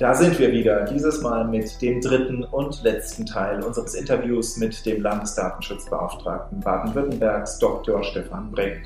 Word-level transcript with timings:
Da 0.00 0.14
sind 0.14 0.38
wir 0.38 0.50
wieder, 0.50 0.86
dieses 0.86 1.20
Mal 1.20 1.46
mit 1.46 1.82
dem 1.82 2.00
dritten 2.00 2.42
und 2.42 2.82
letzten 2.82 3.26
Teil 3.26 3.62
unseres 3.62 3.92
Interviews 3.92 4.56
mit 4.56 4.86
dem 4.86 5.02
Landesdatenschutzbeauftragten 5.02 6.58
Baden-Württembergs, 6.60 7.58
Dr. 7.58 8.02
Stefan 8.02 8.50
Brenk. 8.50 8.80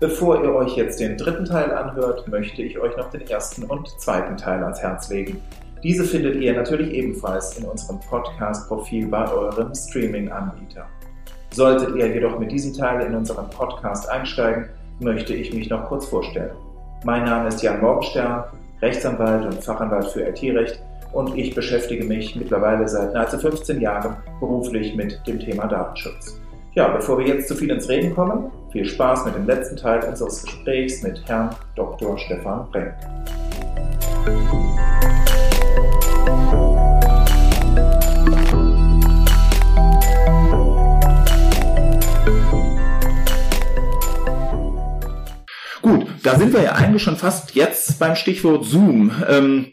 Bevor 0.00 0.42
ihr 0.42 0.54
euch 0.54 0.78
jetzt 0.78 0.98
den 0.98 1.18
dritten 1.18 1.44
Teil 1.44 1.70
anhört, 1.70 2.26
möchte 2.26 2.62
ich 2.62 2.78
euch 2.78 2.96
noch 2.96 3.10
den 3.10 3.28
ersten 3.28 3.64
und 3.64 3.86
zweiten 4.00 4.38
Teil 4.38 4.64
ans 4.64 4.80
Herz 4.80 5.10
legen. 5.10 5.42
Diese 5.82 6.04
findet 6.04 6.36
ihr 6.36 6.54
natürlich 6.54 6.90
ebenfalls 6.94 7.58
in 7.58 7.66
unserem 7.66 8.00
Podcast-Profil 8.00 9.08
bei 9.08 9.30
eurem 9.30 9.74
Streaming-Anbieter. 9.74 10.86
Solltet 11.50 11.94
ihr 11.96 12.14
jedoch 12.14 12.38
mit 12.38 12.50
diesem 12.50 12.72
Teil 12.72 13.02
in 13.06 13.14
unseren 13.14 13.50
Podcast 13.50 14.08
einsteigen, 14.08 14.70
möchte 15.00 15.34
ich 15.34 15.52
mich 15.52 15.68
noch 15.68 15.84
kurz 15.84 16.06
vorstellen. 16.06 16.56
Mein 17.04 17.24
Name 17.24 17.48
ist 17.48 17.62
Jan 17.62 17.82
Morgenstern, 17.82 18.44
Rechtsanwalt 18.82 19.44
und 19.44 19.64
Fachanwalt 19.64 20.06
für 20.06 20.26
IT-Recht 20.28 20.82
und 21.12 21.36
ich 21.36 21.54
beschäftige 21.54 22.04
mich 22.04 22.36
mittlerweile 22.36 22.88
seit 22.88 23.14
nahezu 23.14 23.38
15 23.38 23.80
Jahren 23.80 24.16
beruflich 24.38 24.94
mit 24.94 25.20
dem 25.26 25.38
Thema 25.38 25.66
Datenschutz. 25.66 26.40
Ja, 26.74 26.88
bevor 26.88 27.18
wir 27.18 27.26
jetzt 27.26 27.48
zu 27.48 27.56
viel 27.56 27.70
ins 27.70 27.88
Reden 27.88 28.14
kommen, 28.14 28.50
viel 28.70 28.84
Spaß 28.84 29.24
mit 29.26 29.34
dem 29.34 29.46
letzten 29.46 29.76
Teil 29.76 30.04
unseres 30.04 30.44
Gesprächs 30.44 31.02
mit 31.02 31.20
Herrn 31.26 31.50
Dr. 31.74 32.16
Stefan 32.16 32.70
Brenk. 32.70 32.94
Gut, 45.82 46.06
da 46.22 46.38
sind 46.38 46.52
wir 46.52 46.62
ja 46.62 46.72
eigentlich 46.72 47.02
schon 47.02 47.16
fast 47.16 47.54
jetzt 47.54 47.98
beim 47.98 48.16
Stichwort 48.16 48.64
Zoom. 48.64 49.12
Ähm, 49.28 49.72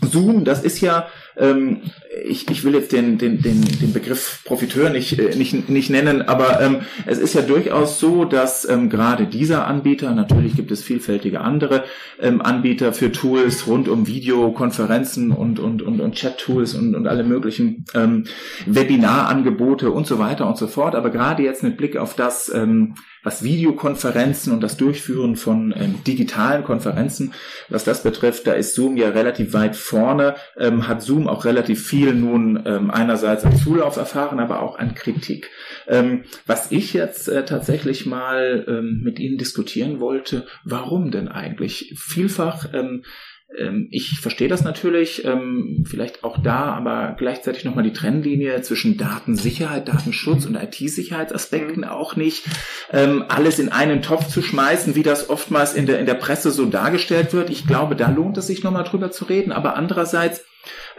Zoom, 0.00 0.44
das 0.44 0.62
ist 0.62 0.80
ja 0.80 1.06
ähm, 1.36 1.80
ich, 2.24 2.48
ich 2.48 2.64
will 2.64 2.74
jetzt 2.74 2.92
den, 2.92 3.18
den, 3.18 3.42
den, 3.42 3.60
den 3.62 3.92
Begriff 3.92 4.42
Profiteur 4.44 4.90
nicht, 4.90 5.18
äh, 5.18 5.34
nicht, 5.36 5.68
nicht 5.68 5.90
nennen, 5.90 6.22
aber 6.22 6.60
ähm, 6.60 6.82
es 7.06 7.18
ist 7.18 7.34
ja 7.34 7.42
durchaus 7.42 7.98
so, 7.98 8.24
dass 8.24 8.68
ähm, 8.68 8.88
gerade 8.88 9.26
dieser 9.26 9.66
Anbieter, 9.66 10.12
natürlich 10.14 10.54
gibt 10.54 10.70
es 10.70 10.82
vielfältige 10.82 11.40
andere 11.40 11.84
ähm, 12.20 12.40
Anbieter 12.40 12.92
für 12.92 13.10
Tools 13.10 13.66
rund 13.66 13.88
um 13.88 14.06
Videokonferenzen 14.06 15.32
und, 15.32 15.58
und, 15.58 15.82
und, 15.82 16.00
und 16.00 16.14
Chat-Tools 16.14 16.74
und, 16.74 16.94
und 16.94 17.06
alle 17.08 17.24
möglichen 17.24 17.84
ähm, 17.94 18.24
Webinarangebote 18.66 19.90
und 19.90 20.06
so 20.06 20.18
weiter 20.18 20.46
und 20.46 20.56
so 20.56 20.68
fort. 20.68 20.94
Aber 20.94 21.10
gerade 21.10 21.42
jetzt 21.42 21.62
mit 21.62 21.76
Blick 21.76 21.96
auf 21.96 22.14
das, 22.14 22.52
ähm, 22.54 22.94
was 23.24 23.42
Videokonferenzen 23.42 24.52
und 24.52 24.60
das 24.60 24.76
Durchführen 24.76 25.34
von 25.34 25.74
ähm, 25.76 26.04
digitalen 26.06 26.62
Konferenzen, 26.62 27.32
was 27.68 27.82
das 27.82 28.02
betrifft, 28.02 28.46
da 28.46 28.52
ist 28.52 28.74
Zoom 28.74 28.96
ja 28.96 29.08
relativ 29.08 29.52
weit 29.54 29.74
vorne, 29.74 30.36
ähm, 30.56 30.86
hat 30.86 31.02
Zoom 31.02 31.26
auch 31.26 31.44
relativ 31.44 31.84
viel 31.84 32.14
nun 32.14 32.62
ähm, 32.66 32.90
einerseits 32.90 33.44
an 33.44 33.56
Zulauf 33.56 33.96
erfahren, 33.96 34.38
aber 34.38 34.60
auch 34.62 34.78
an 34.78 34.94
Kritik. 34.94 35.50
Ähm, 35.88 36.24
was 36.46 36.70
ich 36.70 36.92
jetzt 36.92 37.28
äh, 37.28 37.44
tatsächlich 37.44 38.06
mal 38.06 38.64
ähm, 38.68 39.00
mit 39.02 39.18
Ihnen 39.18 39.38
diskutieren 39.38 39.98
wollte, 39.98 40.46
warum 40.64 41.10
denn 41.10 41.28
eigentlich? 41.28 41.94
Vielfach 41.96 42.72
ähm, 42.72 43.04
ich 43.90 44.18
verstehe 44.20 44.48
das 44.48 44.64
natürlich, 44.64 45.24
ähm, 45.24 45.84
vielleicht 45.88 46.24
auch 46.24 46.42
da, 46.42 46.74
aber 46.74 47.14
gleichzeitig 47.16 47.64
nochmal 47.64 47.84
die 47.84 47.92
Trennlinie 47.92 48.62
zwischen 48.62 48.96
Datensicherheit, 48.96 49.88
Datenschutz 49.88 50.46
und 50.46 50.56
IT-Sicherheitsaspekten 50.56 51.82
mhm. 51.82 51.88
auch 51.88 52.16
nicht. 52.16 52.44
Ähm, 52.92 53.24
alles 53.28 53.58
in 53.58 53.70
einen 53.70 54.02
Topf 54.02 54.28
zu 54.28 54.42
schmeißen, 54.42 54.94
wie 54.94 55.02
das 55.02 55.30
oftmals 55.30 55.74
in 55.74 55.86
der, 55.86 56.00
in 56.00 56.06
der 56.06 56.14
Presse 56.14 56.50
so 56.50 56.66
dargestellt 56.66 57.32
wird. 57.32 57.50
Ich 57.50 57.66
glaube, 57.66 57.96
da 57.96 58.10
lohnt 58.10 58.36
es 58.38 58.46
sich 58.46 58.64
nochmal 58.64 58.84
drüber 58.84 59.10
zu 59.10 59.24
reden. 59.24 59.52
Aber 59.52 59.76
andererseits 59.76 60.44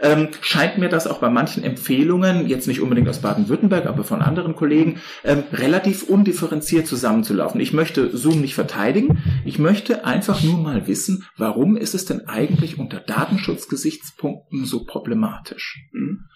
ähm, 0.00 0.28
scheint 0.40 0.78
mir 0.78 0.88
das 0.88 1.06
auch 1.06 1.18
bei 1.18 1.30
manchen 1.30 1.64
Empfehlungen, 1.64 2.46
jetzt 2.46 2.68
nicht 2.68 2.80
unbedingt 2.80 3.08
aus 3.08 3.20
Baden-Württemberg, 3.20 3.86
aber 3.86 4.04
von 4.04 4.22
anderen 4.22 4.54
Kollegen, 4.54 5.00
ähm, 5.24 5.44
relativ 5.52 6.02
undifferenziert 6.04 6.86
zusammenzulaufen. 6.86 7.60
Ich 7.60 7.72
möchte 7.72 8.16
Zoom 8.16 8.40
nicht 8.40 8.54
verteidigen. 8.54 9.22
Ich 9.44 9.58
möchte 9.58 10.04
einfach 10.04 10.42
nur 10.42 10.58
mal 10.58 10.86
wissen, 10.86 11.24
warum 11.36 11.76
ist 11.76 11.94
es 11.94 12.04
denn 12.04 12.26
eigentlich 12.28 12.78
unter 12.78 13.00
Datenschutzgesichtspunkten 13.00 14.64
so 14.64 14.84
problematisch? 14.84 15.88
Mhm. 15.92 16.26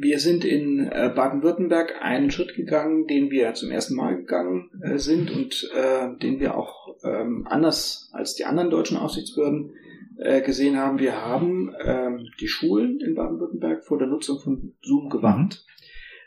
Wir 0.00 0.20
sind 0.20 0.44
in 0.44 0.78
äh, 0.78 1.12
Baden-Württemberg 1.12 1.96
einen 2.00 2.30
Schritt 2.30 2.54
gegangen, 2.54 3.08
den 3.08 3.32
wir 3.32 3.54
zum 3.54 3.72
ersten 3.72 3.96
Mal 3.96 4.14
gegangen 4.14 4.70
äh, 4.80 4.96
sind 4.96 5.32
und 5.32 5.68
äh, 5.74 6.16
den 6.22 6.38
wir 6.38 6.56
auch 6.56 6.94
ähm, 7.02 7.48
anders 7.50 8.08
als 8.12 8.36
die 8.36 8.44
anderen 8.44 8.70
deutschen 8.70 8.96
Aufsichtsbehörden 8.96 9.72
äh, 10.18 10.42
gesehen 10.42 10.76
haben, 10.76 10.98
wir 10.98 11.24
haben 11.24 11.74
ähm, 11.84 12.28
die 12.40 12.48
Schulen 12.48 13.00
in 13.00 13.14
Baden-Württemberg 13.14 13.84
vor 13.84 13.98
der 13.98 14.08
Nutzung 14.08 14.38
von 14.40 14.74
Zoom 14.82 15.08
gewarnt. 15.10 15.64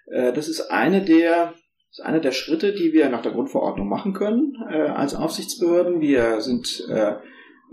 Mhm. 0.08 0.14
Äh, 0.14 0.34
das 0.34 0.48
ist 0.48 0.72
eine 0.72 1.04
der 1.04 1.54
das 1.90 2.00
ist 2.00 2.06
einer 2.06 2.22
der 2.22 2.32
Schritte, 2.32 2.74
die 2.74 2.94
wir 2.94 3.10
nach 3.10 3.22
der 3.22 3.34
Grundverordnung 3.34 3.90
machen 3.90 4.14
können 4.14 4.56
äh, 4.70 4.88
als 4.88 5.14
Aufsichtsbehörden. 5.14 6.00
Wir 6.00 6.40
sind 6.40 6.88
äh, 6.90 7.16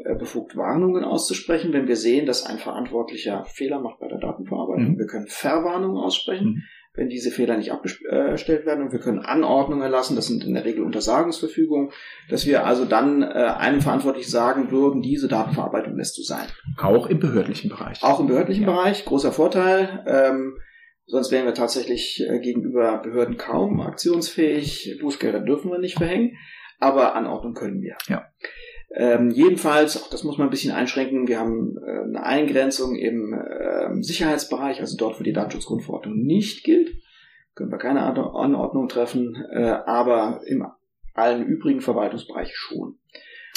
äh, 0.05 0.15
befugt, 0.17 0.57
Warnungen 0.57 1.05
auszusprechen, 1.05 1.73
wenn 1.73 1.87
wir 1.87 1.95
sehen, 1.95 2.27
dass 2.27 2.45
ein 2.45 2.59
Verantwortlicher 2.59 3.45
Fehler 3.45 3.81
macht 3.81 4.01
bei 4.01 4.09
der 4.09 4.19
Datenverarbeitung. 4.19 4.95
Mhm. 4.95 4.99
Wir 4.99 5.07
können 5.07 5.29
Verwarnungen 5.29 5.99
aussprechen. 5.99 6.65
Wenn 6.99 7.09
diese 7.09 7.31
Fehler 7.31 7.57
nicht 7.57 7.71
abgestellt 7.71 8.67
werden. 8.67 8.83
Und 8.85 8.93
wir 8.93 8.99
können 8.99 9.21
Anordnungen 9.21 9.85
erlassen, 9.85 10.17
das 10.17 10.27
sind 10.27 10.45
in 10.45 10.55
der 10.55 10.65
Regel 10.65 10.83
Untersagungsverfügungen, 10.83 11.93
dass 12.29 12.45
wir 12.45 12.67
also 12.67 12.85
dann 12.85 13.23
äh, 13.23 13.27
einem 13.27 13.81
Verantwortlichen 13.81 14.31
sagen 14.31 14.73
würden, 14.73 15.01
diese 15.01 15.29
Datenverarbeitung 15.29 15.97
lässt 15.97 16.19
du 16.19 16.23
sein. 16.23 16.47
Auch 16.77 17.07
im 17.07 17.21
behördlichen 17.21 17.71
Bereich. 17.71 18.03
Auch 18.03 18.19
im 18.19 18.27
behördlichen 18.27 18.65
ja. 18.65 18.73
Bereich, 18.73 19.05
großer 19.05 19.31
Vorteil. 19.31 20.05
Ähm, 20.09 20.59
sonst 21.07 21.31
wären 21.31 21.47
wir 21.47 21.55
tatsächlich 21.55 22.21
äh, 22.29 22.41
gegenüber 22.41 22.99
Behörden 22.99 23.37
kaum 23.37 23.81
aktionsfähig. 23.81 24.99
Bußgelder 25.01 25.39
dürfen 25.39 25.71
wir 25.71 25.79
nicht 25.79 25.99
verhängen, 25.99 26.37
aber 26.81 27.15
Anordnung 27.15 27.55
können 27.55 27.81
wir. 27.81 27.97
Ja. 28.09 28.27
Ähm, 28.91 29.31
jedenfalls, 29.31 30.03
auch 30.03 30.09
das 30.09 30.25
muss 30.25 30.39
man 30.39 30.47
ein 30.49 30.51
bisschen 30.51 30.73
einschränken, 30.73 31.29
wir 31.29 31.39
haben 31.39 31.77
äh, 31.77 32.03
eine 32.05 32.23
Eingrenzung 32.23 32.97
im 32.97 33.35
äh, 33.35 34.03
Sicherheitsbereich, 34.03 34.81
also 34.81 34.97
dort, 34.97 35.21
wo 35.21 35.25
die 35.25 35.35
Datenschutzgrundverordnung 35.35 36.17
nicht 36.17 36.65
gilt, 36.65 36.95
können 37.55 37.71
wir 37.71 37.79
keine 37.79 38.03
Anordnung 38.03 38.89
treffen, 38.89 39.45
äh, 39.53 39.77
aber 39.85 40.41
im 40.47 40.67
allen 41.13 41.45
übrigen 41.45 41.83
Verwaltungsbereich 41.83 42.53
schon. 42.55 42.99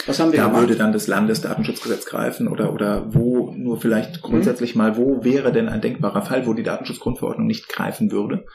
Was 0.07 0.19
haben 0.19 0.31
wir 0.31 0.39
da 0.39 0.47
gemacht? 0.47 0.61
würde 0.61 0.75
dann 0.75 0.91
das 0.91 1.07
Landesdatenschutzgesetz 1.07 2.05
greifen 2.05 2.47
oder, 2.47 2.73
oder 2.73 3.13
wo, 3.13 3.53
nur 3.55 3.79
vielleicht 3.79 4.21
grundsätzlich 4.21 4.75
mhm. 4.75 4.81
mal, 4.81 4.97
wo 4.97 5.23
wäre 5.23 5.53
denn 5.53 5.69
ein 5.69 5.79
denkbarer 5.79 6.23
Fall, 6.23 6.45
wo 6.45 6.53
die 6.53 6.63
Datenschutzgrundverordnung 6.63 7.47
nicht 7.47 7.69
greifen 7.69 8.11
würde? 8.11 8.45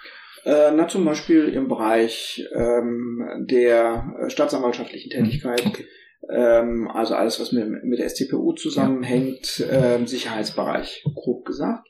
Äh, 0.44 0.72
na, 0.75 0.88
zum 0.88 1.04
Beispiel 1.04 1.48
im 1.48 1.69
Bereich 1.69 2.47
ähm, 2.53 3.47
der 3.48 4.14
äh, 4.20 4.31
staatsanwaltschaftlichen 4.31 5.10
Tätigkeit. 5.10 5.64
Okay 5.64 5.87
ähm, 6.31 6.88
also 6.88 7.14
alles, 7.14 7.41
was 7.41 7.53
mit, 7.53 7.84
mit 7.84 7.98
der 7.98 8.09
STPU 8.09 8.53
zusammenhängt, 8.53 9.59
ja. 9.59 9.97
ähm, 9.97 10.06
Sicherheitsbereich, 10.06 11.04
grob 11.14 11.44
gesagt. 11.44 11.88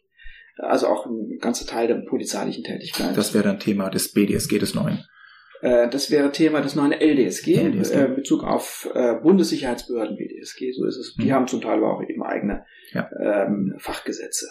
Also 0.58 0.86
auch 0.86 1.06
ein 1.06 1.38
ganzer 1.38 1.66
Teil 1.66 1.86
der 1.86 1.96
polizeilichen 1.96 2.64
Tätigkeit. 2.64 3.16
Das 3.16 3.34
wäre 3.34 3.44
dann 3.44 3.60
Thema 3.60 3.90
des 3.90 4.12
BDSG 4.12 4.58
des 4.58 4.74
neuen. 4.74 5.04
Äh, 5.60 5.88
das 5.88 6.10
wäre 6.10 6.32
Thema 6.32 6.60
des 6.60 6.74
neuen 6.74 6.92
LDSG, 6.92 7.56
LDSG. 7.56 7.94
Äh, 7.94 8.08
Bezug 8.14 8.44
auf 8.44 8.88
äh, 8.94 9.14
Bundessicherheitsbehörden 9.22 10.16
BDSG, 10.16 10.72
so 10.72 10.86
ist 10.86 10.96
es. 10.96 11.14
Die 11.14 11.26
mhm. 11.26 11.32
haben 11.32 11.46
zum 11.46 11.60
Teil 11.60 11.78
aber 11.78 11.94
auch 11.94 12.02
eben 12.02 12.22
eigene 12.22 12.64
ja. 12.92 13.08
ähm, 13.20 13.74
Fachgesetze. 13.78 14.46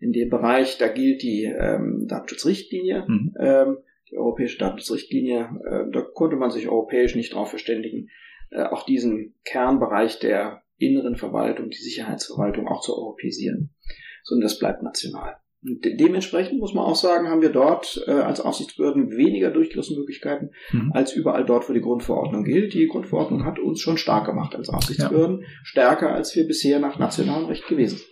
In 0.00 0.12
dem 0.12 0.28
Bereich, 0.28 0.78
da 0.78 0.88
gilt 0.88 1.22
die 1.22 1.44
ähm, 1.44 2.06
Datenschutzrichtlinie, 2.08 3.04
mhm. 3.06 3.34
ähm, 3.38 3.76
die 4.10 4.18
europäische 4.18 4.58
Datenschutzrichtlinie, 4.58 5.88
da 5.90 6.02
konnte 6.02 6.36
man 6.36 6.50
sich 6.50 6.68
europäisch 6.68 7.14
nicht 7.14 7.32
darauf 7.32 7.48
verständigen, 7.48 8.10
äh, 8.54 8.62
auch 8.62 8.84
diesen 8.84 9.34
Kernbereich 9.44 10.18
der 10.20 10.62
inneren 10.78 11.16
Verwaltung, 11.16 11.70
die 11.70 11.82
Sicherheitsverwaltung 11.82 12.68
auch 12.68 12.80
zu 12.80 12.96
europäisieren, 12.96 13.74
sondern 14.22 14.48
das 14.48 14.58
bleibt 14.58 14.82
national. 14.82 15.36
Und 15.62 15.84
de 15.84 15.96
dementsprechend 15.96 16.60
muss 16.60 16.74
man 16.74 16.84
auch 16.84 16.96
sagen, 16.96 17.28
haben 17.28 17.40
wir 17.40 17.50
dort 17.50 18.04
äh, 18.06 18.10
als 18.10 18.40
Aufsichtsbehörden 18.40 19.16
weniger 19.16 19.50
Durchgriffsmöglichkeiten 19.50 20.50
mhm. 20.72 20.92
als 20.92 21.14
überall 21.14 21.46
dort, 21.46 21.68
wo 21.68 21.72
die 21.72 21.80
Grundverordnung 21.80 22.44
gilt. 22.44 22.74
Die 22.74 22.86
Grundverordnung 22.86 23.44
hat 23.44 23.58
uns 23.58 23.80
schon 23.80 23.96
stark 23.96 24.26
gemacht 24.26 24.54
als 24.54 24.68
Aufsichtsbehörden, 24.68 25.40
ja. 25.40 25.46
stärker 25.62 26.12
als 26.12 26.36
wir 26.36 26.46
bisher 26.46 26.80
nach 26.80 26.98
nationalem 26.98 27.46
Recht 27.46 27.66
gewesen 27.66 27.96
sind. 27.96 28.10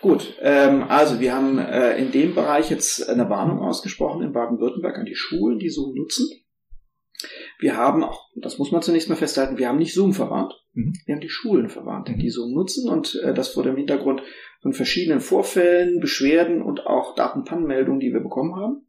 Gut, 0.00 0.36
ähm, 0.40 0.84
also 0.88 1.20
wir 1.20 1.34
haben 1.34 1.58
äh, 1.58 1.96
in 1.98 2.10
dem 2.12 2.34
Bereich 2.34 2.70
jetzt 2.70 3.08
eine 3.08 3.30
Warnung 3.30 3.60
ausgesprochen 3.60 4.22
in 4.22 4.32
Baden-Württemberg 4.32 4.98
an 4.98 5.06
die 5.06 5.14
Schulen, 5.14 5.58
die 5.58 5.70
so 5.70 5.94
nutzen. 5.94 6.28
Wir 7.58 7.76
haben 7.76 8.04
auch, 8.04 8.28
das 8.36 8.58
muss 8.58 8.72
man 8.72 8.82
zunächst 8.82 9.08
mal 9.08 9.16
festhalten, 9.16 9.58
wir 9.58 9.68
haben 9.68 9.78
nicht 9.78 9.94
Zoom 9.94 10.12
verwarnt, 10.12 10.54
mhm. 10.74 10.92
wir 11.04 11.14
haben 11.14 11.22
die 11.22 11.28
Schulen 11.28 11.68
verwarnt, 11.68 12.08
die 12.08 12.30
Zoom 12.30 12.52
nutzen 12.52 12.88
und 12.88 13.20
äh, 13.22 13.34
das 13.34 13.48
vor 13.48 13.62
dem 13.62 13.76
Hintergrund 13.76 14.22
von 14.62 14.72
verschiedenen 14.72 15.20
Vorfällen, 15.20 16.00
Beschwerden 16.00 16.62
und 16.62 16.86
auch 16.86 17.14
Datenpannenmeldungen, 17.14 18.00
die 18.00 18.12
wir 18.12 18.20
bekommen 18.20 18.56
haben. 18.56 18.86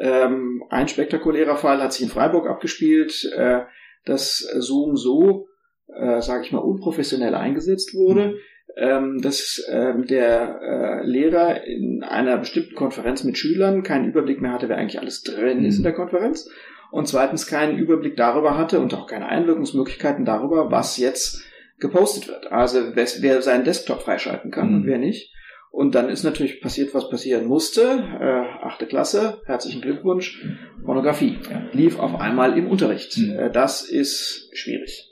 Ähm, 0.00 0.64
ein 0.70 0.88
spektakulärer 0.88 1.56
Fall 1.56 1.82
hat 1.82 1.92
sich 1.92 2.02
in 2.02 2.10
Freiburg 2.10 2.46
abgespielt, 2.48 3.30
äh, 3.36 3.62
dass 4.04 4.38
Zoom 4.58 4.96
so, 4.96 5.48
äh, 5.88 6.20
sage 6.20 6.44
ich 6.44 6.52
mal, 6.52 6.58
unprofessionell 6.58 7.34
eingesetzt 7.34 7.94
wurde. 7.94 8.28
Mhm 8.28 8.34
ähm, 8.78 9.20
dass 9.20 9.64
ähm, 9.68 10.06
der 10.06 10.60
äh, 10.62 11.06
Lehrer 11.06 11.64
in 11.64 12.04
einer 12.04 12.38
bestimmten 12.38 12.76
Konferenz 12.76 13.24
mit 13.24 13.36
Schülern 13.36 13.82
keinen 13.82 14.08
Überblick 14.08 14.40
mehr 14.40 14.52
hatte, 14.52 14.68
wer 14.68 14.76
eigentlich 14.76 15.00
alles 15.00 15.22
drin 15.22 15.64
ist 15.64 15.78
in 15.78 15.82
der 15.82 15.94
Konferenz 15.94 16.48
und 16.90 17.06
zweitens 17.06 17.46
keinen 17.46 17.78
Überblick 17.78 18.16
darüber 18.16 18.56
hatte 18.56 18.80
und 18.80 18.94
auch 18.94 19.06
keine 19.06 19.26
Einwirkungsmöglichkeiten 19.26 20.24
darüber, 20.24 20.70
was 20.70 20.96
jetzt 20.96 21.42
gepostet 21.78 22.28
wird. 22.28 22.50
Also 22.50 22.94
wer 22.94 23.42
seinen 23.42 23.64
Desktop 23.64 24.02
freischalten 24.02 24.50
kann 24.50 24.70
mhm. 24.70 24.76
und 24.76 24.86
wer 24.86 24.98
nicht. 24.98 25.32
Und 25.70 25.94
dann 25.94 26.08
ist 26.08 26.24
natürlich 26.24 26.60
passiert, 26.60 26.94
was 26.94 27.10
passieren 27.10 27.46
musste. 27.46 27.82
Äh, 27.82 28.66
achte 28.66 28.86
Klasse, 28.86 29.42
herzlichen 29.44 29.82
Glückwunsch. 29.82 30.42
Pornografie 30.84 31.38
ja. 31.50 31.68
lief 31.72 31.98
auf 31.98 32.20
einmal 32.20 32.56
im 32.56 32.68
Unterricht. 32.68 33.18
Mhm. 33.18 33.38
Äh, 33.38 33.50
das 33.50 33.82
ist 33.82 34.50
schwierig. 34.54 35.07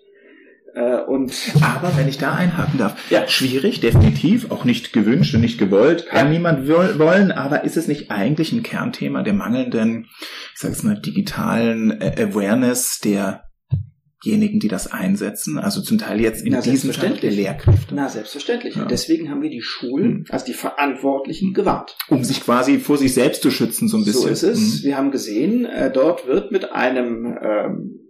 Äh, 0.76 1.00
und 1.00 1.32
aber 1.62 1.96
wenn 1.96 2.06
ich 2.06 2.19
da 2.19 2.34
einhaken 2.34 2.78
darf, 2.78 3.11
ja. 3.11 3.26
schwierig, 3.26 3.81
definitiv, 3.81 4.50
auch 4.50 4.64
nicht 4.67 4.93
gewünscht 4.93 5.34
und 5.34 5.40
nicht 5.40 5.58
gewollt, 5.58 6.06
kann 6.06 6.26
ja. 6.26 6.32
niemand 6.32 6.69
wollen, 6.69 7.32
aber 7.32 7.64
ist 7.64 7.78
es 7.78 7.88
nicht 7.88 8.11
eigentlich 8.11 8.52
ein 8.52 8.62
Kernthema 8.62 9.23
der 9.23 9.32
mangelnden, 9.32 10.06
ich 10.52 10.61
sage 10.61 10.75
es 10.75 10.82
mal, 10.82 11.00
digitalen 11.00 11.99
äh, 12.02 12.14
Awareness 12.23 13.00
der 13.02 13.44
diejenigen, 14.25 14.61
die 14.61 14.69
das 14.69 14.90
einsetzen, 14.90 15.58
also 15.58 15.81
zum 15.81 15.99
Teil 15.99 16.20
jetzt 16.20 16.44
in 16.44 16.52
Na, 16.52 16.61
diesem 16.61 16.93
Teil 16.93 17.14
der 17.14 17.31
Lehrkräfte. 17.31 17.94
Na, 17.94 18.08
selbstverständlich. 18.08 18.75
Ja. 18.75 18.82
Und 18.82 18.90
deswegen 18.90 19.31
haben 19.31 19.40
wir 19.40 19.50
die 19.50 19.62
Schulen, 19.62 20.25
also 20.29 20.44
die 20.44 20.55
Verantwortlichen, 20.55 21.55
gewarnt. 21.55 21.96
Um 22.08 22.25
sich 22.25 22.43
quasi 22.43 22.79
vor 22.81 22.99
sich 22.99 23.14
selbst 23.14 23.43
zu 23.43 23.50
schützen, 23.50 23.88
so 23.88 23.96
ein 23.96 24.05
bisschen. 24.05 24.22
So 24.22 24.29
ist 24.29 24.43
es. 24.43 24.82
Mhm. 24.82 24.84
Wir 24.84 24.96
haben 24.96 25.11
gesehen, 25.11 25.64
äh, 25.64 25.90
dort 25.90 26.26
wird 26.26 26.50
mit 26.50 26.72
einem 26.72 27.38
ähm, 27.40 28.06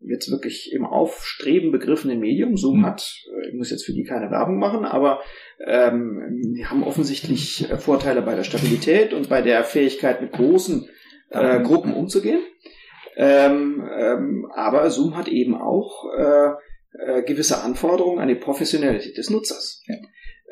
jetzt 0.00 0.30
wirklich 0.30 0.72
im 0.72 0.84
Aufstreben 0.84 1.72
begriffenen 1.72 2.20
Medium. 2.20 2.56
Zoom 2.56 2.80
mhm. 2.80 2.86
hat, 2.86 3.24
äh, 3.32 3.48
ich 3.48 3.54
muss 3.54 3.70
jetzt 3.70 3.84
für 3.84 3.92
die 3.92 4.04
keine 4.04 4.30
Werbung 4.30 4.58
machen, 4.58 4.84
aber 4.84 5.20
ähm, 5.64 6.52
die 6.54 6.66
haben 6.66 6.82
offensichtlich 6.82 7.70
äh, 7.70 7.78
Vorteile 7.78 8.22
bei 8.22 8.34
der 8.34 8.44
Stabilität 8.44 9.12
und 9.12 9.28
bei 9.28 9.42
der 9.42 9.64
Fähigkeit, 9.64 10.20
mit 10.20 10.32
großen 10.32 10.88
äh, 11.30 11.60
Gruppen 11.60 11.94
umzugehen. 11.94 12.40
Ähm, 13.16 13.88
ähm, 13.98 14.50
aber 14.54 14.90
Zoom 14.90 15.16
hat 15.16 15.28
eben 15.28 15.54
auch 15.54 16.04
äh, 16.16 16.50
äh, 16.98 17.22
gewisse 17.22 17.62
Anforderungen 17.62 18.20
an 18.20 18.28
die 18.28 18.34
Professionalität 18.34 19.16
des 19.16 19.30
Nutzers. 19.30 19.82
Ja. 19.86 19.96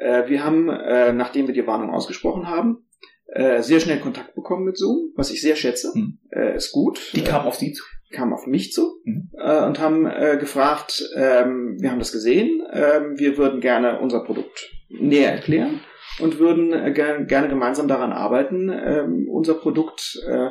Äh, 0.00 0.28
wir 0.28 0.42
haben, 0.42 0.68
äh, 0.68 1.12
nachdem 1.12 1.46
wir 1.46 1.54
die 1.54 1.66
Warnung 1.66 1.90
ausgesprochen 1.90 2.46
haben, 2.46 2.86
äh, 3.26 3.62
sehr 3.62 3.80
schnell 3.80 4.00
Kontakt 4.00 4.34
bekommen 4.34 4.64
mit 4.64 4.78
Zoom, 4.78 5.12
was 5.16 5.30
ich 5.30 5.40
sehr 5.40 5.56
schätze. 5.56 5.92
Hm. 5.92 6.18
Äh, 6.30 6.56
ist 6.56 6.72
gut. 6.72 7.12
Die 7.14 7.22
kam 7.22 7.46
auf 7.46 7.56
Sie 7.56 7.72
zu? 7.72 7.84
Kam 8.14 8.32
auf 8.32 8.46
mich 8.46 8.72
zu 8.72 9.00
mhm. 9.04 9.30
äh, 9.38 9.64
und 9.64 9.80
haben 9.80 10.06
äh, 10.06 10.36
gefragt, 10.38 11.02
ähm, 11.16 11.76
wir 11.80 11.90
haben 11.90 11.98
das 11.98 12.12
gesehen, 12.12 12.62
ähm, 12.72 13.18
wir 13.18 13.36
würden 13.36 13.60
gerne 13.60 14.00
unser 14.00 14.24
Produkt 14.24 14.70
näher 14.88 15.32
erklären 15.32 15.80
und 16.20 16.38
würden 16.38 16.72
äh, 16.72 16.92
gerne, 16.92 17.26
gerne 17.26 17.48
gemeinsam 17.48 17.88
daran 17.88 18.12
arbeiten, 18.12 18.70
ähm, 18.70 19.28
unser 19.28 19.54
Produkt 19.54 20.18
äh, 20.26 20.48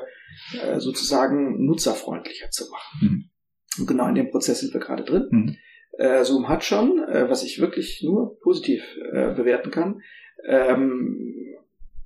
äh, 0.60 0.80
sozusagen 0.80 1.66
nutzerfreundlicher 1.66 2.50
zu 2.50 2.66
machen. 2.70 3.00
Mhm. 3.02 3.30
Und 3.80 3.88
genau 3.88 4.08
in 4.08 4.16
dem 4.16 4.30
Prozess 4.30 4.60
sind 4.60 4.74
wir 4.74 4.82
gerade 4.82 5.04
drin. 5.04 5.28
Mhm. 5.32 5.56
Äh, 5.98 6.24
Zoom 6.24 6.50
hat 6.50 6.64
schon, 6.64 6.98
was 7.08 7.44
ich 7.44 7.60
wirklich 7.60 8.02
nur 8.04 8.40
positiv 8.40 8.84
bewerten 9.12 9.70
kann, 9.70 10.02
ähm, 10.48 11.53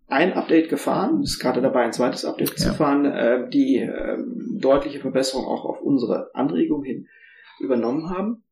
ein 0.08 0.34
Update 0.34 0.70
gefahren, 0.70 1.22
ist 1.22 1.40
gerade 1.40 1.62
dabei, 1.62 1.84
ein 1.84 1.94
zweites 1.94 2.26
Update 2.26 2.52
ja. 2.52 2.56
zu 2.56 2.74
fahren, 2.74 3.06
äh, 3.06 3.50
die 3.50 3.78
äh, 3.78 4.18
deutliche 4.60 5.00
Verbesserung 5.00 5.46
auch 5.46 5.66
auf 5.66 5.82
unsere 5.82 6.34
Anregung 6.34 6.84
hin 6.84 7.08
übernommen 7.60 8.10
haben. 8.10 8.44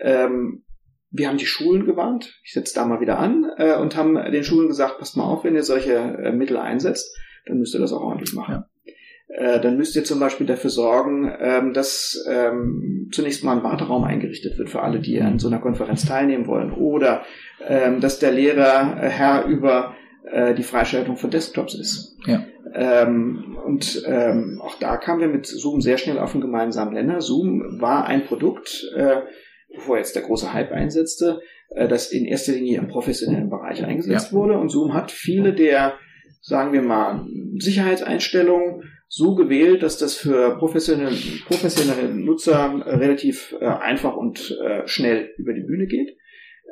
Ähm, 0.00 0.64
wir 1.10 1.28
haben 1.28 1.38
die 1.38 1.46
Schulen 1.46 1.86
gewarnt, 1.86 2.38
ich 2.44 2.52
setze 2.52 2.74
da 2.74 2.84
mal 2.84 3.00
wieder 3.00 3.18
an, 3.18 3.46
äh, 3.56 3.76
und 3.76 3.96
haben 3.96 4.14
den 4.14 4.44
Schulen 4.44 4.68
gesagt, 4.68 4.98
passt 4.98 5.16
mal 5.16 5.24
auf, 5.24 5.44
wenn 5.44 5.54
ihr 5.54 5.62
solche 5.62 5.94
äh, 5.94 6.32
Mittel 6.32 6.56
einsetzt, 6.56 7.16
dann 7.46 7.58
müsst 7.58 7.74
ihr 7.74 7.80
das 7.80 7.92
auch 7.92 8.02
ordentlich 8.02 8.34
machen. 8.34 8.54
Ja. 8.54 8.94
Äh, 9.28 9.60
dann 9.60 9.76
müsst 9.76 9.94
ihr 9.94 10.04
zum 10.04 10.20
Beispiel 10.20 10.46
dafür 10.46 10.70
sorgen, 10.70 11.30
ähm, 11.38 11.72
dass 11.74 12.24
ähm, 12.28 13.08
zunächst 13.12 13.44
mal 13.44 13.56
ein 13.56 13.62
Warteraum 13.62 14.04
eingerichtet 14.04 14.58
wird 14.58 14.70
für 14.70 14.82
alle, 14.82 15.00
die 15.00 15.20
an 15.20 15.38
so 15.38 15.48
einer 15.48 15.58
Konferenz 15.58 16.06
teilnehmen 16.06 16.46
wollen. 16.46 16.72
Oder 16.72 17.24
ähm, 17.66 18.00
dass 18.00 18.18
der 18.18 18.32
Lehrer 18.32 18.96
äh, 19.00 19.08
Herr 19.08 19.44
über 19.44 19.94
äh, 20.32 20.54
die 20.54 20.62
Freischaltung 20.62 21.16
von 21.16 21.30
Desktops 21.30 21.74
ist. 21.74 22.16
Ja. 22.26 22.44
Ähm, 22.74 23.56
und 23.64 24.02
ähm, 24.06 24.60
auch 24.62 24.78
da 24.78 24.96
kamen 24.96 25.20
wir 25.20 25.28
mit 25.28 25.46
Zoom 25.46 25.80
sehr 25.80 25.98
schnell 25.98 26.18
auf 26.18 26.32
einen 26.32 26.42
gemeinsamen 26.42 26.94
Nenner. 26.94 27.20
Zoom 27.20 27.80
war 27.80 28.06
ein 28.06 28.24
Produkt, 28.24 28.86
äh, 28.94 29.22
bevor 29.74 29.98
jetzt 29.98 30.16
der 30.16 30.22
große 30.22 30.52
Hype 30.52 30.72
einsetzte, 30.72 31.40
äh, 31.70 31.88
das 31.88 32.12
in 32.12 32.24
erster 32.24 32.52
Linie 32.52 32.78
im 32.78 32.88
professionellen 32.88 33.50
Bereich 33.50 33.84
eingesetzt 33.84 34.32
ja. 34.32 34.38
wurde. 34.38 34.58
Und 34.58 34.70
Zoom 34.70 34.94
hat 34.94 35.10
viele 35.10 35.54
der, 35.54 35.94
sagen 36.40 36.72
wir 36.72 36.82
mal, 36.82 37.26
Sicherheitseinstellungen 37.58 38.84
so 39.08 39.34
gewählt, 39.34 39.82
dass 39.82 39.96
das 39.96 40.14
für 40.14 40.58
professionelle, 40.58 41.16
professionelle 41.46 42.14
Nutzer 42.14 42.82
relativ 42.86 43.56
äh, 43.58 43.64
einfach 43.64 44.14
und 44.14 44.56
äh, 44.62 44.86
schnell 44.86 45.30
über 45.38 45.54
die 45.54 45.62
Bühne 45.62 45.86
geht. 45.86 46.16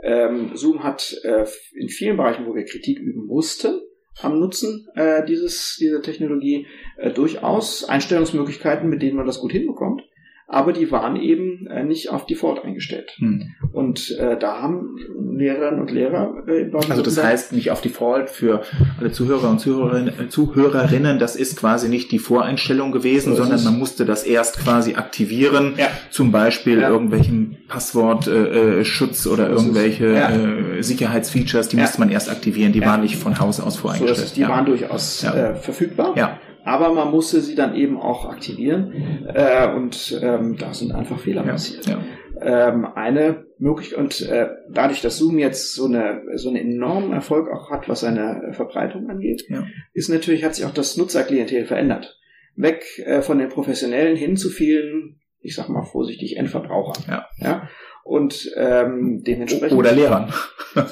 Ähm, 0.02 0.50
Zoom 0.54 0.82
hat 0.82 1.16
äh, 1.24 1.46
in 1.74 1.88
vielen 1.88 2.16
Bereichen, 2.16 2.46
wo 2.46 2.54
wir 2.54 2.64
Kritik 2.64 2.98
üben 2.98 3.26
mussten, 3.26 3.80
am 4.20 4.38
Nutzen 4.38 4.86
äh, 4.94 5.24
dieses, 5.24 5.76
dieser 5.78 6.02
Technologie 6.02 6.66
äh, 6.96 7.10
durchaus 7.12 7.84
Einstellungsmöglichkeiten, 7.84 8.88
mit 8.88 9.02
denen 9.02 9.16
man 9.16 9.26
das 9.26 9.40
gut 9.40 9.52
hinbekommt 9.52 10.02
aber 10.48 10.72
die 10.72 10.92
waren 10.92 11.16
eben 11.16 11.66
äh, 11.66 11.82
nicht 11.82 12.10
auf 12.10 12.24
Default 12.24 12.64
eingestellt. 12.64 13.12
Hm. 13.18 13.54
Und 13.72 14.16
äh, 14.16 14.38
da 14.38 14.62
haben 14.62 14.96
Lehrerinnen 15.36 15.80
und 15.80 15.90
Lehrer 15.90 16.44
äh, 16.46 16.70
Also 16.88 17.02
das 17.02 17.22
heißt 17.22 17.52
nicht 17.52 17.72
auf 17.72 17.80
Default 17.80 18.30
für 18.30 18.62
alle 19.00 19.10
Zuhörer 19.10 19.50
und 19.50 19.58
Zuhörerinnen, 19.58 20.08
äh, 20.20 20.28
Zuhörerinnen 20.28 21.18
das 21.18 21.34
ist 21.34 21.56
quasi 21.56 21.88
nicht 21.88 22.12
die 22.12 22.20
Voreinstellung 22.20 22.92
gewesen, 22.92 23.34
so 23.34 23.42
sondern 23.42 23.64
man 23.64 23.76
musste 23.76 24.04
das 24.04 24.22
erst 24.22 24.58
quasi 24.60 24.94
aktivieren, 24.94 25.74
ja. 25.78 25.88
zum 26.10 26.30
Beispiel 26.30 26.80
ja. 26.80 26.90
irgendwelchen 26.90 27.56
Passwortschutz 27.66 29.26
äh, 29.26 29.28
oder 29.28 29.46
so 29.48 29.64
irgendwelche 29.64 30.12
ja. 30.12 30.30
äh, 30.30 30.82
Sicherheitsfeatures, 30.82 31.68
die 31.68 31.76
musste 31.76 31.98
man 31.98 32.08
erst 32.08 32.30
aktivieren, 32.30 32.72
die 32.72 32.82
waren 32.82 33.00
nicht 33.00 33.16
von 33.16 33.40
Haus 33.40 33.58
aus 33.58 33.76
voreingestellt. 33.78 34.16
So 34.16 34.22
ist 34.22 34.28
es, 34.28 34.34
die 34.34 34.46
waren 34.46 34.64
durchaus 34.64 35.24
äh, 35.24 35.56
verfügbar. 35.56 36.14
Ja 36.16 36.38
aber 36.66 36.92
man 36.92 37.12
musste 37.12 37.40
sie 37.40 37.54
dann 37.54 37.76
eben 37.76 37.96
auch 37.96 38.28
aktivieren 38.28 39.24
äh, 39.32 39.68
und 39.72 40.18
ähm, 40.20 40.56
da 40.58 40.74
sind 40.74 40.90
einfach 40.90 41.20
Fehler 41.20 41.44
ja, 41.46 41.52
passiert. 41.52 41.86
Ja. 41.86 42.02
Ähm, 42.40 42.84
eine 42.84 43.46
Möglichkeit 43.58 43.98
und 44.00 44.20
äh, 44.22 44.48
dadurch, 44.68 45.00
dass 45.00 45.16
Zoom 45.16 45.38
jetzt 45.38 45.74
so 45.74 45.84
eine 45.84 46.22
so 46.34 46.48
einen 46.48 46.56
enormen 46.56 47.12
Erfolg 47.12 47.48
auch 47.48 47.70
hat, 47.70 47.88
was 47.88 48.00
seine 48.00 48.52
Verbreitung 48.52 49.08
angeht, 49.08 49.44
ja. 49.48 49.64
ist 49.94 50.08
natürlich 50.08 50.42
hat 50.42 50.56
sich 50.56 50.64
auch 50.64 50.74
das 50.74 50.96
Nutzerklientel 50.96 51.66
verändert. 51.66 52.18
Weg 52.56 52.98
äh, 52.98 53.22
von 53.22 53.38
den 53.38 53.48
Professionellen 53.48 54.16
hin 54.16 54.36
zu 54.36 54.50
vielen, 54.50 55.20
ich 55.40 55.54
sag 55.54 55.68
mal 55.68 55.84
vorsichtig, 55.84 56.36
Endverbrauchern. 56.36 57.04
Ja. 57.08 57.28
ja? 57.38 57.68
Und 58.06 58.52
ähm, 58.54 59.24
dementsprechend. 59.26 59.76
Oder 59.76 59.90
Lehrern. 59.90 60.32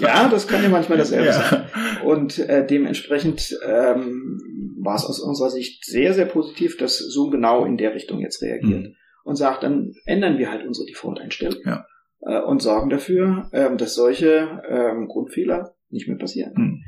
ja, 0.01 0.29
das 0.29 0.49
kann 0.49 0.65
ja 0.65 0.69
manchmal 0.69 0.99
dasselbe 0.99 1.27
ja. 1.27 1.33
sein. 1.33 1.65
Und 2.05 2.41
äh, 2.41 2.67
dementsprechend 2.67 3.57
ähm, 3.65 4.41
war 4.83 4.97
es 4.97 5.05
aus 5.07 5.21
unserer 5.21 5.51
Sicht 5.51 5.85
sehr, 5.85 6.13
sehr 6.13 6.27
positiv, 6.27 6.77
dass 6.77 6.99
Zoom 6.99 7.31
genau 7.31 7.65
in 7.65 7.77
der 7.77 7.95
Richtung 7.95 8.19
jetzt 8.21 8.43
reagiert 8.43 8.83
mhm. 8.83 8.97
und 9.23 9.37
sagt, 9.37 9.63
dann 9.63 9.93
ändern 10.07 10.39
wir 10.39 10.51
halt 10.51 10.67
unsere 10.67 10.87
Default-Einstellung 10.87 11.61
ja. 11.65 11.87
äh, 12.23 12.41
und 12.41 12.61
sorgen 12.61 12.91
dafür, 12.91 13.49
ähm, 13.53 13.79
dass 13.79 13.95
solche 13.95 14.63
ähm, 14.69 15.07
Grundfehler 15.07 15.77
nicht 15.91 16.09
mehr 16.09 16.19
passieren. 16.19 16.53
Mhm. 16.57 16.85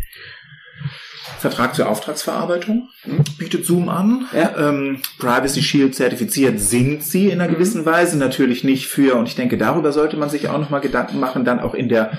Vertrag 1.39 1.77
zur 1.77 1.89
Auftragsverarbeitung 1.89 2.89
bietet 3.31 3.65
Zoom 3.65 3.89
an. 3.89 4.27
Ja. 4.35 4.71
Ähm, 4.71 5.01
Privacy 5.19 5.63
Shield 5.63 5.95
zertifiziert 5.95 6.61
sind 6.61 7.03
sie 7.03 7.29
in 7.29 7.41
einer 7.41 7.51
mhm. 7.51 7.55
gewissen 7.55 7.87
Weise, 7.87 8.19
natürlich 8.19 8.65
nicht 8.65 8.87
für, 8.87 9.17
und 9.17 9.29
ich 9.29 9.37
denke, 9.37 9.59
darüber 9.59 9.93
sollte 9.93 10.17
man 10.17 10.31
sich 10.31 10.49
auch 10.49 10.59
nochmal 10.59 10.81
Gedanken 10.81 11.21
machen, 11.21 11.45
dann 11.45 11.61
auch 11.61 11.75
in 11.75 11.89
der 11.89 12.13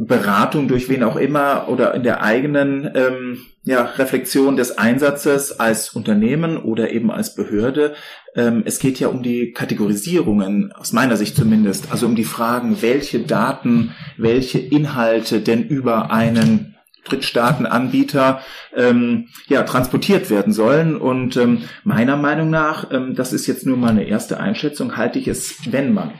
Beratung 0.00 0.68
durch 0.68 0.88
wen 0.88 1.02
auch 1.02 1.16
immer 1.16 1.66
oder 1.68 1.92
in 1.94 2.04
der 2.04 2.22
eigenen 2.22 2.88
ähm, 2.94 3.38
ja, 3.64 3.82
Reflexion 3.82 4.56
des 4.56 4.78
Einsatzes 4.78 5.58
als 5.58 5.90
Unternehmen 5.90 6.56
oder 6.56 6.92
eben 6.92 7.10
als 7.10 7.34
Behörde. 7.34 7.94
Ähm, 8.36 8.62
es 8.64 8.78
geht 8.78 9.00
ja 9.00 9.08
um 9.08 9.24
die 9.24 9.52
Kategorisierungen, 9.52 10.72
aus 10.72 10.92
meiner 10.92 11.16
Sicht 11.16 11.34
zumindest, 11.34 11.90
also 11.90 12.06
um 12.06 12.14
die 12.14 12.22
Fragen, 12.22 12.80
welche 12.80 13.18
Daten, 13.18 13.92
welche 14.16 14.60
Inhalte 14.60 15.40
denn 15.40 15.64
über 15.64 16.12
einen 16.12 16.77
Drittstaatenanbieter 17.08 18.40
ähm, 18.74 19.28
ja, 19.48 19.62
transportiert 19.62 20.30
werden 20.30 20.52
sollen. 20.52 20.96
Und 20.96 21.36
ähm, 21.36 21.62
meiner 21.84 22.16
Meinung 22.16 22.50
nach, 22.50 22.90
ähm, 22.92 23.14
das 23.14 23.32
ist 23.32 23.46
jetzt 23.46 23.66
nur 23.66 23.76
mal 23.76 23.90
eine 23.90 24.04
erste 24.04 24.40
Einschätzung, 24.40 24.96
halte 24.96 25.18
ich 25.18 25.28
es, 25.28 25.72
wenn 25.72 25.92
man 25.92 26.12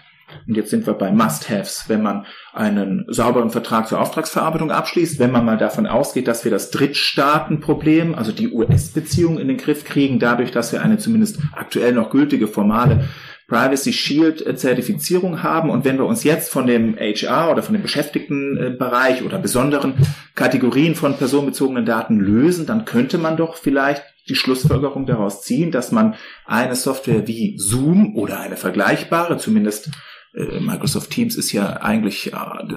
und 0.47 0.57
jetzt 0.57 0.71
sind 0.71 0.87
wir 0.87 0.95
bei 0.95 1.11
Must-Haves, 1.11 1.85
wenn 1.89 2.03
man 2.03 2.27
einen 2.53 3.05
sauberen 3.09 3.51
Vertrag 3.51 3.89
zur 3.89 4.01
Auftragsverarbeitung 4.01 4.71
abschließt, 4.71 5.19
wenn 5.19 5.33
man 5.33 5.45
mal 5.45 5.57
davon 5.57 5.87
ausgeht, 5.87 6.29
dass 6.29 6.45
wir 6.45 6.51
das 6.51 6.71
Drittstaatenproblem, 6.71 8.15
also 8.15 8.33
die 8.33 8.53
US-Beziehung 8.53 9.39
in 9.39 9.49
den 9.49 9.57
Griff 9.57 9.85
kriegen, 9.85 10.19
dadurch, 10.19 10.51
dass 10.51 10.73
wir 10.73 10.83
eine 10.83 10.99
zumindest 10.99 11.41
aktuell 11.53 11.93
noch 11.93 12.11
gültige 12.11 12.47
formale 12.47 13.09
Privacy 13.49 13.95
Shield 13.95 14.59
Zertifizierung 14.59 15.43
haben. 15.43 15.71
Und 15.71 15.85
wenn 15.85 15.97
wir 15.97 16.05
uns 16.05 16.23
jetzt 16.23 16.53
von 16.53 16.67
dem 16.67 16.97
HR 16.97 17.51
oder 17.51 17.63
von 17.63 17.73
dem 17.73 17.83
Beschäftigtenbereich 17.83 19.23
oder 19.25 19.39
besonderen 19.39 19.95
Kategorien 20.35 20.95
von 20.95 21.17
personenbezogenen 21.17 21.87
Daten 21.87 22.21
lösen, 22.21 22.67
dann 22.67 22.85
könnte 22.85 23.17
man 23.17 23.39
doch 23.39 23.57
vielleicht 23.57 24.05
die 24.29 24.35
Schlussfolgerung 24.35 25.07
daraus 25.07 25.43
ziehen, 25.43 25.71
dass 25.71 25.91
man 25.91 26.15
eine 26.45 26.77
Software 26.77 27.27
wie 27.27 27.59
Zoom 27.59 28.17
oder 28.17 28.39
eine 28.39 28.59
vergleichbare, 28.59 29.39
zumindest 29.39 29.91
äh, 30.35 30.61
Microsoft 30.61 31.11
Teams 31.11 31.35
ist 31.37 31.53
ja 31.53 31.79
eigentlich 31.79 32.33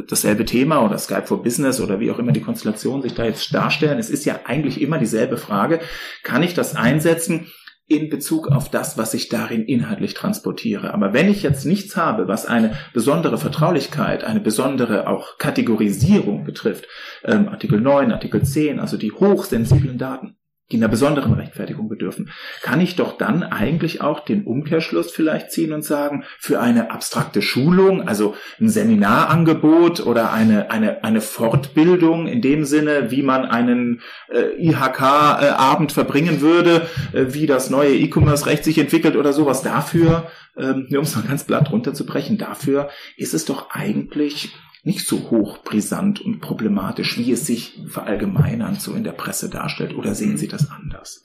dasselbe 0.07 0.45
Thema 0.45 0.85
oder 0.85 0.97
Skype 0.97 1.27
for 1.27 1.43
Business 1.43 1.81
oder 1.81 1.99
wie 1.99 2.11
auch 2.11 2.19
immer 2.19 2.31
die 2.31 2.39
Konstellationen 2.39 3.01
sich 3.01 3.13
da 3.13 3.25
jetzt 3.25 3.53
darstellen. 3.53 3.99
Es 3.99 4.09
ist 4.09 4.23
ja 4.23 4.39
eigentlich 4.45 4.79
immer 4.79 4.97
dieselbe 4.97 5.35
Frage. 5.35 5.81
Kann 6.23 6.43
ich 6.43 6.53
das 6.53 6.77
einsetzen? 6.77 7.47
In 7.91 8.09
Bezug 8.09 8.47
auf 8.47 8.69
das, 8.69 8.97
was 8.97 9.13
ich 9.13 9.27
darin 9.27 9.65
inhaltlich 9.65 10.13
transportiere. 10.13 10.93
Aber 10.93 11.13
wenn 11.13 11.29
ich 11.29 11.43
jetzt 11.43 11.65
nichts 11.65 11.97
habe, 11.97 12.29
was 12.29 12.45
eine 12.45 12.77
besondere 12.93 13.37
Vertraulichkeit, 13.37 14.23
eine 14.23 14.39
besondere 14.39 15.07
auch 15.07 15.37
Kategorisierung 15.37 16.45
betrifft, 16.45 16.87
ähm, 17.25 17.49
Artikel 17.49 17.81
9, 17.81 18.13
Artikel 18.13 18.43
10, 18.43 18.79
also 18.79 18.95
die 18.95 19.11
hochsensiblen 19.11 19.97
Daten, 19.97 20.37
die 20.71 20.77
einer 20.77 20.87
besonderen 20.87 21.33
Rechtfertigung 21.33 21.89
bedürfen, 21.89 22.29
kann 22.61 22.81
ich 22.81 22.95
doch 22.95 23.17
dann 23.17 23.43
eigentlich 23.43 24.01
auch 24.01 24.21
den 24.21 24.43
Umkehrschluss 24.43 25.11
vielleicht 25.11 25.51
ziehen 25.51 25.73
und 25.73 25.83
sagen, 25.83 26.23
für 26.39 26.59
eine 26.59 26.91
abstrakte 26.91 27.41
Schulung, 27.41 28.07
also 28.07 28.35
ein 28.59 28.69
Seminarangebot 28.69 30.05
oder 30.05 30.33
eine, 30.33 30.71
eine, 30.71 31.03
eine 31.03 31.21
Fortbildung 31.21 32.27
in 32.27 32.41
dem 32.41 32.65
Sinne, 32.65 33.11
wie 33.11 33.21
man 33.21 33.45
einen 33.45 34.01
äh, 34.29 34.55
IHK-Abend 34.57 35.91
verbringen 35.91 36.41
würde, 36.41 36.87
äh, 37.13 37.25
wie 37.29 37.45
das 37.45 37.69
neue 37.69 37.93
E-Commerce-Recht 37.95 38.63
sich 38.63 38.77
entwickelt 38.77 39.15
oder 39.15 39.33
sowas, 39.33 39.61
dafür, 39.61 40.31
ähm, 40.57 40.87
um 40.89 41.03
es 41.03 41.15
mal 41.15 41.23
ganz 41.23 41.43
blatt 41.43 41.71
runterzubrechen, 41.71 42.37
dafür 42.37 42.89
ist 43.17 43.33
es 43.33 43.45
doch 43.45 43.69
eigentlich 43.71 44.53
nicht 44.83 45.07
so 45.07 45.29
hochbrisant 45.29 46.21
und 46.21 46.39
problematisch, 46.39 47.17
wie 47.17 47.31
es 47.31 47.45
sich 47.45 47.79
verallgemeinernd 47.87 48.81
so 48.81 48.93
in 48.93 49.03
der 49.03 49.11
Presse 49.11 49.49
darstellt? 49.49 49.95
Oder 49.95 50.15
sehen 50.15 50.37
Sie 50.37 50.47
das 50.47 50.69
anders? 50.71 51.23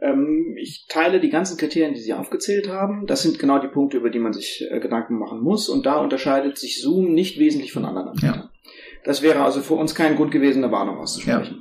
Ähm, 0.00 0.56
ich 0.58 0.86
teile 0.88 1.20
die 1.20 1.30
ganzen 1.30 1.58
Kriterien, 1.58 1.94
die 1.94 2.00
Sie 2.00 2.14
aufgezählt 2.14 2.68
haben. 2.68 3.06
Das 3.06 3.22
sind 3.22 3.38
genau 3.38 3.58
die 3.58 3.68
Punkte, 3.68 3.96
über 3.98 4.10
die 4.10 4.18
man 4.18 4.32
sich 4.32 4.64
äh, 4.70 4.80
Gedanken 4.80 5.18
machen 5.18 5.40
muss. 5.40 5.68
Und 5.68 5.86
da 5.86 5.96
unterscheidet 5.96 6.56
sich 6.56 6.80
Zoom 6.80 7.12
nicht 7.12 7.38
wesentlich 7.38 7.72
von 7.72 7.84
anderen 7.84 8.08
Anbietern. 8.08 8.34
Ja. 8.34 8.50
Das 9.04 9.22
wäre 9.22 9.42
also 9.42 9.60
für 9.60 9.74
uns 9.74 9.94
kein 9.94 10.16
Grund 10.16 10.30
gewesen, 10.30 10.62
eine 10.62 10.72
Warnung 10.72 10.98
auszusprechen. 10.98 11.60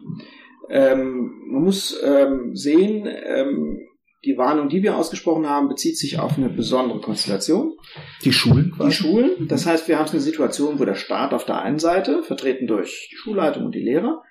Ja. 0.69 0.91
Ähm, 0.91 1.31
man 1.47 1.63
muss 1.63 1.99
ähm, 2.03 2.55
sehen, 2.55 3.07
ähm, 3.07 3.87
die 4.25 4.37
Warnung, 4.37 4.69
die 4.69 4.83
wir 4.83 4.97
ausgesprochen 4.97 5.47
haben, 5.47 5.69
bezieht 5.69 5.97
sich 5.97 6.19
auf 6.19 6.37
eine 6.37 6.49
besondere 6.49 6.99
Konstellation. 7.01 7.77
Die 8.23 8.33
Schulen 8.33 8.71
quasi. 8.71 8.89
Die 8.89 8.95
Schulen. 8.95 9.47
Das 9.47 9.65
heißt, 9.65 9.87
wir 9.87 9.99
haben 9.99 10.09
eine 10.09 10.19
Situation, 10.19 10.79
wo 10.79 10.85
der 10.85 10.95
Staat 10.95 11.33
auf 11.33 11.45
der 11.45 11.61
einen 11.61 11.79
Seite, 11.79 12.23
vertreten 12.23 12.67
durch 12.67 13.09
die 13.11 13.15
Schulleitung 13.15 13.65
und 13.65 13.75
die 13.75 13.83
Lehrer, 13.83 14.23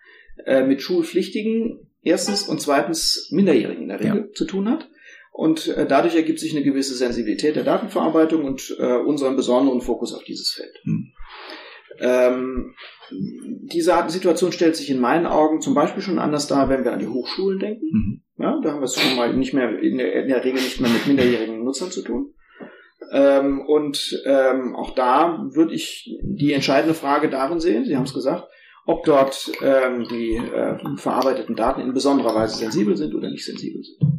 äh, 0.45 0.65
mit 0.65 0.83
Schulpflichtigen 0.83 1.89
erstens 2.03 2.49
und 2.49 2.61
zweitens 2.61 3.29
Minderjährigen 3.31 3.85
in 3.85 3.89
der 3.89 4.01
Regel 4.01 4.27
ja. 4.29 4.33
zu 4.35 4.45
tun 4.45 4.69
hat. 4.69 4.89
Und 5.33 5.69
äh, 5.69 5.87
dadurch 5.87 6.17
ergibt 6.17 6.41
sich 6.41 6.55
eine 6.55 6.65
gewisse 6.65 6.95
Sensibilität 6.95 7.57
der 7.57 7.65
Datenverarbeitung 7.65 8.45
und 8.45 8.75
äh, 8.79 8.97
unseren 8.97 9.37
besonderen 9.37 9.83
Fokus 9.83 10.15
auf 10.15 10.25
dieses 10.25 10.51
Feld. 10.51 10.75
Hm. 10.83 11.13
Ähm, 12.01 12.75
diese 13.11 13.95
Situation 14.09 14.53
stellt 14.53 14.77
sich 14.77 14.91
in 14.91 15.01
meinen 15.01 15.27
Augen 15.27 15.61
zum 15.61 15.75
Beispiel 15.75 16.03
schon 16.03 16.19
anders 16.19 16.47
dar, 16.47 16.69
wenn 16.69 16.85
wir 16.85 16.93
an 16.93 16.99
die 16.99 17.09
Hochschulen 17.09 17.59
denken. 17.59 17.87
Mhm. 17.93 18.23
Ja, 18.39 18.61
da 18.63 18.73
haben 18.73 18.81
wir 18.81 18.85
es 18.85 19.01
schon 19.01 19.17
mal 19.17 19.35
nicht 19.35 19.55
mehr 19.55 19.79
in 19.79 19.99
der, 19.99 20.25
in 20.25 20.29
der 20.29 20.45
Regel 20.45 20.61
nicht 20.61 20.81
mehr 20.81 20.91
mit 20.91 21.07
minderjährigen 21.07 21.65
Nutzern 21.65 21.91
zu 21.91 22.03
tun. 22.03 22.35
Ähm, 23.13 23.61
und 23.67 24.23
ähm, 24.27 24.75
auch 24.75 24.95
da 24.95 25.47
würde 25.51 25.75
ich 25.75 26.19
die 26.23 26.53
entscheidende 26.53 26.95
Frage 26.95 27.31
darin 27.31 27.61
sehen, 27.61 27.85
Sie 27.85 27.97
haben 27.97 28.05
es 28.05 28.15
gesagt, 28.15 28.45
ob 28.85 29.05
dort 29.05 29.51
ähm, 29.63 30.07
die 30.09 30.37
äh, 30.37 30.79
verarbeiteten 30.97 31.57
Daten 31.57 31.81
in 31.81 31.93
besonderer 31.93 32.35
Weise 32.35 32.57
sensibel 32.57 32.97
sind 32.97 33.15
oder 33.15 33.31
nicht 33.31 33.45
sensibel 33.45 33.83
sind. 33.83 34.17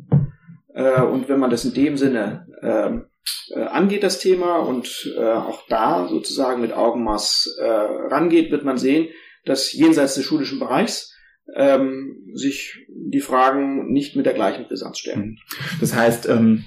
Äh, 0.74 1.02
und 1.02 1.30
wenn 1.30 1.40
man 1.40 1.50
das 1.50 1.66
in 1.66 1.74
dem 1.74 1.98
Sinne 1.98 2.48
ähm, 2.62 3.06
äh, 3.54 3.60
angeht, 3.60 4.04
das 4.04 4.20
Thema, 4.20 4.58
und 4.58 5.12
äh, 5.18 5.22
auch 5.22 5.64
da 5.68 6.08
sozusagen 6.08 6.62
mit 6.62 6.74
Augenmaß 6.74 7.58
äh, 7.60 7.66
rangeht, 7.66 8.52
wird 8.52 8.64
man 8.64 8.78
sehen, 8.78 9.10
dass 9.46 9.74
jenseits 9.74 10.16
des 10.16 10.26
schulischen 10.26 10.60
Bereichs 10.60 11.14
ähm, 11.56 12.32
sich 12.34 12.86
die 12.90 13.22
Fragen 13.22 13.92
nicht 13.92 14.16
mit 14.16 14.26
der 14.26 14.34
gleichen 14.34 14.68
Brisanz 14.68 15.00
stellen. 15.00 15.22
Mhm. 15.22 15.38
Das 15.80 15.96
heißt, 15.96 16.28
ähm, 16.28 16.66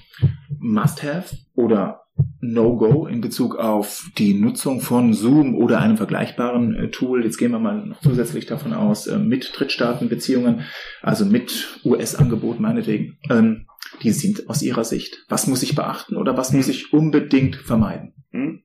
Must-Have 0.58 1.36
oder 1.54 1.99
No-Go 2.40 3.06
in 3.06 3.20
Bezug 3.20 3.56
auf 3.56 4.10
die 4.18 4.34
Nutzung 4.34 4.80
von 4.80 5.12
Zoom 5.14 5.54
oder 5.54 5.80
einem 5.80 5.96
vergleichbaren 5.96 6.74
äh, 6.74 6.90
Tool. 6.90 7.24
Jetzt 7.24 7.38
gehen 7.38 7.52
wir 7.52 7.58
mal 7.58 7.86
noch 7.86 8.00
zusätzlich 8.00 8.46
davon 8.46 8.72
aus, 8.72 9.06
äh, 9.06 9.18
mit 9.18 9.52
Drittstaatenbeziehungen, 9.54 10.62
also 11.02 11.24
mit 11.24 11.80
US-Angebot 11.84 12.60
meinetwegen. 12.60 13.18
Ähm, 13.30 13.66
die 14.02 14.10
sind 14.10 14.48
aus 14.48 14.62
Ihrer 14.62 14.84
Sicht. 14.84 15.24
Was 15.28 15.46
muss 15.46 15.62
ich 15.62 15.74
beachten 15.74 16.16
oder 16.16 16.36
was 16.36 16.52
muss 16.52 16.68
ich 16.68 16.92
unbedingt 16.92 17.56
vermeiden? 17.56 18.14
Mhm. 18.32 18.62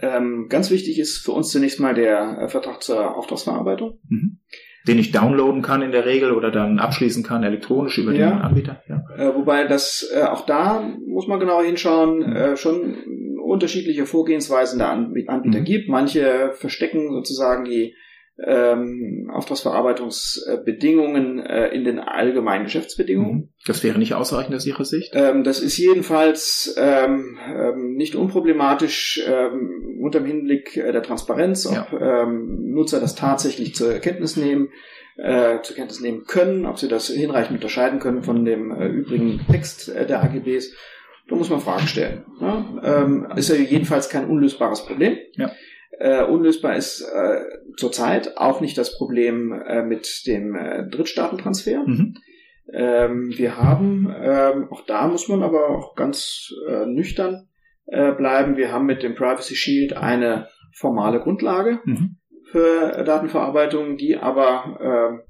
Ähm, 0.00 0.46
ganz 0.48 0.70
wichtig 0.70 0.98
ist 0.98 1.18
für 1.18 1.32
uns 1.32 1.50
zunächst 1.50 1.80
mal 1.80 1.94
der 1.94 2.38
äh, 2.38 2.48
Vertrag 2.48 2.82
zur 2.82 3.16
Auftragsverarbeitung. 3.16 3.98
Mhm 4.08 4.38
den 4.86 4.98
ich 4.98 5.12
downloaden 5.12 5.62
kann 5.62 5.82
in 5.82 5.92
der 5.92 6.06
Regel 6.06 6.32
oder 6.32 6.50
dann 6.50 6.78
abschließen 6.78 7.22
kann 7.22 7.42
elektronisch 7.42 7.98
über 7.98 8.12
ja. 8.12 8.30
den 8.30 8.38
Anbieter. 8.38 8.82
Ja. 8.88 9.04
Äh, 9.16 9.34
wobei 9.34 9.66
das 9.66 10.08
äh, 10.14 10.22
auch 10.22 10.46
da 10.46 10.82
muss 11.06 11.26
man 11.26 11.40
genauer 11.40 11.64
hinschauen, 11.64 12.18
mhm. 12.18 12.36
äh, 12.36 12.56
schon 12.56 12.96
unterschiedliche 13.42 14.06
Vorgehensweisen 14.06 14.78
der 14.78 14.90
Anbieter 14.90 15.60
mhm. 15.60 15.64
gibt. 15.64 15.88
Manche 15.88 16.52
verstecken 16.54 17.10
sozusagen 17.10 17.64
die 17.64 17.94
ähm, 18.44 19.30
Auftragsverarbeitungsbedingungen 19.32 21.40
äh, 21.40 21.68
in 21.68 21.84
den 21.84 21.98
allgemeinen 21.98 22.64
Geschäftsbedingungen. 22.64 23.34
Mhm. 23.34 23.48
Das 23.66 23.82
wäre 23.82 23.98
nicht 23.98 24.12
ausreichend 24.14 24.54
aus 24.54 24.66
Ihrer 24.66 24.84
Sicht? 24.84 25.12
Ähm, 25.14 25.42
das 25.42 25.60
ist 25.60 25.78
jedenfalls 25.78 26.76
ähm, 26.78 27.38
ähm 27.48 27.94
nicht 27.96 28.14
unproblematisch 28.14 29.24
ähm, 29.26 30.00
unter 30.02 30.20
dem 30.20 30.26
Hinblick 30.26 30.76
äh, 30.76 30.92
der 30.92 31.02
Transparenz, 31.02 31.66
ob 31.66 31.92
ja. 31.92 32.24
ähm, 32.24 32.72
Nutzer 32.72 33.00
das 33.00 33.14
tatsächlich 33.14 33.74
zur 33.74 33.94
Kenntnis 34.00 34.36
nehmen, 34.36 34.68
äh, 35.16 35.62
zur 35.62 35.76
Kenntnis 35.76 36.00
nehmen 36.00 36.24
können, 36.26 36.66
ob 36.66 36.78
sie 36.78 36.88
das 36.88 37.08
hinreichend 37.08 37.56
unterscheiden 37.56 38.00
können 38.00 38.22
von 38.22 38.44
dem 38.44 38.70
äh, 38.70 38.86
übrigen 38.86 39.40
Text 39.50 39.88
äh, 39.88 40.06
der 40.06 40.22
AGBs. 40.22 40.74
Da 41.28 41.34
muss 41.34 41.50
man 41.50 41.60
Fragen 41.60 41.88
stellen. 41.88 42.24
Ja? 42.40 42.64
Ähm, 42.84 43.26
ist 43.34 43.48
ja 43.48 43.56
jedenfalls 43.56 44.10
kein 44.10 44.26
unlösbares 44.26 44.84
Problem. 44.84 45.16
Ja. 45.32 45.50
Äh, 45.98 46.24
unlösbar 46.24 46.76
ist 46.76 47.00
äh, 47.00 47.40
zurzeit 47.76 48.36
auch 48.36 48.60
nicht 48.60 48.76
das 48.76 48.96
Problem 48.96 49.52
äh, 49.52 49.82
mit 49.82 50.26
dem 50.26 50.54
äh, 50.54 50.88
Drittstaatentransfer. 50.88 51.84
Mhm. 51.86 52.14
Ähm, 52.72 53.32
wir 53.36 53.56
haben, 53.56 54.12
ähm, 54.20 54.68
auch 54.70 54.84
da 54.86 55.06
muss 55.06 55.28
man 55.28 55.42
aber 55.42 55.70
auch 55.70 55.94
ganz 55.94 56.52
äh, 56.68 56.86
nüchtern 56.86 57.48
äh, 57.86 58.12
bleiben, 58.12 58.56
wir 58.56 58.72
haben 58.72 58.86
mit 58.86 59.02
dem 59.02 59.14
Privacy 59.14 59.54
Shield 59.54 59.96
eine 59.96 60.48
formale 60.74 61.20
Grundlage 61.20 61.80
mhm. 61.84 62.16
für 62.50 63.04
Datenverarbeitung, 63.04 63.96
die 63.96 64.16
aber 64.16 65.22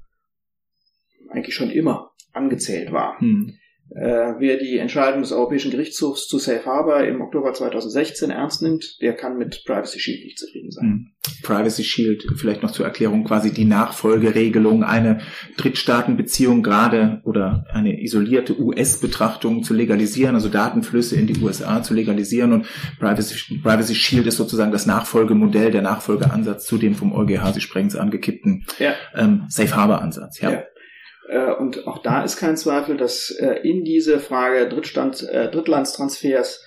äh, 1.29 1.31
eigentlich 1.31 1.55
schon 1.55 1.69
immer 1.69 2.11
angezählt 2.33 2.91
war. 2.91 3.15
Mhm. 3.21 3.53
Äh, 3.89 4.33
wer 4.39 4.57
die 4.57 4.77
Entscheidung 4.77 5.21
des 5.21 5.31
Europäischen 5.31 5.71
Gerichtshofs 5.71 6.27
zu 6.27 6.39
Safe 6.39 6.65
Harbor 6.65 7.03
im 7.03 7.21
Oktober 7.21 7.53
2016 7.53 8.29
ernst 8.31 8.61
nimmt, 8.61 9.01
der 9.01 9.13
kann 9.13 9.37
mit 9.37 9.63
Privacy 9.65 9.99
Shield 9.99 10.25
nicht 10.25 10.37
zufrieden 10.37 10.71
sein. 10.71 10.83
Hm. 10.83 11.07
Privacy 11.43 11.83
Shield, 11.83 12.25
vielleicht 12.35 12.63
noch 12.63 12.71
zur 12.71 12.85
Erklärung, 12.85 13.23
quasi 13.23 13.53
die 13.53 13.65
Nachfolgeregelung, 13.65 14.83
eine 14.83 15.19
Drittstaatenbeziehung 15.57 16.63
gerade 16.63 17.21
oder 17.23 17.65
eine 17.71 18.01
isolierte 18.01 18.59
US-Betrachtung 18.59 19.63
zu 19.63 19.73
legalisieren, 19.73 20.35
also 20.35 20.49
Datenflüsse 20.49 21.15
in 21.15 21.27
die 21.27 21.41
USA 21.41 21.81
zu 21.81 21.93
legalisieren 21.93 22.53
und 22.53 22.65
Privacy, 22.99 23.59
Privacy 23.61 23.95
Shield 23.95 24.27
ist 24.27 24.37
sozusagen 24.37 24.71
das 24.71 24.85
Nachfolgemodell, 24.85 25.71
der 25.71 25.81
Nachfolgeansatz 25.81 26.65
zu 26.65 26.77
dem 26.77 26.95
vom 26.95 27.13
EuGH, 27.13 27.53
Sie 27.53 27.61
sprechen 27.61 27.87
es 27.87 27.95
angekippten 27.95 28.65
ja. 28.79 28.93
ähm, 29.15 29.45
Safe 29.47 29.75
Harbor 29.75 30.01
Ansatz. 30.01 30.41
Ja. 30.41 30.51
ja. 30.51 30.63
Äh, 31.29 31.53
und 31.53 31.87
auch 31.87 31.99
da 31.99 32.23
ist 32.23 32.37
kein 32.37 32.57
Zweifel, 32.57 32.97
dass 32.97 33.31
äh, 33.31 33.59
in 33.63 33.83
diese 33.83 34.19
Frage 34.19 34.67
Drittstand, 34.69 35.27
äh, 35.29 35.49
Drittlandstransfers 35.49 36.63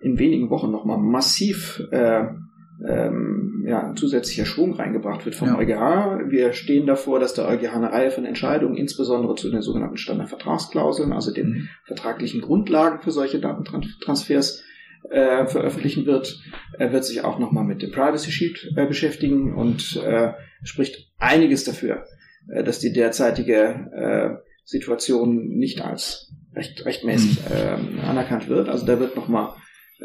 in 0.00 0.18
wenigen 0.18 0.48
Wochen 0.48 0.72
nochmal 0.72 0.96
massiv 0.96 1.82
ähm, 1.92 3.64
ja, 3.66 3.92
zusätzlicher 3.94 4.46
Schwung 4.46 4.74
reingebracht 4.74 5.24
wird 5.24 5.34
vom 5.34 5.48
ja. 5.48 5.58
EuGH. 5.58 6.30
Wir 6.30 6.52
stehen 6.54 6.86
davor, 6.86 7.20
dass 7.20 7.34
der 7.34 7.46
EuGH 7.46 7.74
eine 7.74 7.92
Reihe 7.92 8.10
von 8.10 8.24
Entscheidungen, 8.24 8.74
insbesondere 8.74 9.34
zu 9.34 9.50
den 9.50 9.60
sogenannten 9.60 9.98
Standardvertragsklauseln, 9.98 11.12
also 11.12 11.32
den 11.32 11.48
mhm. 11.48 11.68
vertraglichen 11.84 12.40
Grundlagen 12.40 13.02
für 13.02 13.10
solche 13.10 13.38
Datentransfers, 13.38 14.64
äh, 15.10 15.46
veröffentlichen 15.46 16.06
wird. 16.06 16.40
Er 16.78 16.92
wird 16.92 17.04
sich 17.04 17.22
auch 17.22 17.38
nochmal 17.38 17.64
mit 17.64 17.82
dem 17.82 17.92
Privacy 17.92 18.30
Sheet 18.30 18.72
äh, 18.76 18.86
beschäftigen 18.86 19.54
und 19.54 19.96
äh, 19.96 20.32
spricht 20.64 21.12
einiges 21.18 21.64
dafür, 21.64 22.04
äh, 22.48 22.62
dass 22.64 22.78
die 22.78 22.92
derzeitige 22.92 24.40
äh, 24.42 24.46
Situation 24.64 25.48
nicht 25.48 25.80
als 25.80 26.32
recht, 26.54 26.84
rechtmäßig 26.84 27.40
ähm, 27.54 28.00
anerkannt 28.00 28.48
wird. 28.48 28.68
Also 28.68 28.86
da 28.86 28.98
wird 28.98 29.16
nochmal 29.16 29.54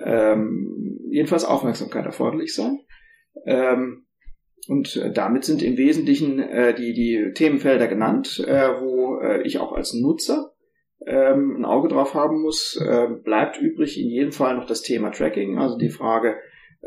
ähm, 0.04 1.00
jedenfalls 1.10 1.46
Aufmerksamkeit 1.46 2.06
erforderlich 2.06 2.54
sein. 2.54 2.80
Ähm, 3.46 4.06
und 4.68 4.96
äh, 4.96 5.12
damit 5.12 5.44
sind 5.44 5.64
im 5.64 5.78
Wesentlichen 5.78 6.40
äh, 6.40 6.76
die, 6.76 6.94
die 6.94 7.32
Themenfelder 7.34 7.88
genannt, 7.88 8.44
äh, 8.46 8.70
wo 8.80 9.20
äh, 9.20 9.42
ich 9.42 9.60
auch 9.60 9.72
als 9.72 9.94
Nutzer 9.94 10.54
ähm, 11.06 11.58
ein 11.58 11.66
Auge 11.66 11.88
drauf 11.88 12.14
haben 12.14 12.42
muss. 12.42 12.78
Äh, 12.78 13.08
bleibt 13.24 13.60
übrig 13.60 14.00
in 14.00 14.10
jedem 14.10 14.32
Fall 14.32 14.56
noch 14.56 14.68
das 14.68 14.84
Thema 14.84 15.10
Tracking, 15.10 15.58
also 15.58 15.78
die 15.78 15.90
Frage 15.90 16.36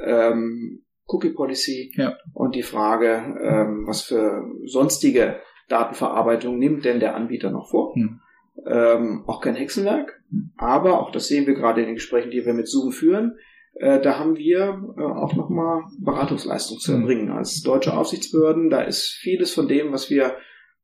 ähm, 0.00 0.83
Cookie 1.06 1.30
Policy 1.30 1.92
ja. 1.96 2.16
und 2.32 2.54
die 2.54 2.62
Frage, 2.62 3.37
ähm, 3.42 3.84
was 3.87 4.02
für 4.02 4.44
sonstige 4.64 5.40
Datenverarbeitung 5.68 6.58
nimmt 6.58 6.84
denn 6.84 7.00
der 7.00 7.14
Anbieter 7.14 7.50
noch 7.50 7.68
vor. 7.70 7.94
Hm. 7.94 8.20
Ähm, 8.66 9.25
auch 9.26 9.40
kein 9.40 9.56
Hexenwerk, 9.56 10.23
hm. 10.30 10.52
aber 10.56 11.00
auch 11.00 11.11
das 11.11 11.26
sehen 11.26 11.46
wir 11.46 11.54
gerade 11.54 11.80
in 11.80 11.87
den 11.87 11.96
Gesprächen, 11.96 12.30
die 12.30 12.46
wir 12.46 12.54
mit 12.54 12.68
Zoom 12.68 12.92
führen. 12.92 13.37
Äh, 13.75 14.00
da 14.00 14.18
haben 14.18 14.37
wir 14.37 14.94
äh, 14.96 15.02
auch 15.02 15.34
nochmal 15.34 15.82
Beratungsleistung 15.99 16.78
zu 16.78 16.92
hm. 16.92 17.00
erbringen 17.00 17.30
als 17.30 17.62
deutsche 17.62 17.96
Aufsichtsbehörden. 17.96 18.70
Da 18.70 18.82
ist 18.82 19.18
vieles 19.20 19.52
von 19.52 19.68
dem, 19.68 19.92
was 19.92 20.08
wir 20.08 20.37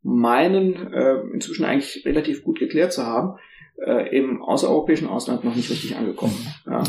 meinen, 0.03 0.93
äh, 0.93 1.21
inzwischen 1.33 1.65
eigentlich 1.65 2.05
relativ 2.05 2.43
gut 2.43 2.59
geklärt 2.59 2.93
zu 2.93 3.07
haben, 3.07 3.39
äh, 3.87 4.17
im 4.17 4.43
außereuropäischen 4.43 5.09
Ausland 5.09 5.45
noch 5.45 5.55
nicht 5.55 5.71
richtig 5.71 5.97
angekommen. 5.97 6.37
Ja. 6.67 6.83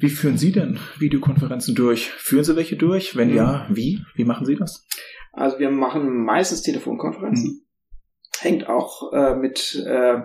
Wie 0.00 0.08
führen 0.08 0.38
Sie 0.38 0.50
denn 0.50 0.78
Videokonferenzen 0.98 1.74
durch? 1.74 2.10
Führen 2.10 2.44
Sie 2.44 2.56
welche 2.56 2.76
durch? 2.76 3.16
Wenn 3.16 3.34
ja, 3.34 3.66
wie? 3.68 4.00
Wie 4.14 4.24
machen 4.24 4.46
Sie 4.46 4.56
das? 4.56 4.86
Also 5.32 5.58
wir 5.58 5.70
machen 5.70 6.24
meistens 6.24 6.62
Telefonkonferenzen. 6.62 7.50
Mhm. 7.50 7.60
Hängt 8.40 8.66
auch 8.66 9.12
äh, 9.12 9.34
mit 9.34 9.76
äh, 9.86 10.22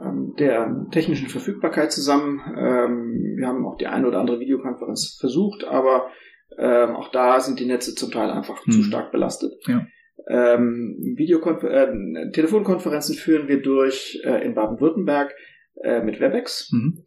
ähm, 0.00 0.34
der 0.38 0.86
technischen 0.92 1.28
Verfügbarkeit 1.28 1.90
zusammen. 1.90 2.40
Ähm, 2.56 3.34
wir 3.36 3.48
haben 3.48 3.66
auch 3.66 3.76
die 3.76 3.88
eine 3.88 4.06
oder 4.06 4.20
andere 4.20 4.38
Videokonferenz 4.38 5.16
versucht, 5.18 5.64
aber 5.64 6.10
ähm, 6.56 6.94
auch 6.94 7.10
da 7.10 7.40
sind 7.40 7.58
die 7.58 7.66
Netze 7.66 7.96
zum 7.96 8.12
Teil 8.12 8.30
einfach 8.30 8.64
mhm. 8.66 8.72
zu 8.72 8.82
stark 8.84 9.10
belastet. 9.10 9.52
Ja. 9.66 9.84
Ähm, 10.28 11.16
äh, 11.18 12.30
Telefonkonferenzen 12.30 13.16
führen 13.16 13.48
wir 13.48 13.60
durch 13.60 14.20
äh, 14.24 14.44
in 14.44 14.54
Baden-Württemberg 14.54 15.34
äh, 15.82 16.02
mit 16.02 16.20
WebEx. 16.20 16.70
Mhm. 16.72 17.04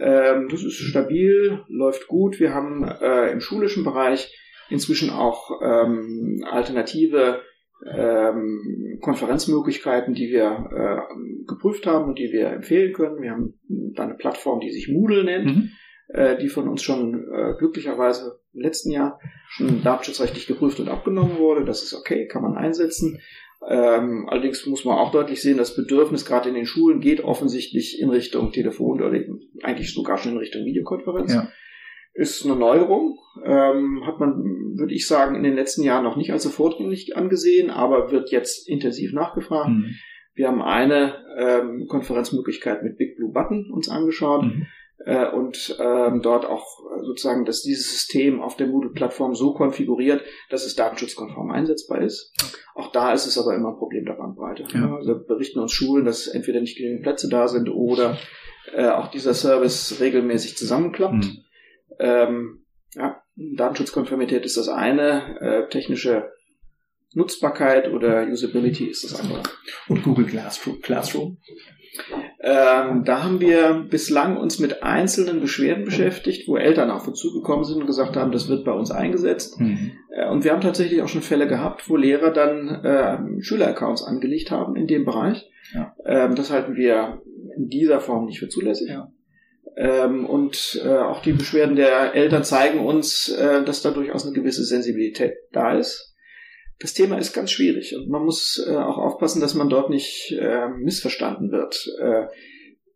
Ähm, 0.00 0.48
das 0.50 0.62
ist 0.64 0.74
stabil, 0.74 1.60
läuft 1.68 2.08
gut. 2.08 2.40
Wir 2.40 2.54
haben 2.54 2.84
äh, 2.84 3.30
im 3.30 3.40
schulischen 3.40 3.84
Bereich 3.84 4.34
inzwischen 4.70 5.10
auch 5.10 5.50
ähm, 5.62 6.44
alternative 6.50 7.42
ähm, 7.86 8.98
Konferenzmöglichkeiten, 9.00 10.14
die 10.14 10.30
wir 10.30 10.70
äh, 10.72 11.46
geprüft 11.46 11.86
haben 11.86 12.06
und 12.06 12.18
die 12.18 12.32
wir 12.32 12.48
empfehlen 12.48 12.92
können. 12.92 13.20
Wir 13.20 13.32
haben 13.32 13.54
da 13.68 14.04
eine 14.04 14.14
Plattform, 14.14 14.60
die 14.60 14.70
sich 14.70 14.88
Moodle 14.88 15.24
nennt, 15.24 15.46
mhm. 15.46 15.70
äh, 16.08 16.38
die 16.38 16.48
von 16.48 16.68
uns 16.68 16.82
schon 16.82 17.28
äh, 17.32 17.54
glücklicherweise 17.58 18.40
im 18.54 18.60
letzten 18.60 18.90
Jahr 18.90 19.18
schon 19.48 19.82
datenschutzrechtlich 19.82 20.46
geprüft 20.46 20.78
und 20.80 20.88
abgenommen 20.88 21.38
wurde. 21.38 21.64
Das 21.64 21.82
ist 21.82 21.94
okay, 21.94 22.26
kann 22.28 22.42
man 22.42 22.56
einsetzen. 22.56 23.20
Ähm, 23.68 24.28
allerdings 24.28 24.66
muss 24.66 24.84
man 24.84 24.98
auch 24.98 25.12
deutlich 25.12 25.40
sehen, 25.40 25.56
das 25.56 25.76
Bedürfnis 25.76 26.24
gerade 26.24 26.48
in 26.48 26.54
den 26.54 26.66
Schulen 26.66 27.00
geht 27.00 27.22
offensichtlich 27.22 28.00
in 28.00 28.10
Richtung 28.10 28.52
Telefon 28.52 29.00
oder 29.00 29.16
eigentlich 29.62 29.94
sogar 29.94 30.18
schon 30.18 30.32
in 30.32 30.38
Richtung 30.38 30.64
Videokonferenz. 30.64 31.34
Ja. 31.34 31.48
Ist 32.14 32.44
eine 32.44 32.56
Neuerung, 32.56 33.18
ähm, 33.44 34.02
hat 34.04 34.20
man, 34.20 34.76
würde 34.76 34.92
ich 34.92 35.06
sagen, 35.06 35.34
in 35.34 35.44
den 35.44 35.54
letzten 35.54 35.82
Jahren 35.82 36.04
noch 36.04 36.16
nicht 36.16 36.32
als 36.32 36.42
so 36.42 36.50
vordringlich 36.50 37.16
angesehen, 37.16 37.70
aber 37.70 38.10
wird 38.10 38.30
jetzt 38.30 38.68
intensiv 38.68 39.12
nachgefragt. 39.12 39.70
Mhm. 39.70 39.94
Wir 40.34 40.48
haben 40.48 40.60
eine 40.60 41.24
ähm, 41.38 41.86
Konferenzmöglichkeit 41.88 42.82
mit 42.82 42.98
Big 42.98 43.16
Blue 43.16 43.32
Button 43.32 43.70
uns 43.70 43.88
angeschaut. 43.88 44.44
Mhm 44.44 44.66
äh, 45.04 45.28
und 45.30 45.76
ähm, 45.80 46.22
dort 46.22 46.46
auch 46.46 46.66
sozusagen, 47.02 47.44
dass 47.44 47.62
dieses 47.62 47.90
System 47.90 48.40
auf 48.40 48.56
der 48.56 48.66
Moodle-Plattform 48.66 49.34
so 49.34 49.54
konfiguriert, 49.54 50.22
dass 50.50 50.64
es 50.64 50.74
datenschutzkonform 50.74 51.50
einsetzbar 51.50 52.02
ist. 52.02 52.32
Okay. 52.42 52.62
Auch 52.74 52.92
da 52.92 53.12
ist 53.12 53.26
es 53.26 53.38
aber 53.38 53.54
immer 53.54 53.70
ein 53.70 53.78
Problem 53.78 54.04
der 54.04 54.14
Bandbreite. 54.14 54.64
Ja. 54.72 54.96
Also 54.96 55.18
berichten 55.26 55.58
uns 55.58 55.72
Schulen, 55.72 56.04
dass 56.04 56.26
entweder 56.26 56.60
nicht 56.60 56.76
genügend 56.76 57.02
Plätze 57.02 57.28
da 57.28 57.48
sind 57.48 57.68
oder 57.68 58.18
äh, 58.74 58.88
auch 58.88 59.08
dieser 59.08 59.34
Service 59.34 59.98
regelmäßig 60.00 60.56
zusammenklappt. 60.56 61.14
Mhm. 61.14 61.44
Ähm, 61.98 62.64
ja, 62.94 63.22
Datenschutzkonformität 63.36 64.44
ist 64.44 64.56
das 64.56 64.68
eine, 64.68 65.40
äh, 65.40 65.68
technische 65.68 66.30
Nutzbarkeit 67.14 67.90
oder 67.90 68.26
Usability 68.26 68.86
ist 68.86 69.04
das 69.04 69.20
andere. 69.20 69.42
Und 69.88 70.02
Google 70.02 70.26
Classroom? 70.26 71.38
Ähm, 72.44 73.04
da 73.04 73.22
haben 73.22 73.40
wir 73.40 73.86
bislang 73.88 74.36
uns 74.36 74.58
mit 74.58 74.82
einzelnen 74.82 75.40
Beschwerden 75.40 75.84
beschäftigt, 75.84 76.48
wo 76.48 76.56
Eltern 76.56 76.90
auf 76.90 77.06
uns 77.06 77.20
zugekommen 77.20 77.64
sind 77.64 77.80
und 77.80 77.86
gesagt 77.86 78.16
haben, 78.16 78.32
das 78.32 78.48
wird 78.48 78.64
bei 78.64 78.72
uns 78.72 78.90
eingesetzt. 78.90 79.60
Mhm. 79.60 79.92
Äh, 80.10 80.28
und 80.28 80.42
wir 80.42 80.52
haben 80.52 80.60
tatsächlich 80.60 81.02
auch 81.02 81.08
schon 81.08 81.22
Fälle 81.22 81.46
gehabt, 81.46 81.88
wo 81.88 81.96
Lehrer 81.96 82.32
dann 82.32 82.68
äh, 82.84 83.42
Schüleraccounts 83.42 84.02
angelegt 84.02 84.50
haben 84.50 84.74
in 84.74 84.88
dem 84.88 85.04
Bereich. 85.04 85.48
Ja. 85.72 85.94
Ähm, 86.04 86.34
das 86.34 86.50
halten 86.50 86.74
wir 86.74 87.22
in 87.56 87.68
dieser 87.68 88.00
Form 88.00 88.24
nicht 88.24 88.40
für 88.40 88.48
zulässig. 88.48 88.88
Ja. 88.88 89.12
Ähm, 89.76 90.26
und 90.26 90.82
äh, 90.84 90.88
auch 90.88 91.22
die 91.22 91.34
Beschwerden 91.34 91.76
der 91.76 92.14
Eltern 92.16 92.42
zeigen 92.42 92.80
uns, 92.80 93.28
äh, 93.28 93.62
dass 93.64 93.82
da 93.82 93.92
durchaus 93.92 94.26
eine 94.26 94.34
gewisse 94.34 94.64
Sensibilität 94.64 95.34
da 95.52 95.78
ist 95.78 96.11
das 96.82 96.94
Thema 96.94 97.16
ist 97.16 97.32
ganz 97.32 97.52
schwierig 97.52 97.96
und 97.96 98.08
man 98.08 98.24
muss 98.24 98.64
äh, 98.68 98.74
auch 98.74 98.98
aufpassen, 98.98 99.40
dass 99.40 99.54
man 99.54 99.68
dort 99.68 99.88
nicht 99.88 100.36
äh, 100.38 100.68
missverstanden 100.68 101.52
wird. 101.52 101.88
Äh, 102.00 102.26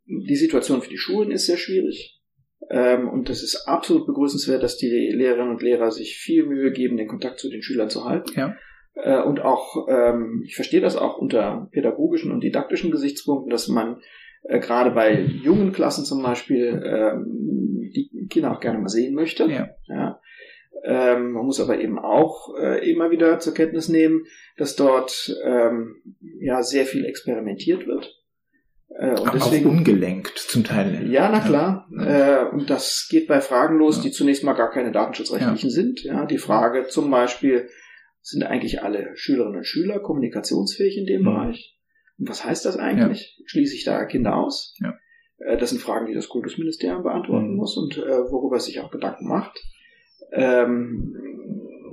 die 0.07 0.37
Situation 0.37 0.83
für 0.83 0.90
die 0.90 0.99
Schulen 0.99 1.31
ist 1.31 1.46
sehr 1.46 1.57
schwierig 1.57 2.20
ähm, 2.68 3.09
und 3.09 3.31
es 3.31 3.42
ist 3.42 3.66
absolut 3.66 4.07
begrüßenswert, 4.07 4.62
dass 4.62 4.77
die 4.77 4.88
Lehrerinnen 4.88 5.51
und 5.51 5.62
Lehrer 5.62 5.90
sich 5.90 6.16
viel 6.16 6.44
Mühe 6.46 6.72
geben, 6.72 6.96
den 6.96 7.09
Kontakt 7.09 7.38
zu 7.38 7.49
den 7.49 7.62
Schülern 7.62 7.90
zu 7.90 8.05
halten. 8.05 8.33
Ja. 8.35 8.57
Äh, 8.94 9.22
und 9.22 9.40
auch, 9.40 9.87
ähm, 9.88 10.42
ich 10.44 10.57
verstehe 10.57 10.81
das 10.81 10.96
auch 10.96 11.18
unter 11.18 11.68
pädagogischen 11.70 12.33
und 12.33 12.42
didaktischen 12.42 12.90
Gesichtspunkten, 12.90 13.51
dass 13.51 13.68
man 13.68 14.01
äh, 14.44 14.59
gerade 14.59 14.90
bei 14.90 15.20
jungen 15.20 15.72
Klassen 15.72 16.05
zum 16.05 16.22
Beispiel 16.22 16.83
ähm, 16.85 17.90
die 17.94 18.27
Kinder 18.29 18.53
auch 18.53 18.61
gerne 18.61 18.79
mal 18.79 18.88
sehen 18.88 19.14
möchte. 19.14 19.44
Ja. 19.44 19.68
ja. 19.87 20.20
Ähm, 20.85 21.33
man 21.33 21.47
muss 21.47 21.61
aber 21.61 21.79
eben 21.81 21.99
auch 21.99 22.55
äh, 22.59 22.91
immer 22.91 23.11
wieder 23.11 23.39
zur 23.39 23.55
Kenntnis 23.55 23.89
nehmen, 23.89 24.25
dass 24.57 24.77
dort 24.77 25.35
ähm, 25.45 26.03
ja 26.41 26.62
sehr 26.62 26.87
viel 26.87 27.05
experimentiert 27.05 27.87
wird. 27.87 28.15
Äh, 28.89 29.19
und 29.19 29.35
deswegen, 29.35 29.67
auch 29.67 29.73
ungelenkt 29.73 30.39
zum 30.39 30.65
Teil. 30.65 31.11
Ja, 31.11 31.29
na 31.31 31.41
klar. 31.41 31.89
Ja. 31.97 32.45
Äh, 32.45 32.51
und 32.51 32.71
das 32.71 33.09
geht 33.11 33.27
bei 33.27 33.41
Fragen 33.41 33.79
los, 33.79 33.97
ja. 33.97 34.03
die 34.05 34.11
zunächst 34.11 34.45
mal 34.45 34.53
gar 34.53 34.71
keine 34.71 34.93
datenschutzrechtlichen 34.93 35.71
ja. 35.71 35.75
sind. 35.75 36.03
Ja, 36.05 36.27
die 36.27 36.39
Frage 36.39 36.87
zum 36.87 37.11
Beispiel, 37.11 37.69
sind 38.27 38.43
eigentlich 38.43 38.83
alle 38.83 39.12
Schülerinnen 39.15 39.59
und 39.59 39.67
Schüler 39.67 40.01
kommunikationsfähig 40.01 40.97
in 40.99 41.07
dem 41.07 41.21
mhm. 41.21 41.27
Bereich? 41.27 41.79
Und 42.19 42.29
was 42.29 42.45
heißt 42.45 42.65
das 42.65 42.77
eigentlich? 42.77 43.41
Schließe 43.47 43.75
ich 43.75 43.85
da 43.85 44.05
Kinder 44.05 44.35
aus? 44.35 44.75
Ja. 44.81 44.95
Äh, 45.39 45.57
das 45.59 45.71
sind 45.71 45.81
Fragen, 45.81 46.07
die 46.07 46.15
das 46.15 46.29
Kultusministerium 46.29 47.05
beantworten 47.05 47.51
mhm. 47.51 47.57
muss 47.57 47.77
und 47.77 47.99
äh, 47.99 48.31
worüber 48.31 48.57
es 48.57 48.65
sich 48.65 48.81
auch 48.81 48.91
Gedanken 48.91 49.29
macht. 49.29 49.62
Ähm, 50.33 51.17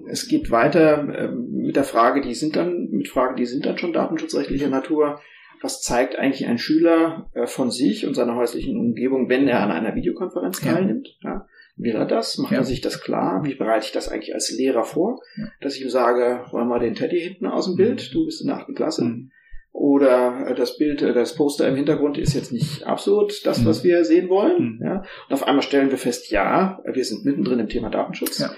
es 0.07 0.27
geht 0.27 0.51
weiter 0.51 1.07
ähm, 1.17 1.51
mit 1.51 1.75
der 1.75 1.83
Frage, 1.83 2.21
die 2.21 2.33
sind 2.33 2.55
dann, 2.55 2.89
mit 2.89 3.07
Fragen, 3.07 3.35
die 3.35 3.45
sind 3.45 3.65
dann 3.65 3.77
schon 3.77 3.93
datenschutzrechtlicher 3.93 4.69
Natur. 4.69 5.19
Was 5.61 5.81
zeigt 5.81 6.17
eigentlich 6.17 6.45
ein 6.45 6.57
Schüler 6.57 7.29
äh, 7.33 7.47
von 7.47 7.71
sich 7.71 8.05
und 8.05 8.15
seiner 8.15 8.35
häuslichen 8.35 8.77
Umgebung, 8.77 9.29
wenn 9.29 9.47
er 9.47 9.61
an 9.61 9.71
einer 9.71 9.95
Videokonferenz 9.95 10.59
teilnimmt? 10.59 11.17
Ja. 11.21 11.47
Will 11.75 11.95
er 11.95 12.05
das? 12.05 12.37
Macht 12.37 12.51
ja. 12.51 12.59
er 12.59 12.63
sich 12.63 12.81
das 12.81 13.01
klar? 13.01 13.43
Wie 13.43 13.55
bereite 13.55 13.85
ich 13.85 13.91
das 13.91 14.09
eigentlich 14.09 14.35
als 14.35 14.51
Lehrer 14.51 14.83
vor? 14.83 15.21
Ja. 15.37 15.47
Dass 15.61 15.75
ich 15.75 15.81
ihm 15.81 15.89
sage, 15.89 16.41
räum 16.51 16.67
mal 16.67 16.79
den 16.79 16.95
Teddy 16.95 17.19
hinten 17.19 17.47
aus 17.47 17.65
dem 17.65 17.75
Bild, 17.75 18.09
mhm. 18.09 18.13
du 18.13 18.25
bist 18.25 18.41
in 18.41 18.47
der 18.47 18.57
achten 18.57 18.75
Klasse. 18.75 19.05
Mhm. 19.05 19.31
Oder 19.73 20.45
äh, 20.47 20.55
das 20.55 20.77
Bild, 20.77 21.01
äh, 21.01 21.13
das 21.13 21.35
Poster 21.35 21.67
im 21.67 21.75
Hintergrund 21.75 22.19
ist 22.19 22.35
jetzt 22.35 22.53
nicht 22.53 22.85
absolut 22.85 23.45
das, 23.45 23.59
mhm. 23.59 23.65
was 23.65 23.83
wir 23.83 24.05
sehen 24.05 24.29
wollen. 24.29 24.77
Mhm. 24.77 24.85
Ja? 24.85 25.03
Und 25.27 25.33
auf 25.33 25.47
einmal 25.47 25.63
stellen 25.63 25.89
wir 25.89 25.97
fest, 25.97 26.29
ja, 26.29 26.79
wir 26.85 27.03
sind 27.03 27.25
mittendrin 27.25 27.59
im 27.59 27.67
Thema 27.67 27.89
Datenschutz. 27.89 28.39
Ja. 28.39 28.51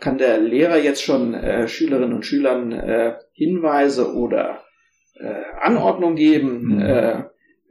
Kann 0.00 0.18
der 0.18 0.38
Lehrer 0.38 0.78
jetzt 0.78 1.02
schon 1.02 1.34
äh, 1.34 1.68
Schülerinnen 1.68 2.14
und 2.14 2.24
Schülern 2.24 2.72
äh, 2.72 3.16
Hinweise 3.32 4.14
oder 4.14 4.62
äh, 5.14 5.42
Anordnungen 5.60 6.16
geben, 6.16 6.76
mhm. 6.76 6.80
äh, 6.80 7.24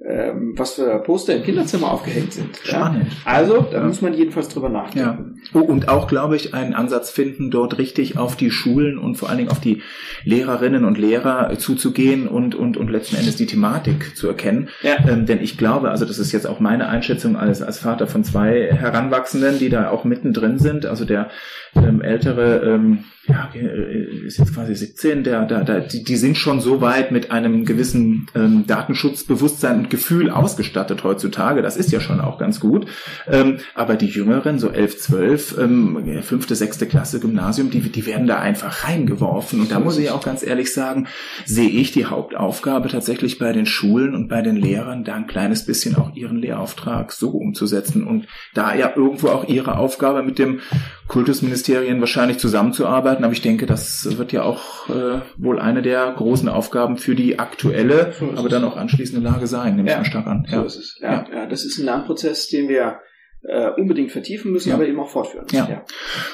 ähm, 0.04 0.54
was 0.58 0.74
für 0.74 0.98
Poster 1.00 1.36
im 1.36 1.44
Kinderzimmer 1.44 1.92
aufgehängt 1.92 2.34
sind. 2.34 2.58
Spannend. 2.64 3.08
Ja? 3.24 3.32
Also, 3.32 3.62
da 3.72 3.80
ja. 3.80 3.84
muss 3.84 4.02
man 4.02 4.14
jedenfalls 4.14 4.50
drüber 4.50 4.70
nachdenken. 4.70 5.42
Ja. 5.54 5.62
Oh, 5.62 5.64
und 5.64 5.90
auch, 5.90 6.08
glaube 6.08 6.36
ich, 6.36 6.54
einen 6.56 6.74
Ansatz 6.74 7.12
finden, 7.12 7.52
dort 7.52 7.78
richtig 7.78 8.18
auf 8.18 8.36
die 8.36 8.50
Schulen 8.50 8.98
und 8.98 9.16
vor 9.16 9.30
allen 9.30 9.38
Dingen 9.38 9.52
auf 9.52 9.60
die 9.60 9.84
Lehrerinnen 10.24 10.86
und 10.86 10.98
Lehrer 10.98 11.56
zuzugehen 11.58 12.28
und, 12.28 12.56
und, 12.56 12.78
und 12.78 12.90
letzten 12.90 13.18
Endes 13.18 13.36
die 13.36 13.46
Thematik 13.46 14.18
zu 14.18 14.28
erkennen. 14.28 14.70
Ja. 14.82 14.98
Ähm, 15.08 15.28
denn 15.28 15.42
ich 15.42 15.58
glaube, 15.58 15.92
also 15.92 16.06
das 16.06 16.18
ist 16.18 16.32
jetzt 16.32 16.48
auch 16.48 16.60
meine 16.60 16.90
Einschätzung 16.90 17.36
als, 17.36 17.62
als 17.62 17.80
Vater 17.80 18.08
von 18.08 18.24
zwei 18.24 18.72
Heranwachsenden, 18.72 19.60
die 19.60 19.70
da 19.70 19.90
auch 19.92 20.04
mittendrin 20.04 20.58
sind. 20.58 20.88
Also 20.88 21.06
der 21.06 21.30
ähm, 21.76 22.02
ältere 22.02 22.62
ähm, 22.66 23.04
ja, 23.28 23.52
äh, 23.54 24.26
ist 24.26 24.40
jetzt 24.40 24.56
quasi 24.56 24.74
17, 24.74 25.24
der, 25.24 25.46
der, 25.46 25.64
der, 25.64 25.82
die, 25.82 26.04
die 26.04 26.16
sind 26.16 26.38
schon 26.38 26.60
so 26.60 26.82
weit 26.82 27.12
mit 27.12 27.30
einem 27.30 27.66
gewissen 27.66 28.28
ähm, 28.34 28.66
Datenschutzbewusstsein 28.66 29.80
und 29.80 29.90
Gefühl 29.92 30.32
ausgestattet 30.32 31.04
heutzutage. 31.04 31.62
Das 31.62 31.78
ist 31.78 31.92
ja 31.92 32.00
schon 32.00 32.20
auch 32.20 32.40
ganz 32.40 32.60
gut. 32.60 32.88
Ähm, 33.30 33.60
aber 33.76 33.96
die 33.96 34.08
Jüngeren, 34.08 34.58
so 34.58 34.70
11, 34.70 34.98
12, 34.98 35.58
ähm, 35.60 36.22
fünfte, 36.24 36.56
sechste 36.56 36.88
Klasse 36.88 37.20
Gymnasium, 37.20 37.70
die, 37.70 37.82
die 37.82 38.06
werden 38.08 38.26
da 38.26 38.40
einfach 38.40 38.88
reingeworfen. 38.88 39.62
Und 39.62 39.72
da 39.72 39.80
muss 39.80 40.00
ich 40.00 40.10
auch 40.10 40.24
ganz 40.24 40.42
ehrlich 40.42 40.74
sagen, 40.74 41.08
sehe 41.46 41.70
ich 41.70 41.92
die 41.92 42.06
Hauptaufgabe 42.06 42.90
tatsächlich 42.90 43.38
bei 43.38 43.54
den 43.54 43.68
Schulen 43.68 44.16
und 44.16 44.30
bei 44.30 44.42
den 44.42 44.56
Lehrern, 44.56 45.04
da 45.04 45.14
ein 45.14 45.28
kleines 45.28 45.66
bisschen 45.66 45.96
auch 45.96 46.16
ihren 46.16 46.38
Lehrauftrag 46.38 47.12
so 47.12 47.30
umzusetzen 47.30 48.08
und 48.08 48.26
da 48.56 48.74
ja 48.74 48.92
irgendwo 48.96 49.28
auch 49.28 49.48
ihre 49.48 49.78
Aufgabe 49.78 50.24
mit 50.24 50.40
dem 50.40 50.60
Kultusministerien 51.08 52.00
wahrscheinlich 52.00 52.40
zusammenzuarbeiten. 52.40 53.11
Aber 53.18 53.34
ich 53.34 53.42
denke, 53.42 53.66
das 53.66 54.18
wird 54.18 54.32
ja 54.32 54.44
auch 54.44 54.90
äh, 54.90 55.22
wohl 55.38 55.60
eine 55.60 55.82
der 55.82 56.14
großen 56.16 56.50
Aufgaben 56.50 56.98
für 56.98 57.16
die 57.16 57.40
aktuelle, 57.40 58.14
so 58.18 58.32
aber 58.36 58.50
dann 58.50 58.64
auch 58.64 58.78
anschließende 58.78 59.28
Lage 59.28 59.48
sein, 59.48 59.76
nehme 59.76 59.90
ja, 59.90 60.02
ich 60.02 60.08
stark 60.08 60.28
an. 60.28 60.46
Ja. 60.50 60.60
So 60.62 60.66
ist 60.66 60.76
es. 60.78 61.00
Ja, 61.02 61.12
ja. 61.12 61.26
ja, 61.34 61.46
das 61.46 61.66
ist 61.66 61.78
ein 61.78 61.86
Lernprozess, 61.86 62.50
den 62.50 62.70
wir 62.70 63.00
äh, 63.44 63.70
unbedingt 63.70 64.12
vertiefen 64.12 64.52
müssen, 64.52 64.70
ja. 64.70 64.76
aber 64.76 64.88
eben 64.88 65.00
auch 65.00 65.10
fortführen 65.10 65.46
müssen. 65.46 65.58
Ja. 65.58 65.70
ja. 65.70 65.86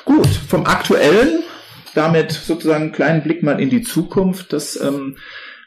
Gut, 0.05 0.27
vom 0.27 0.65
aktuellen 0.65 1.43
damit 1.97 2.31
sozusagen 2.31 2.83
einen 2.83 2.91
kleinen 2.91 3.23
Blick 3.23 3.43
mal 3.43 3.59
in 3.59 3.69
die 3.69 3.81
Zukunft. 3.81 4.53
Das 4.53 4.79
ähm, 4.79 5.17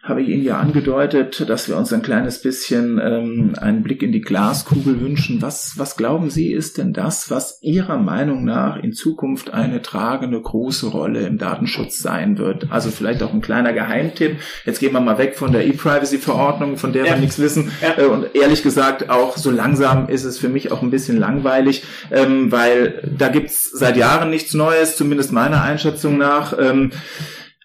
habe 0.02 0.22
ich 0.22 0.30
Ihnen 0.30 0.42
ja 0.42 0.58
angedeutet, 0.58 1.44
dass 1.46 1.68
wir 1.68 1.76
uns 1.76 1.92
ein 1.92 2.00
kleines 2.00 2.40
bisschen 2.40 2.98
ähm, 2.98 3.54
einen 3.60 3.82
Blick 3.82 4.02
in 4.02 4.12
die 4.12 4.22
Glaskugel 4.22 4.98
wünschen. 4.98 5.42
Was, 5.42 5.74
was 5.76 5.96
glauben 5.96 6.30
Sie, 6.30 6.52
ist 6.52 6.78
denn 6.78 6.94
das, 6.94 7.30
was 7.30 7.58
Ihrer 7.60 7.98
Meinung 7.98 8.44
nach 8.46 8.78
in 8.78 8.94
Zukunft 8.94 9.52
eine 9.52 9.82
tragende 9.82 10.40
große 10.40 10.86
Rolle 10.86 11.26
im 11.26 11.36
Datenschutz 11.36 11.98
sein 11.98 12.38
wird? 12.38 12.68
Also 12.70 12.90
vielleicht 12.90 13.22
auch 13.22 13.34
ein 13.34 13.42
kleiner 13.42 13.74
Geheimtipp. 13.74 14.38
Jetzt 14.64 14.80
gehen 14.80 14.94
wir 14.94 15.00
mal 15.00 15.18
weg 15.18 15.36
von 15.36 15.52
der 15.52 15.66
E-Privacy-Verordnung, 15.66 16.78
von 16.78 16.94
der 16.94 17.04
ja. 17.04 17.12
wir 17.12 17.20
nichts 17.20 17.38
wissen. 17.38 17.70
Ja. 17.82 18.02
Äh, 18.02 18.06
und 18.06 18.34
ehrlich 18.34 18.62
gesagt, 18.62 19.10
auch 19.10 19.36
so 19.36 19.50
langsam 19.50 20.08
ist 20.08 20.24
es 20.24 20.38
für 20.38 20.48
mich 20.48 20.72
auch 20.72 20.80
ein 20.80 20.90
bisschen 20.90 21.18
langweilig, 21.18 21.84
ähm, 22.10 22.50
weil 22.50 23.02
da 23.18 23.28
gibt's 23.28 23.70
seit 23.70 23.98
Jahren 23.98 24.30
nichts 24.30 24.54
Neues, 24.54 24.96
zumindest 24.96 25.30
meiner 25.30 25.62
Einschätzung 25.62 26.16
nach. 26.16 26.58
Ähm, 26.58 26.92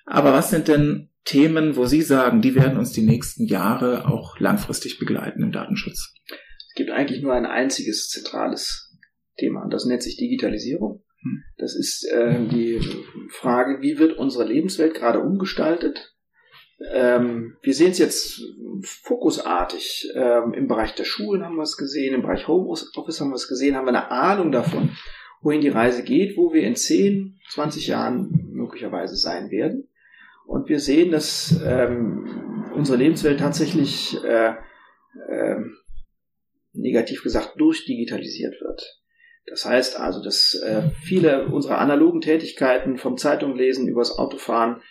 aber 0.05 0.33
was 0.33 0.49
sind 0.49 0.67
denn 0.67 1.09
Themen, 1.25 1.75
wo 1.75 1.85
Sie 1.85 2.01
sagen, 2.01 2.41
die 2.41 2.55
werden 2.55 2.77
uns 2.77 2.91
die 2.91 3.01
nächsten 3.01 3.45
Jahre 3.45 4.07
auch 4.07 4.39
langfristig 4.39 4.99
begleiten 4.99 5.41
im 5.41 5.51
Datenschutz? 5.51 6.13
Es 6.29 6.75
gibt 6.75 6.91
eigentlich 6.91 7.21
nur 7.21 7.33
ein 7.33 7.47
einziges 7.47 8.09
zentrales 8.09 8.95
Thema 9.37 9.63
und 9.63 9.73
das 9.73 9.85
nennt 9.85 10.03
sich 10.03 10.17
Digitalisierung. 10.17 11.03
Hm. 11.21 11.43
Das 11.57 11.75
ist 11.75 12.07
äh, 12.11 12.45
die 12.47 12.79
Frage, 13.29 13.81
wie 13.81 13.97
wird 13.97 14.17
unsere 14.17 14.45
Lebenswelt 14.45 14.93
gerade 14.93 15.19
umgestaltet? 15.19 16.15
Ähm, 16.93 17.57
wir 17.61 17.73
sehen 17.73 17.91
es 17.91 17.97
jetzt 17.97 18.41
fokusartig. 18.83 20.11
Ähm, 20.13 20.53
Im 20.53 20.67
Bereich 20.67 20.93
der 20.93 21.05
Schulen 21.05 21.43
haben 21.43 21.55
wir 21.55 21.63
es 21.63 21.77
gesehen, 21.77 22.13
im 22.13 22.21
Bereich 22.21 22.47
Homeoffice 22.47 23.19
haben 23.19 23.29
wir 23.29 23.35
es 23.35 23.47
gesehen, 23.47 23.75
haben 23.75 23.85
wir 23.85 23.89
eine 23.89 24.11
Ahnung 24.11 24.51
davon, 24.51 24.95
wohin 25.41 25.61
die 25.61 25.69
Reise 25.69 26.03
geht, 26.03 26.37
wo 26.37 26.53
wir 26.53 26.63
in 26.63 26.75
10, 26.75 27.39
20 27.49 27.87
Jahren 27.87 28.49
möglicherweise 28.51 29.15
sein 29.15 29.49
werden. 29.49 29.89
Und 30.45 30.69
wir 30.69 30.79
sehen, 30.79 31.11
dass 31.11 31.59
ähm, 31.65 32.71
unsere 32.73 32.97
Lebenswelt 32.97 33.39
tatsächlich 33.39 34.17
äh, 34.23 34.53
äh, 35.29 35.59
negativ 36.73 37.23
gesagt 37.23 37.59
durchdigitalisiert 37.59 38.59
wird. 38.61 39.01
Das 39.47 39.65
heißt 39.65 39.99
also, 39.99 40.23
dass 40.23 40.53
äh, 40.55 40.89
viele 41.03 41.47
unserer 41.47 41.77
analogen 41.77 42.21
Tätigkeiten 42.21 42.97
vom 42.97 43.17
Zeitung 43.17 43.55
lesen 43.55 43.87
übers 43.87 44.17
Autofahren 44.17 44.81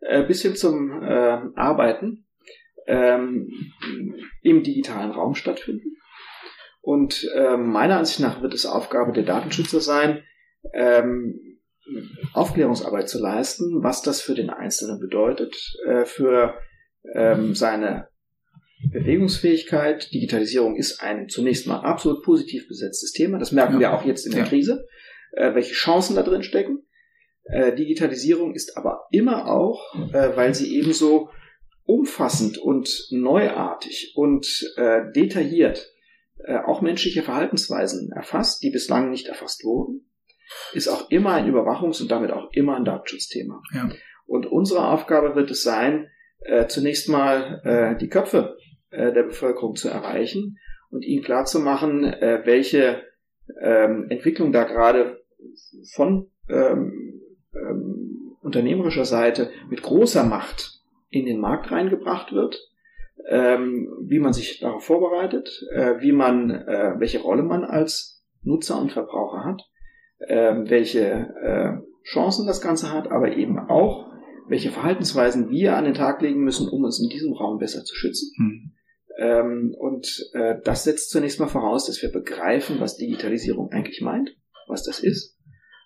äh, 0.00 0.22
bis 0.22 0.42
hin 0.42 0.54
zum 0.54 1.02
äh, 1.02 1.40
Arbeiten 1.56 2.26
ähm, 2.86 3.72
im 4.42 4.62
digitalen 4.62 5.10
Raum 5.10 5.34
stattfinden. 5.34 5.96
Und 6.80 7.28
äh, 7.34 7.56
meiner 7.56 7.98
Ansicht 7.98 8.20
nach 8.20 8.42
wird 8.42 8.54
es 8.54 8.66
Aufgabe 8.66 9.12
der 9.12 9.24
Datenschützer 9.24 9.80
sein, 9.80 10.22
ähm, 10.74 11.53
Aufklärungsarbeit 12.32 13.08
zu 13.08 13.20
leisten, 13.20 13.82
was 13.82 14.02
das 14.02 14.20
für 14.20 14.34
den 14.34 14.50
Einzelnen 14.50 15.00
bedeutet, 15.00 15.54
äh, 15.86 16.04
für 16.04 16.54
ähm, 17.14 17.54
seine 17.54 18.08
Bewegungsfähigkeit. 18.90 20.12
Digitalisierung 20.12 20.76
ist 20.76 21.00
ein 21.02 21.28
zunächst 21.28 21.66
mal 21.66 21.80
absolut 21.80 22.22
positiv 22.22 22.68
besetztes 22.68 23.12
Thema. 23.12 23.38
Das 23.38 23.52
merken 23.52 23.74
ja. 23.74 23.80
wir 23.80 23.92
auch 23.94 24.04
jetzt 24.04 24.26
in 24.26 24.32
der 24.32 24.42
ja. 24.42 24.48
Krise, 24.48 24.86
äh, 25.32 25.54
welche 25.54 25.74
Chancen 25.74 26.16
da 26.16 26.22
drin 26.22 26.42
stecken. 26.42 26.86
Äh, 27.44 27.74
Digitalisierung 27.74 28.54
ist 28.54 28.76
aber 28.76 29.06
immer 29.10 29.46
auch, 29.48 29.94
äh, 30.12 30.36
weil 30.36 30.54
sie 30.54 30.76
ebenso 30.78 31.30
umfassend 31.84 32.56
und 32.56 33.08
neuartig 33.10 34.12
und 34.16 34.46
äh, 34.76 35.02
detailliert 35.14 35.92
äh, 36.38 36.56
auch 36.56 36.80
menschliche 36.80 37.22
Verhaltensweisen 37.22 38.10
erfasst, 38.12 38.62
die 38.62 38.70
bislang 38.70 39.10
nicht 39.10 39.26
erfasst 39.26 39.64
wurden 39.64 40.06
ist 40.72 40.88
auch 40.88 41.10
immer 41.10 41.32
ein 41.32 41.50
Überwachungs- 41.50 42.02
und 42.02 42.10
damit 42.10 42.30
auch 42.30 42.50
immer 42.52 42.76
ein 42.76 42.84
Datenschutzthema. 42.84 43.62
Ja. 43.74 43.90
Und 44.26 44.46
unsere 44.46 44.88
Aufgabe 44.88 45.34
wird 45.34 45.50
es 45.50 45.62
sein, 45.62 46.10
äh, 46.40 46.66
zunächst 46.66 47.08
mal 47.08 47.60
äh, 47.64 47.98
die 47.98 48.08
Köpfe 48.08 48.56
äh, 48.90 49.12
der 49.12 49.24
Bevölkerung 49.24 49.76
zu 49.76 49.88
erreichen 49.88 50.58
und 50.90 51.04
ihnen 51.04 51.24
klarzumachen, 51.24 52.04
äh, 52.04 52.42
welche 52.44 53.02
ähm, 53.60 54.06
Entwicklung 54.08 54.52
da 54.52 54.64
gerade 54.64 55.24
von 55.92 56.30
ähm, 56.48 57.20
ähm, 57.54 58.36
unternehmerischer 58.40 59.04
Seite 59.04 59.50
mit 59.68 59.82
großer 59.82 60.24
Macht 60.24 60.80
in 61.10 61.26
den 61.26 61.40
Markt 61.40 61.70
reingebracht 61.70 62.32
wird, 62.32 62.58
ähm, 63.28 63.88
wie 64.02 64.18
man 64.18 64.32
sich 64.32 64.60
darauf 64.60 64.84
vorbereitet, 64.84 65.64
äh, 65.72 66.00
wie 66.00 66.12
man, 66.12 66.50
äh, 66.50 66.94
welche 66.98 67.20
Rolle 67.20 67.42
man 67.42 67.64
als 67.64 68.22
Nutzer 68.42 68.80
und 68.80 68.92
Verbraucher 68.92 69.44
hat 69.44 69.62
welche 70.18 71.00
äh, 71.00 71.84
Chancen 72.04 72.46
das 72.46 72.60
Ganze 72.60 72.92
hat, 72.92 73.10
aber 73.10 73.36
eben 73.36 73.58
auch, 73.58 74.12
welche 74.46 74.70
Verhaltensweisen 74.70 75.50
wir 75.50 75.76
an 75.76 75.84
den 75.84 75.94
Tag 75.94 76.20
legen 76.20 76.44
müssen, 76.44 76.68
um 76.68 76.84
uns 76.84 77.00
in 77.00 77.08
diesem 77.08 77.32
Raum 77.32 77.58
besser 77.58 77.82
zu 77.84 77.94
schützen. 77.94 78.30
Hm. 78.36 78.72
Ähm, 79.16 79.74
und 79.78 80.30
äh, 80.34 80.56
das 80.62 80.84
setzt 80.84 81.10
zunächst 81.10 81.40
mal 81.40 81.48
voraus, 81.48 81.86
dass 81.86 82.02
wir 82.02 82.10
begreifen, 82.12 82.80
was 82.80 82.96
Digitalisierung 82.96 83.70
eigentlich 83.70 84.02
meint, 84.02 84.36
was 84.66 84.82
das 84.82 85.00
ist. 85.00 85.38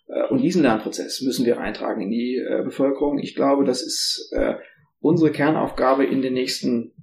Äh, 0.08 0.26
und 0.28 0.42
diesen 0.42 0.62
Lernprozess 0.62 1.20
müssen 1.20 1.46
wir 1.46 1.60
eintragen 1.60 2.00
in 2.00 2.10
die 2.10 2.36
äh, 2.36 2.62
Bevölkerung. 2.64 3.18
Ich 3.18 3.36
glaube, 3.36 3.64
das 3.64 3.82
ist 3.82 4.32
äh, 4.34 4.54
unsere 4.98 5.30
Kernaufgabe 5.30 6.04
in 6.04 6.22
den 6.22 6.32
nächsten 6.32 6.94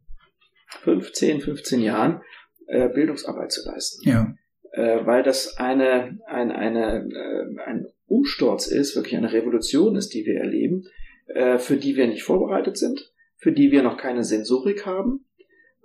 15, 0.82 1.42
15 1.42 1.82
Jahren, 1.82 2.22
äh, 2.68 2.90
Bildungsarbeit 2.90 3.52
zu 3.52 3.66
leisten. 3.70 4.10
Ja 4.10 4.34
äh, 4.76 5.06
weil 5.06 5.24
das 5.24 5.58
eine, 5.58 6.20
ein, 6.28 6.52
eine, 6.52 7.08
äh, 7.10 7.62
ein 7.66 7.88
Umsturz 8.08 8.68
ist, 8.68 8.96
wirklich 8.96 9.16
eine 9.16 9.32
Revolution 9.32 9.96
ist, 9.96 10.14
die 10.14 10.26
wir 10.26 10.36
erleben, 10.36 10.84
äh, 11.28 11.58
für 11.58 11.78
die 11.78 11.96
wir 11.96 12.08
nicht 12.08 12.24
vorbereitet 12.24 12.78
sind, 12.78 13.14
für 13.38 13.54
die 13.54 13.72
wir 13.72 13.84
noch 13.84 13.98
keine 13.98 14.24
Sensorik 14.24 14.86
haben 14.86 15.26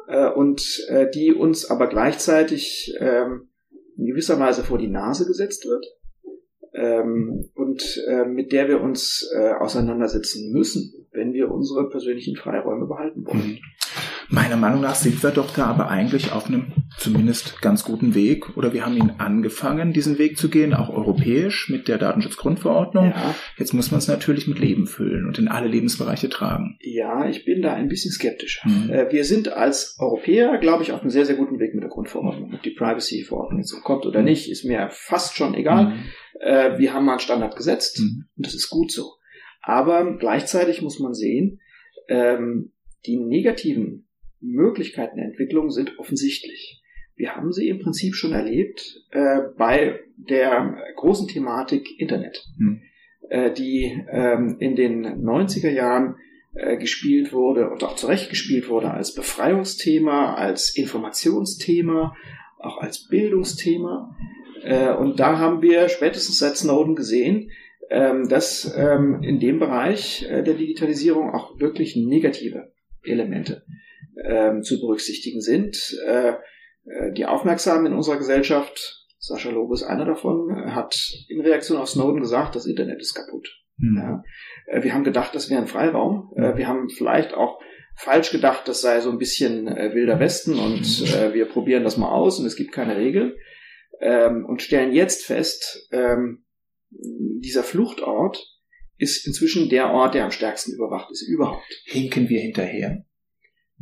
äh, 0.08 0.28
und 0.28 0.84
äh, 0.88 1.08
die 1.08 1.32
uns 1.32 1.70
aber 1.70 1.86
gleichzeitig 1.86 2.94
ähm, 2.98 3.48
in 3.96 4.06
gewisser 4.06 4.40
Weise 4.40 4.64
vor 4.64 4.78
die 4.78 4.88
Nase 4.88 5.24
gesetzt 5.24 5.66
wird 5.66 5.86
ähm, 6.74 7.48
und 7.54 8.02
äh, 8.08 8.24
mit 8.24 8.52
der 8.52 8.68
wir 8.68 8.80
uns 8.80 9.28
auseinandersetzen 9.60 10.52
müssen, 10.52 11.06
wenn 11.12 11.32
wir 11.32 11.50
unsere 11.50 11.88
persönlichen 11.88 12.34
Freiräume 12.36 12.86
behalten 12.86 13.26
wollen. 13.26 13.60
Mhm. 14.30 14.34
Meiner 14.34 14.56
Meinung 14.56 14.80
nach 14.80 14.94
sind 14.94 15.22
wir 15.22 15.30
doch 15.30 15.54
da 15.54 15.66
aber 15.66 15.88
eigentlich 15.88 16.32
auf 16.32 16.46
einem 16.46 16.72
zumindest 16.98 17.60
ganz 17.60 17.84
guten 17.84 18.14
Weg 18.14 18.56
oder 18.56 18.72
wir 18.72 18.84
haben 18.84 18.96
ihn 18.96 19.14
angefangen, 19.18 19.92
diesen 19.92 20.18
Weg 20.18 20.38
zu 20.38 20.48
gehen, 20.48 20.74
auch 20.74 20.88
europäisch 20.88 21.68
mit 21.68 21.88
der 21.88 21.98
Datenschutzgrundverordnung. 21.98 23.10
Ja. 23.10 23.34
Jetzt 23.56 23.74
muss 23.74 23.90
man 23.90 23.98
es 23.98 24.08
natürlich 24.08 24.46
mit 24.46 24.58
Leben 24.58 24.86
füllen 24.86 25.26
und 25.26 25.38
in 25.38 25.48
alle 25.48 25.68
Lebensbereiche 25.68 26.28
tragen. 26.28 26.78
Ja, 26.80 27.28
ich 27.28 27.44
bin 27.44 27.62
da 27.62 27.74
ein 27.74 27.88
bisschen 27.88 28.12
skeptisch. 28.12 28.62
Mhm. 28.64 28.90
Äh, 28.90 29.12
wir 29.12 29.24
sind 29.24 29.52
als 29.52 29.96
Europäer, 29.98 30.58
glaube 30.58 30.82
ich, 30.82 30.92
auf 30.92 31.00
einem 31.00 31.10
sehr, 31.10 31.26
sehr 31.26 31.36
guten 31.36 31.58
Weg 31.58 31.74
mit 31.74 31.82
der 31.82 31.90
Grundverordnung. 31.90 32.54
Ob 32.54 32.62
die 32.62 32.70
Privacy-Verordnung 32.70 33.60
jetzt 33.60 33.72
kommt 33.82 34.06
oder 34.06 34.22
nicht, 34.22 34.50
ist 34.50 34.64
mir 34.64 34.88
fast 34.90 35.36
schon 35.36 35.54
egal. 35.54 35.86
Mhm. 35.86 36.02
Äh, 36.40 36.78
wir 36.78 36.94
haben 36.94 37.04
mal 37.04 37.12
einen 37.12 37.20
Standard 37.20 37.56
gesetzt 37.56 38.00
mhm. 38.00 38.26
und 38.36 38.46
das 38.46 38.54
ist 38.54 38.70
gut 38.70 38.92
so. 38.92 39.14
Aber 39.62 40.16
gleichzeitig 40.16 40.82
muss 40.82 40.98
man 41.00 41.14
sehen, 41.14 41.60
ähm, 42.08 42.72
die 43.06 43.16
negativen 43.16 44.06
Möglichkeiten 44.40 45.16
der 45.16 45.26
Entwicklung 45.26 45.70
sind 45.70 45.98
offensichtlich. 45.98 46.82
Wir 47.16 47.36
haben 47.36 47.52
sie 47.52 47.68
im 47.68 47.80
Prinzip 47.80 48.14
schon 48.14 48.32
erlebt 48.32 49.04
äh, 49.10 49.40
bei 49.58 50.00
der 50.16 50.78
großen 50.96 51.28
Thematik 51.28 52.00
Internet, 52.00 52.46
hm. 52.56 52.80
äh, 53.28 53.52
die 53.52 54.02
ähm, 54.10 54.56
in 54.58 54.74
den 54.74 55.04
90er 55.04 55.70
Jahren 55.70 56.16
äh, 56.54 56.78
gespielt 56.78 57.32
wurde 57.32 57.68
und 57.70 57.84
auch 57.84 57.96
zurecht 57.96 58.30
gespielt 58.30 58.68
wurde 58.68 58.90
als 58.90 59.14
Befreiungsthema, 59.14 60.34
als 60.34 60.74
Informationsthema, 60.74 62.16
auch 62.58 62.78
als 62.78 63.06
Bildungsthema. 63.06 64.16
Äh, 64.62 64.92
und 64.94 65.20
da 65.20 65.38
haben 65.38 65.62
wir 65.62 65.88
spätestens 65.90 66.38
seit 66.38 66.56
Snowden 66.56 66.96
gesehen, 66.96 67.50
ähm, 67.90 68.28
dass 68.28 68.74
ähm, 68.76 69.22
in 69.22 69.40
dem 69.40 69.58
Bereich 69.58 70.26
äh, 70.30 70.42
der 70.42 70.54
Digitalisierung 70.54 71.34
auch 71.34 71.60
wirklich 71.60 71.96
negative 71.96 72.72
Elemente 73.02 73.62
ähm, 74.24 74.62
zu 74.62 74.80
berücksichtigen 74.80 75.40
sind. 75.40 75.96
Äh, 76.06 76.34
äh, 76.84 77.12
die 77.12 77.26
Aufmerksamen 77.26 77.86
in 77.86 77.94
unserer 77.94 78.18
Gesellschaft, 78.18 79.06
Sascha 79.18 79.50
Lobe 79.50 79.74
ist 79.74 79.82
einer 79.82 80.04
davon, 80.04 80.74
hat 80.74 80.98
in 81.28 81.40
Reaktion 81.40 81.78
auf 81.78 81.88
Snowden 81.88 82.20
gesagt, 82.20 82.56
das 82.56 82.66
Internet 82.66 83.00
ist 83.00 83.14
kaputt. 83.14 83.48
Mhm. 83.76 83.96
Ja. 83.98 84.24
Äh, 84.66 84.82
wir 84.82 84.94
haben 84.94 85.04
gedacht, 85.04 85.34
das 85.34 85.50
wäre 85.50 85.60
ein 85.60 85.68
Freiraum. 85.68 86.32
Äh, 86.36 86.56
wir 86.56 86.68
haben 86.68 86.88
vielleicht 86.88 87.34
auch 87.34 87.60
falsch 87.96 88.30
gedacht, 88.30 88.66
das 88.66 88.80
sei 88.80 89.00
so 89.00 89.10
ein 89.10 89.18
bisschen 89.18 89.68
äh, 89.68 89.94
wilder 89.94 90.20
Westen 90.20 90.58
und 90.58 91.02
äh, 91.14 91.34
wir 91.34 91.46
probieren 91.46 91.84
das 91.84 91.96
mal 91.96 92.10
aus 92.10 92.38
und 92.38 92.46
es 92.46 92.56
gibt 92.56 92.72
keine 92.72 92.96
Regeln. 92.96 93.34
Ähm, 94.00 94.46
und 94.46 94.62
stellen 94.62 94.92
jetzt 94.92 95.24
fest, 95.24 95.88
ähm, 95.92 96.44
dieser 96.90 97.62
Fluchtort 97.62 98.42
ist 98.96 99.26
inzwischen 99.26 99.68
der 99.68 99.90
Ort, 99.90 100.14
der 100.14 100.24
am 100.24 100.30
stärksten 100.30 100.74
überwacht 100.74 101.10
ist 101.10 101.26
überhaupt. 101.28 101.64
Hinken 101.84 102.28
wir 102.28 102.40
hinterher? 102.40 103.04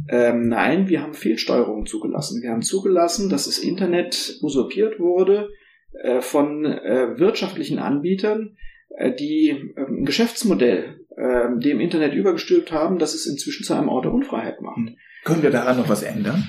Ähm, 0.09 0.49
nein, 0.49 0.89
wir 0.89 1.03
haben 1.03 1.15
Fehlsteuerungen 1.15 1.87
zugelassen. 1.87 2.43
Wir 2.43 2.51
haben 2.51 2.63
zugelassen, 2.63 3.29
dass 3.29 3.47
das 3.47 3.59
Internet 3.59 4.39
usurpiert 4.43 5.01
wurde 5.01 5.51
äh, 5.93 6.21
von 6.21 6.65
äh, 6.65 7.19
wirtschaftlichen 7.19 7.79
Anbietern, 7.79 8.57
äh, 8.97 9.13
die 9.13 9.51
äh, 9.51 9.81
ein 9.87 10.05
Geschäftsmodell 10.05 11.01
äh, 11.17 11.49
dem 11.59 11.81
Internet 11.81 12.15
übergestülpt 12.15 12.73
haben, 12.73 12.99
dass 12.99 13.15
es 13.15 13.27
inzwischen 13.27 13.65
zu 13.65 13.75
einem 13.75 13.89
Ort 13.89 14.05
der 14.05 14.13
Unfreiheit 14.13 14.61
macht. 14.61 14.77
Hm. 14.77 14.97
Können 15.25 15.43
wir 15.43 15.51
daran 15.51 15.77
noch 15.77 15.89
was 15.89 16.03
ändern? 16.03 16.45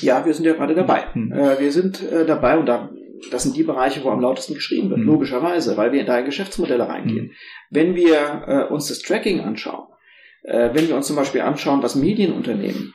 Ja, 0.00 0.24
wir 0.24 0.32
sind 0.32 0.44
ja 0.44 0.52
gerade 0.52 0.74
dabei. 0.74 1.12
Hm. 1.12 1.32
Äh, 1.32 1.58
wir 1.58 1.72
sind 1.72 2.02
äh, 2.10 2.24
dabei 2.24 2.56
und 2.58 2.66
da 2.66 2.90
das 3.30 3.42
sind 3.42 3.56
die 3.56 3.62
Bereiche, 3.62 4.04
wo 4.04 4.10
am 4.10 4.20
lautesten 4.20 4.54
geschrieben 4.54 4.90
wird, 4.90 5.00
mhm. 5.00 5.06
logischerweise, 5.06 5.76
weil 5.78 5.90
wir 5.92 6.04
da 6.04 6.18
in 6.18 6.26
Geschäftsmodelle 6.26 6.86
reingehen. 6.86 7.26
Mhm. 7.26 7.32
Wenn 7.70 7.94
wir 7.94 8.42
äh, 8.46 8.72
uns 8.72 8.88
das 8.88 8.98
Tracking 9.00 9.40
anschauen, 9.40 9.88
äh, 10.46 10.70
wenn 10.72 10.88
wir 10.88 10.96
uns 10.96 11.08
zum 11.08 11.16
Beispiel 11.16 11.40
anschauen, 11.40 11.82
was 11.82 11.96
Medienunternehmen 11.96 12.94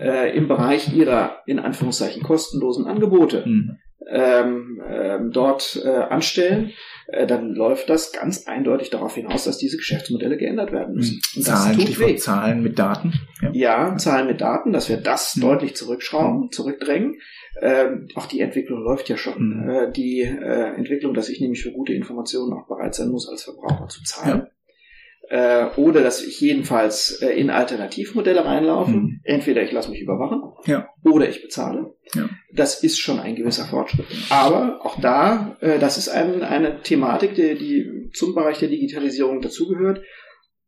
äh, 0.00 0.36
im 0.36 0.48
Bereich 0.48 0.94
ihrer 0.94 1.42
in 1.46 1.58
Anführungszeichen 1.58 2.22
kostenlosen 2.22 2.86
Angebote 2.86 3.42
mhm. 3.44 3.78
ähm, 4.08 4.80
ähm, 4.88 5.30
dort 5.32 5.80
äh, 5.84 5.88
anstellen, 5.88 6.70
äh, 7.08 7.26
dann 7.26 7.54
läuft 7.54 7.90
das 7.90 8.12
ganz 8.12 8.46
eindeutig 8.46 8.90
darauf 8.90 9.16
hinaus, 9.16 9.44
dass 9.44 9.58
diese 9.58 9.76
Geschäftsmodelle 9.76 10.36
geändert 10.36 10.70
werden 10.70 10.94
müssen. 10.94 11.20
Und 11.34 11.42
Zahlen, 11.42 11.80
Stichwort 11.80 12.20
Zahlen 12.20 12.62
mit 12.62 12.78
Daten. 12.78 13.14
Ja. 13.42 13.50
ja. 13.88 13.96
Zahlen 13.96 14.28
mit 14.28 14.40
Daten, 14.40 14.72
dass 14.72 14.88
wir 14.88 14.98
das 14.98 15.34
mhm. 15.34 15.40
deutlich 15.40 15.74
zurückschrauben, 15.74 16.52
zurückdrängen. 16.52 17.18
Ähm, 17.60 18.06
auch 18.14 18.26
die 18.26 18.40
Entwicklung 18.40 18.84
läuft 18.84 19.08
ja 19.08 19.16
schon. 19.16 19.64
Mhm. 19.64 19.68
Äh, 19.68 19.90
die 19.90 20.20
äh, 20.20 20.76
Entwicklung, 20.76 21.14
dass 21.14 21.30
ich 21.30 21.40
nämlich 21.40 21.62
für 21.62 21.72
gute 21.72 21.94
Informationen 21.94 22.52
auch 22.52 22.68
bereit 22.68 22.94
sein 22.94 23.08
muss, 23.08 23.28
als 23.28 23.42
Verbraucher 23.42 23.88
zu 23.88 24.04
zahlen. 24.04 24.38
Ja 24.38 24.50
äh, 25.28 25.66
oder 25.76 26.02
dass 26.02 26.22
ich 26.22 26.40
jedenfalls 26.40 27.20
äh, 27.22 27.28
in 27.30 27.50
Alternativmodelle 27.50 28.44
reinlaufe. 28.44 28.92
Mhm. 28.92 29.20
Entweder 29.24 29.62
ich 29.62 29.72
lasse 29.72 29.90
mich 29.90 30.00
überwachen 30.00 30.42
ja. 30.66 30.88
oder 31.04 31.28
ich 31.28 31.42
bezahle. 31.42 31.94
Ja. 32.14 32.28
Das 32.52 32.82
ist 32.82 32.98
schon 32.98 33.18
ein 33.18 33.36
gewisser 33.36 33.64
Fortschritt. 33.64 34.06
Aber 34.30 34.84
auch 34.84 35.00
da, 35.00 35.56
äh, 35.60 35.78
das 35.78 35.98
ist 35.98 36.08
ein, 36.08 36.42
eine 36.42 36.82
Thematik, 36.82 37.34
die, 37.34 37.56
die 37.56 38.10
zum 38.12 38.34
Bereich 38.34 38.58
der 38.58 38.68
Digitalisierung 38.68 39.40
dazugehört. 39.40 40.02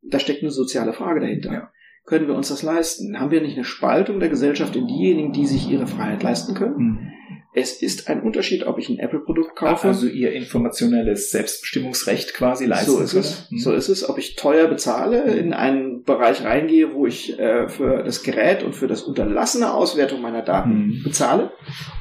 Da 0.03 0.19
steckt 0.19 0.43
eine 0.43 0.51
soziale 0.51 0.93
Frage 0.93 1.21
dahinter. 1.21 1.53
Ja. 1.53 1.71
Können 2.05 2.27
wir 2.27 2.35
uns 2.35 2.49
das 2.49 2.63
leisten? 2.63 3.21
Haben 3.21 3.31
wir 3.31 3.43
nicht 3.43 3.57
eine 3.57 3.65
Spaltung 3.65 4.19
der 4.19 4.31
Gesellschaft 4.31 4.75
in 4.75 4.87
diejenigen, 4.87 5.33
die 5.33 5.47
sich 5.47 5.69
ihre 5.69 5.87
Freiheit 5.87 6.23
leisten 6.23 6.55
können? 6.55 6.77
Mhm. 6.77 7.13
Es 7.61 7.83
ist 7.83 8.09
ein 8.09 8.23
Unterschied, 8.23 8.67
ob 8.67 8.79
ich 8.79 8.89
ein 8.89 8.99
Apple-Produkt 8.99 9.57
kaufe. 9.57 9.89
Also 9.89 10.07
ihr 10.07 10.33
informationelles 10.33 11.31
Selbstbestimmungsrecht 11.31 12.35
quasi 12.35 12.67
leisten. 12.67 12.93
So 12.93 13.01
ist 13.01 13.15
es. 13.15 13.51
Mhm. 13.51 13.59
So 13.59 13.73
ist 13.73 13.89
es. 13.89 14.09
Ob 14.09 14.19
ich 14.19 14.37
teuer 14.37 14.69
bezahle, 14.69 15.35
in 15.35 15.53
einen 15.53 16.05
Bereich 16.05 16.45
reingehe, 16.45 16.95
wo 16.95 17.07
ich 17.07 17.39
äh, 17.39 17.69
für 17.69 18.03
das 18.05 18.23
Gerät 18.23 18.63
und 18.63 18.75
für 18.75 18.87
das 18.87 19.03
unterlassene 19.03 19.73
Auswertung 19.73 20.21
meiner 20.21 20.43
Daten 20.43 20.71
mhm. 20.71 21.03
bezahle, 21.03 21.51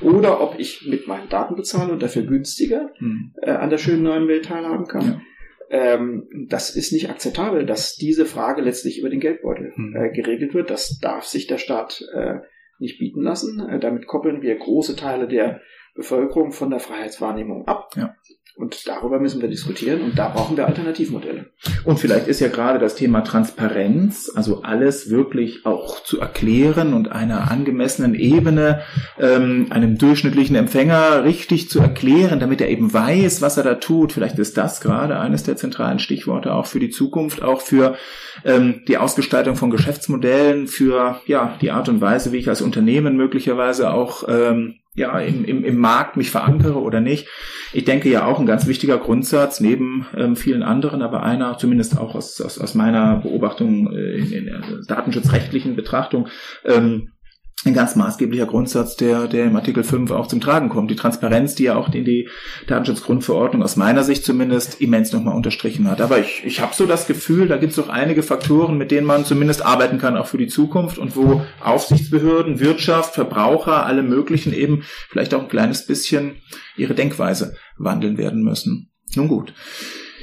oder 0.01 0.41
ob 0.41 0.59
ich 0.59 0.85
mit 0.87 1.07
meinen 1.07 1.29
Daten 1.29 1.55
bezahle 1.55 1.91
und 1.91 2.03
dafür 2.03 2.23
günstiger 2.23 2.91
mhm. 2.99 3.33
äh, 3.41 3.51
an 3.51 3.69
der 3.69 3.77
schönen 3.77 4.03
neuen 4.03 4.27
Welt 4.27 4.45
teilhaben 4.45 4.85
kann. 4.87 5.05
Ja. 5.05 5.21
Ähm, 5.69 6.27
das 6.47 6.75
ist 6.75 6.93
nicht 6.93 7.09
akzeptabel, 7.09 7.65
dass 7.65 7.95
diese 7.95 8.25
Frage 8.25 8.61
letztlich 8.61 8.99
über 8.99 9.09
den 9.09 9.19
Geldbeutel 9.19 9.73
mhm. 9.75 9.95
äh, 9.95 10.11
geregelt 10.11 10.53
wird. 10.53 10.69
Das 10.69 10.99
darf 10.99 11.25
sich 11.25 11.47
der 11.47 11.57
Staat 11.57 12.03
äh, 12.13 12.35
nicht 12.79 12.99
bieten 12.99 13.21
lassen. 13.21 13.59
Äh, 13.67 13.79
damit 13.79 14.07
koppeln 14.07 14.41
wir 14.41 14.57
große 14.57 14.95
Teile 14.95 15.27
der 15.27 15.61
Bevölkerung 15.95 16.51
von 16.51 16.69
der 16.69 16.79
Freiheitswahrnehmung 16.79 17.67
ab. 17.67 17.89
Ja. 17.95 18.15
Und 18.57 18.87
darüber 18.87 19.19
müssen 19.19 19.39
wir 19.39 19.49
diskutieren 19.49 20.01
und 20.01 20.17
da 20.17 20.29
brauchen 20.29 20.57
wir 20.57 20.65
Alternativmodelle. 20.65 21.45
Und 21.85 21.99
vielleicht 21.99 22.27
ist 22.27 22.39
ja 22.39 22.47
gerade 22.47 22.79
das 22.79 22.95
Thema 22.95 23.21
Transparenz, 23.21 24.31
also 24.33 24.63
alles 24.63 25.11
wirklich 25.11 25.63
auch 25.67 26.03
zu 26.03 26.19
erklären 26.19 26.95
und 26.95 27.11
einer 27.11 27.51
angemessenen 27.51 28.15
Ebene 28.15 28.81
ähm, 29.19 29.67
einem 29.69 29.99
durchschnittlichen 29.99 30.55
Empfänger 30.55 31.23
richtig 31.23 31.69
zu 31.69 31.81
erklären, 31.81 32.39
damit 32.39 32.59
er 32.59 32.69
eben 32.69 32.91
weiß, 32.91 33.43
was 33.43 33.57
er 33.57 33.63
da 33.63 33.75
tut. 33.75 34.11
Vielleicht 34.11 34.39
ist 34.39 34.57
das 34.57 34.81
gerade 34.81 35.19
eines 35.19 35.43
der 35.43 35.55
zentralen 35.55 35.99
Stichworte 35.99 36.55
auch 36.55 36.65
für 36.65 36.79
die 36.79 36.89
Zukunft, 36.89 37.43
auch 37.43 37.61
für 37.61 37.95
ähm, 38.43 38.81
die 38.87 38.97
Ausgestaltung 38.97 39.55
von 39.55 39.69
Geschäftsmodellen, 39.69 40.67
für 40.67 41.21
ja 41.27 41.55
die 41.61 41.69
Art 41.69 41.89
und 41.89 42.01
Weise, 42.01 42.31
wie 42.31 42.37
ich 42.37 42.49
als 42.49 42.63
Unternehmen 42.63 43.17
möglicherweise 43.17 43.93
auch 43.93 44.27
ähm, 44.27 44.79
ja, 44.97 45.19
im, 45.19 45.45
im, 45.45 45.63
im 45.63 45.77
Markt 45.77 46.17
mich 46.17 46.31
verankere 46.31 46.81
oder 46.81 46.99
nicht. 46.99 47.27
Ich 47.71 47.85
denke 47.85 48.09
ja 48.09 48.25
auch 48.25 48.39
ein 48.39 48.47
ganz 48.47 48.65
wichtiger 48.65 48.97
Grundsatz, 48.97 49.59
neben 49.59 50.07
ähm, 50.17 50.35
vielen 50.35 50.63
anderen, 50.63 51.03
aber 51.03 51.21
einer, 51.21 51.57
zumindest 51.59 51.99
auch 51.99 52.15
aus, 52.15 52.41
aus, 52.41 52.59
aus 52.59 52.73
meiner 52.73 53.17
Beobachtung 53.17 53.93
äh, 53.93 54.15
in, 54.17 54.33
in 54.33 54.45
der 54.45 54.61
datenschutzrechtlichen 54.87 55.75
Betrachtung, 55.75 56.29
ähm, 56.65 57.11
ein 57.67 57.73
ganz 57.73 57.95
maßgeblicher 57.95 58.45
Grundsatz, 58.45 58.95
der, 58.95 59.27
der 59.27 59.45
im 59.45 59.55
Artikel 59.55 59.83
5 59.83 60.11
auch 60.11 60.27
zum 60.27 60.41
Tragen 60.41 60.69
kommt. 60.69 60.89
Die 60.89 60.95
Transparenz, 60.95 61.55
die 61.55 61.63
ja 61.63 61.75
auch 61.75 61.93
in 61.93 62.05
die 62.05 62.29
Datenschutzgrundverordnung 62.67 63.61
aus 63.61 63.75
meiner 63.75 64.03
Sicht 64.03 64.23
zumindest 64.23 64.81
immens 64.81 65.11
nochmal 65.11 65.35
unterstrichen 65.35 65.89
hat. 65.89 66.01
Aber 66.01 66.19
ich, 66.19 66.43
ich 66.45 66.61
habe 66.61 66.73
so 66.73 66.85
das 66.85 67.07
Gefühl, 67.07 67.47
da 67.47 67.57
gibt 67.57 67.71
es 67.71 67.75
doch 67.75 67.89
einige 67.89 68.23
Faktoren, 68.23 68.77
mit 68.77 68.91
denen 68.91 69.05
man 69.05 69.25
zumindest 69.25 69.65
arbeiten 69.65 69.97
kann, 69.99 70.17
auch 70.17 70.27
für 70.27 70.37
die 70.37 70.47
Zukunft 70.47 70.97
und 70.97 71.15
wo 71.15 71.41
Aufsichtsbehörden, 71.63 72.59
Wirtschaft, 72.59 73.13
Verbraucher, 73.13 73.85
alle 73.85 74.03
möglichen 74.03 74.53
eben 74.53 74.83
vielleicht 75.09 75.33
auch 75.33 75.41
ein 75.41 75.49
kleines 75.49 75.85
bisschen 75.85 76.37
ihre 76.77 76.95
Denkweise 76.95 77.55
wandeln 77.77 78.17
werden 78.17 78.43
müssen. 78.43 78.91
Nun 79.15 79.27
gut. 79.27 79.53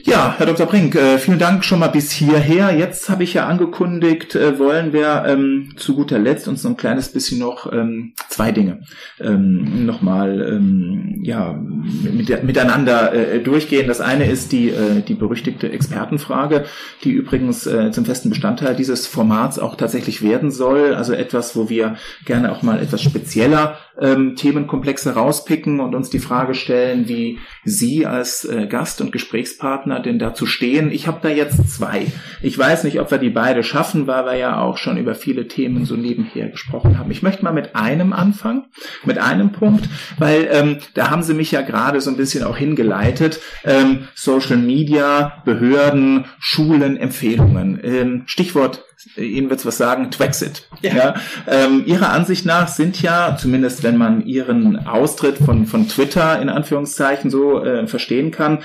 Ja, 0.06 0.34
Herr 0.36 0.44
Dr. 0.44 0.66
Brink, 0.66 0.96
äh, 0.96 1.16
vielen 1.16 1.38
Dank 1.38 1.64
schon 1.64 1.78
mal 1.78 1.88
bis 1.88 2.10
hierher. 2.10 2.76
Jetzt 2.76 3.08
habe 3.08 3.24
ich 3.24 3.32
ja 3.32 3.46
angekündigt, 3.46 4.34
äh, 4.34 4.58
wollen 4.58 4.92
wir 4.92 5.24
ähm, 5.26 5.72
zu 5.76 5.94
guter 5.94 6.18
Letzt 6.18 6.46
uns 6.46 6.62
noch 6.62 6.72
ein 6.72 6.76
kleines 6.76 7.08
bisschen 7.08 7.38
noch 7.38 7.72
ähm, 7.72 8.12
zwei 8.28 8.52
Dinge 8.52 8.82
ähm, 9.18 9.86
nochmal 9.86 10.42
ähm, 10.46 11.20
ja, 11.22 11.58
mit, 11.58 12.44
miteinander 12.44 13.14
äh, 13.14 13.40
durchgehen. 13.40 13.88
Das 13.88 14.02
eine 14.02 14.30
ist 14.30 14.52
die, 14.52 14.68
äh, 14.68 15.00
die 15.00 15.14
berüchtigte 15.14 15.72
Expertenfrage, 15.72 16.66
die 17.02 17.12
übrigens 17.12 17.66
äh, 17.66 17.90
zum 17.90 18.04
festen 18.04 18.28
Bestandteil 18.28 18.76
dieses 18.76 19.06
Formats 19.06 19.58
auch 19.58 19.74
tatsächlich 19.74 20.20
werden 20.20 20.50
soll. 20.50 20.94
Also 20.94 21.14
etwas, 21.14 21.56
wo 21.56 21.70
wir 21.70 21.96
gerne 22.26 22.52
auch 22.52 22.60
mal 22.60 22.78
etwas 22.82 23.00
spezieller 23.00 23.78
ähm, 24.00 24.36
Themenkomplexe 24.36 25.14
rauspicken 25.14 25.80
und 25.80 25.94
uns 25.94 26.10
die 26.10 26.18
Frage 26.18 26.54
stellen, 26.54 27.08
wie 27.08 27.38
Sie 27.64 28.06
als 28.06 28.44
äh, 28.44 28.66
Gast 28.66 29.00
und 29.00 29.12
Gesprächspartner 29.12 30.00
denn 30.00 30.18
dazu 30.18 30.46
stehen. 30.46 30.90
Ich 30.90 31.06
habe 31.06 31.20
da 31.22 31.28
jetzt 31.28 31.70
zwei. 31.70 32.06
Ich 32.42 32.58
weiß 32.58 32.84
nicht, 32.84 33.00
ob 33.00 33.10
wir 33.10 33.18
die 33.18 33.30
beide 33.30 33.62
schaffen, 33.62 34.06
weil 34.06 34.24
wir 34.26 34.36
ja 34.36 34.60
auch 34.60 34.78
schon 34.78 34.96
über 34.96 35.14
viele 35.14 35.48
Themen 35.48 35.84
so 35.84 35.96
nebenher 35.96 36.48
gesprochen 36.48 36.98
haben. 36.98 37.10
Ich 37.10 37.22
möchte 37.22 37.44
mal 37.44 37.52
mit 37.52 37.76
einem 37.76 38.12
anfangen, 38.12 38.64
mit 39.04 39.18
einem 39.18 39.52
Punkt, 39.52 39.88
weil 40.18 40.48
ähm, 40.50 40.78
da 40.94 41.10
haben 41.10 41.22
Sie 41.22 41.34
mich 41.34 41.52
ja 41.52 41.62
gerade 41.62 42.00
so 42.00 42.10
ein 42.10 42.16
bisschen 42.16 42.44
auch 42.44 42.56
hingeleitet. 42.56 43.40
Ähm, 43.64 44.08
Social 44.14 44.58
Media, 44.58 45.42
Behörden, 45.44 46.24
Schulen, 46.38 46.96
Empfehlungen. 46.96 47.80
Ähm, 47.82 48.22
Stichwort 48.26 48.84
Ihnen 49.16 49.50
wird's 49.50 49.66
was 49.66 49.76
sagen, 49.76 50.10
Twexit. 50.10 50.68
Ja. 50.82 50.94
ja 50.94 51.14
ähm, 51.46 51.84
ihrer 51.86 52.10
Ansicht 52.10 52.46
nach 52.46 52.68
sind 52.68 53.00
ja, 53.02 53.36
zumindest 53.38 53.82
wenn 53.82 53.96
man 53.96 54.26
Ihren 54.26 54.86
Austritt 54.86 55.38
von, 55.38 55.66
von 55.66 55.88
Twitter 55.88 56.40
in 56.40 56.48
Anführungszeichen 56.48 57.30
so 57.30 57.62
äh, 57.62 57.86
verstehen 57.86 58.30
kann, 58.30 58.60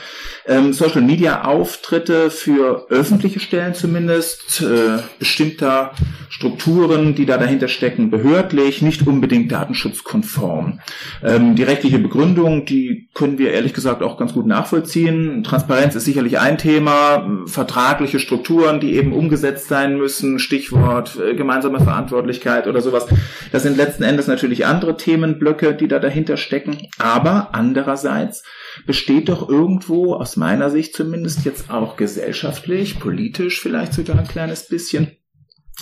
ähm, 0.46 0.74
Social 0.74 1.02
Media 1.02 1.44
Auftritte 1.46 2.30
für 2.30 2.88
öffentliche 2.90 3.40
Stellen 3.40 3.74
zumindest, 3.74 4.62
äh, 4.62 5.02
bestimmter 5.20 5.92
Strukturen, 6.30 7.16
die 7.16 7.26
da 7.26 7.38
dahinter 7.38 7.68
stecken, 7.68 8.10
behördlich, 8.10 8.82
nicht 8.82 9.06
unbedingt 9.06 9.52
datenschutzkonform. 9.52 10.80
Ähm, 11.24 11.56
die 11.56 11.64
rechtliche 11.64 12.00
Begründung, 12.00 12.66
die 12.66 13.10
können 13.14 13.38
wir 13.38 13.52
ehrlich 13.52 13.74
gesagt 13.74 14.02
auch 14.04 14.18
ganz 14.18 14.34
gut 14.34 14.46
nachvollziehen. 14.46 15.44
Transparenz 15.44 15.96
ist 15.96 16.06
sicherlich 16.06 16.40
ein 16.40 16.58
Thema, 16.58 17.28
vertragliche 17.46 18.20
Strukturen, 18.20 18.80
die 18.80 18.96
eben 18.96 19.12
umgesetzt 19.14 19.68
sein 19.68 19.98
müssen, 19.98 20.29
Stichwort 20.38 21.18
äh, 21.18 21.34
gemeinsame 21.34 21.80
Verantwortlichkeit 21.80 22.68
oder 22.68 22.82
sowas. 22.82 23.08
Das 23.52 23.64
sind 23.64 23.78
letzten 23.78 24.04
Endes 24.04 24.28
natürlich 24.28 24.68
andere 24.68 24.98
Themenblöcke, 24.98 25.74
die 25.74 25.88
da 25.88 25.98
dahinter 25.98 26.38
stecken. 26.38 26.90
Aber 27.00 27.50
andererseits 27.54 28.44
besteht 28.86 29.30
doch 29.30 29.50
irgendwo, 29.50 30.14
aus 30.14 30.38
meiner 30.38 30.70
Sicht 30.70 30.96
zumindest 30.96 31.46
jetzt 31.46 31.72
auch 31.72 31.96
gesellschaftlich, 31.96 33.00
politisch 33.00 33.62
vielleicht 33.62 33.94
sogar 33.94 34.20
ein 34.20 34.28
kleines 34.28 34.68
bisschen, 34.68 35.18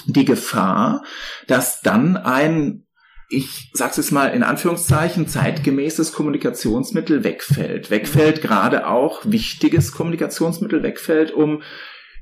die 0.05 0.25
Gefahr, 0.25 1.03
dass 1.47 1.81
dann 1.81 2.15
ein 2.15 2.83
ich 3.29 3.71
sag's 3.73 3.97
jetzt 3.97 4.11
mal 4.11 4.27
in 4.27 4.43
Anführungszeichen, 4.43 5.27
zeitgemäßes 5.27 6.13
Kommunikationsmittel 6.13 7.25
wegfällt. 7.25 7.91
Wegfällt 7.91 8.41
gerade 8.41 8.87
auch 8.87 9.21
wichtiges 9.25 9.91
Kommunikationsmittel 9.91 10.81
wegfällt, 10.81 11.31
um 11.31 11.61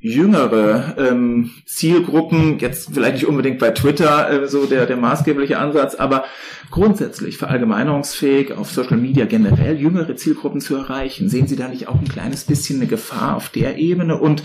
jüngere 0.06 0.96
ähm, 1.00 1.50
Zielgruppen, 1.65 2.60
jetzt 2.60 2.94
vielleicht 2.94 3.15
nicht 3.15 3.28
unbedingt 3.28 3.58
bei 3.58 3.72
Twitter 3.72 4.44
äh, 4.44 4.48
so 4.48 4.68
der, 4.68 4.86
der 4.86 4.98
maßgebliche 4.98 5.58
Ansatz, 5.58 5.96
aber 5.96 6.26
grundsätzlich 6.70 7.38
verallgemeinerungsfähig 7.38 8.54
auf 8.54 8.72
Social 8.72 8.98
Media 8.98 9.26
generell 9.26 9.78
jüngere 9.80 10.15
Zielgruppen 10.15 10.62
zu 10.62 10.76
erreichen. 10.76 11.30
Sehen 11.30 11.48
Sie 11.48 11.56
da 11.56 11.68
nicht 11.68 11.88
auch 11.88 11.96
ein 11.96 12.08
kleines 12.08 12.44
bisschen 12.44 12.78
eine 12.78 12.88
Gefahr 12.88 13.36
auf 13.36 13.50
der 13.50 13.78
Ebene? 13.78 14.18
Und 14.18 14.44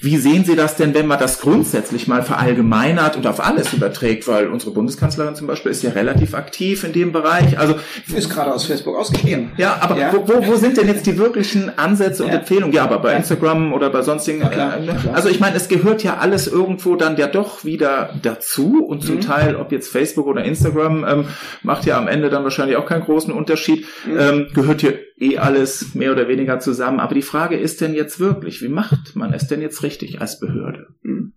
wie 0.00 0.16
sehen 0.16 0.44
Sie 0.44 0.56
das 0.56 0.76
denn, 0.76 0.94
wenn 0.94 1.06
man 1.06 1.18
das 1.18 1.40
grundsätzlich 1.40 2.08
mal 2.08 2.22
verallgemeinert 2.22 3.16
und 3.16 3.26
auf 3.26 3.44
alles 3.44 3.72
überträgt? 3.72 4.26
Weil 4.26 4.48
unsere 4.48 4.72
Bundeskanzlerin 4.72 5.34
zum 5.34 5.46
Beispiel 5.46 5.72
ist 5.72 5.82
ja 5.82 5.90
relativ 5.90 6.34
aktiv 6.34 6.84
in 6.84 6.92
dem 6.92 7.12
Bereich. 7.12 7.58
Also 7.58 7.74
ist 8.14 8.30
gerade 8.30 8.54
aus 8.54 8.64
Facebook 8.64 8.96
ausgestiegen. 8.96 9.52
Ja, 9.56 9.78
aber 9.80 9.98
ja. 9.98 10.12
Wo, 10.12 10.26
wo, 10.28 10.46
wo 10.46 10.56
sind 10.56 10.76
denn 10.76 10.86
jetzt 10.86 11.06
die 11.06 11.18
wirklichen 11.18 11.76
Ansätze 11.78 12.24
und 12.24 12.30
ja. 12.30 12.36
Empfehlungen? 12.36 12.74
Ja, 12.74 12.84
aber 12.84 12.98
bei 13.00 13.14
Instagram 13.14 13.72
oder 13.72 13.90
bei 13.90 14.02
sonstigen. 14.02 14.42
Äh, 14.42 14.93
also 15.12 15.28
ich 15.28 15.40
meine, 15.40 15.56
es 15.56 15.68
gehört 15.68 16.02
ja 16.02 16.18
alles 16.18 16.46
irgendwo 16.46 16.96
dann 16.96 17.16
ja 17.16 17.26
doch 17.26 17.64
wieder 17.64 18.14
dazu 18.22 18.84
und 18.84 19.02
zum 19.02 19.16
mhm. 19.16 19.20
Teil, 19.20 19.56
ob 19.56 19.72
jetzt 19.72 19.90
Facebook 19.90 20.26
oder 20.26 20.44
Instagram, 20.44 21.04
ähm, 21.08 21.24
macht 21.62 21.86
ja 21.86 21.98
am 21.98 22.08
Ende 22.08 22.30
dann 22.30 22.44
wahrscheinlich 22.44 22.76
auch 22.76 22.86
keinen 22.86 23.04
großen 23.04 23.32
Unterschied, 23.32 23.86
mhm. 24.06 24.18
ähm, 24.18 24.46
gehört 24.54 24.80
hier 24.80 24.98
eh 25.18 25.38
alles 25.38 25.94
mehr 25.94 26.12
oder 26.12 26.28
weniger 26.28 26.58
zusammen. 26.60 27.00
Aber 27.00 27.14
die 27.14 27.22
Frage 27.22 27.56
ist 27.56 27.80
denn 27.80 27.94
jetzt 27.94 28.20
wirklich, 28.20 28.62
wie 28.62 28.68
macht 28.68 29.16
man 29.16 29.32
es 29.32 29.46
denn 29.46 29.60
jetzt 29.60 29.82
richtig 29.82 30.20
als 30.20 30.40
Behörde? 30.40 30.88
Mhm. 31.02 31.34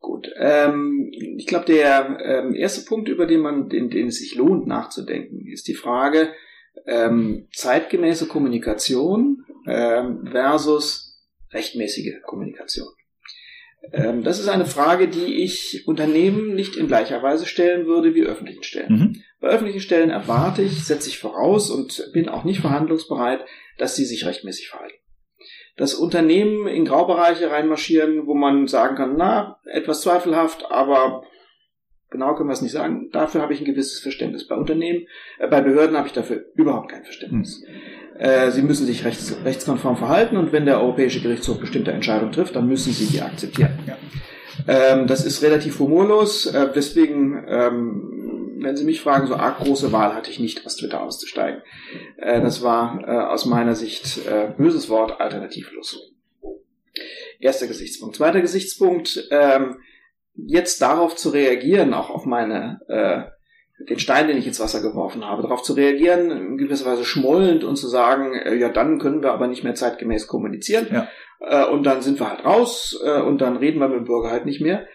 Gut, 0.00 0.30
ähm, 0.38 1.10
ich 1.12 1.46
glaube, 1.46 1.66
der 1.66 2.18
ähm, 2.24 2.54
erste 2.54 2.86
Punkt, 2.86 3.08
über 3.08 3.26
den 3.26 3.40
man, 3.40 3.68
den, 3.68 3.90
den 3.90 4.08
es 4.08 4.18
sich 4.18 4.36
lohnt 4.36 4.66
nachzudenken, 4.66 5.46
ist 5.46 5.66
die 5.66 5.74
Frage 5.74 6.28
ähm, 6.86 7.48
zeitgemäße 7.52 8.26
Kommunikation 8.26 9.44
ähm, 9.66 10.28
versus 10.30 11.07
rechtmäßige 11.52 12.22
Kommunikation? 12.22 12.88
Ähm, 13.92 14.22
das 14.22 14.40
ist 14.40 14.48
eine 14.48 14.66
Frage, 14.66 15.08
die 15.08 15.42
ich 15.42 15.84
Unternehmen 15.86 16.54
nicht 16.54 16.76
in 16.76 16.88
gleicher 16.88 17.22
Weise 17.22 17.46
stellen 17.46 17.86
würde 17.86 18.14
wie 18.14 18.22
öffentlichen 18.22 18.62
Stellen. 18.62 18.92
Mhm. 18.92 19.22
Bei 19.40 19.48
öffentlichen 19.48 19.80
Stellen 19.80 20.10
erwarte 20.10 20.62
ich, 20.62 20.84
setze 20.84 21.08
ich 21.08 21.18
voraus 21.18 21.70
und 21.70 22.10
bin 22.12 22.28
auch 22.28 22.44
nicht 22.44 22.60
verhandlungsbereit, 22.60 23.44
dass 23.78 23.96
sie 23.96 24.04
sich 24.04 24.26
rechtmäßig 24.26 24.68
verhalten. 24.68 24.96
Dass 25.76 25.94
Unternehmen 25.94 26.66
in 26.66 26.84
Graubereiche 26.84 27.50
reinmarschieren, 27.50 28.26
wo 28.26 28.34
man 28.34 28.66
sagen 28.66 28.96
kann, 28.96 29.16
na, 29.16 29.60
etwas 29.64 30.00
zweifelhaft, 30.00 30.66
aber 30.70 31.22
genau 32.10 32.34
können 32.34 32.48
wir 32.48 32.54
es 32.54 32.62
nicht 32.62 32.72
sagen. 32.72 33.10
Dafür 33.12 33.42
habe 33.42 33.52
ich 33.52 33.60
ein 33.60 33.64
gewisses 33.64 34.00
Verständnis. 34.00 34.48
Bei 34.48 34.56
Unternehmen, 34.56 35.06
äh, 35.38 35.46
bei 35.46 35.60
Behörden 35.60 35.96
habe 35.96 36.08
ich 36.08 36.14
dafür 36.14 36.46
überhaupt 36.54 36.90
kein 36.90 37.04
Verständnis. 37.04 37.62
Mhm. 37.62 37.74
Äh, 38.18 38.50
sie 38.50 38.62
müssen 38.62 38.86
sich 38.86 39.04
rechts, 39.04 39.34
rechtskonform 39.44 39.96
verhalten 39.96 40.36
und 40.36 40.52
wenn 40.52 40.66
der 40.66 40.80
Europäische 40.80 41.20
Gerichtshof 41.20 41.60
bestimmte 41.60 41.92
Entscheidungen 41.92 42.32
trifft, 42.32 42.56
dann 42.56 42.66
müssen 42.66 42.92
sie 42.92 43.06
die 43.06 43.22
akzeptieren. 43.22 43.78
Ja. 43.86 43.96
Ähm, 44.66 45.06
das 45.06 45.24
ist 45.24 45.42
relativ 45.42 45.78
humorlos, 45.78 46.46
äh, 46.46 46.68
deswegen, 46.74 47.44
ähm, 47.46 48.56
wenn 48.60 48.76
Sie 48.76 48.84
mich 48.84 49.00
fragen, 49.00 49.28
so 49.28 49.36
arg 49.36 49.58
große 49.58 49.92
Wahl 49.92 50.14
hatte 50.14 50.32
ich 50.32 50.40
nicht, 50.40 50.66
aus 50.66 50.76
Twitter 50.76 51.00
auszusteigen. 51.00 51.62
Äh, 52.16 52.40
das 52.40 52.62
war 52.62 53.00
äh, 53.06 53.10
aus 53.10 53.46
meiner 53.46 53.76
Sicht, 53.76 54.26
äh, 54.26 54.52
böses 54.56 54.88
Wort, 54.88 55.20
alternativlos. 55.20 56.12
Erster 57.38 57.68
Gesichtspunkt. 57.68 58.16
Zweiter 58.16 58.40
Gesichtspunkt, 58.40 59.28
ähm, 59.30 59.76
jetzt 60.34 60.82
darauf 60.82 61.14
zu 61.14 61.30
reagieren, 61.30 61.94
auch 61.94 62.10
auf 62.10 62.26
meine 62.26 62.80
den 63.78 63.98
Stein, 63.98 64.26
den 64.26 64.36
ich 64.36 64.46
ins 64.46 64.60
Wasser 64.60 64.82
geworfen 64.82 65.24
habe, 65.24 65.42
darauf 65.42 65.62
zu 65.62 65.72
reagieren, 65.74 66.30
in 66.30 66.58
gewisser 66.58 66.86
Weise 66.86 67.04
schmollend 67.04 67.64
und 67.64 67.76
zu 67.76 67.88
sagen, 67.88 68.34
äh, 68.34 68.56
ja, 68.56 68.68
dann 68.68 68.98
können 68.98 69.22
wir 69.22 69.32
aber 69.32 69.46
nicht 69.46 69.64
mehr 69.64 69.74
zeitgemäß 69.74 70.26
kommunizieren. 70.26 70.88
Ja. 70.90 71.08
Äh, 71.40 71.70
und 71.70 71.84
dann 71.84 72.02
sind 72.02 72.18
wir 72.18 72.28
halt 72.28 72.44
raus 72.44 73.00
äh, 73.04 73.20
und 73.20 73.40
dann 73.40 73.56
reden 73.56 73.78
wir 73.78 73.88
mit 73.88 73.98
dem 73.98 74.04
Bürger 74.04 74.30
halt 74.30 74.46
nicht 74.46 74.60
mehr. 74.60 74.86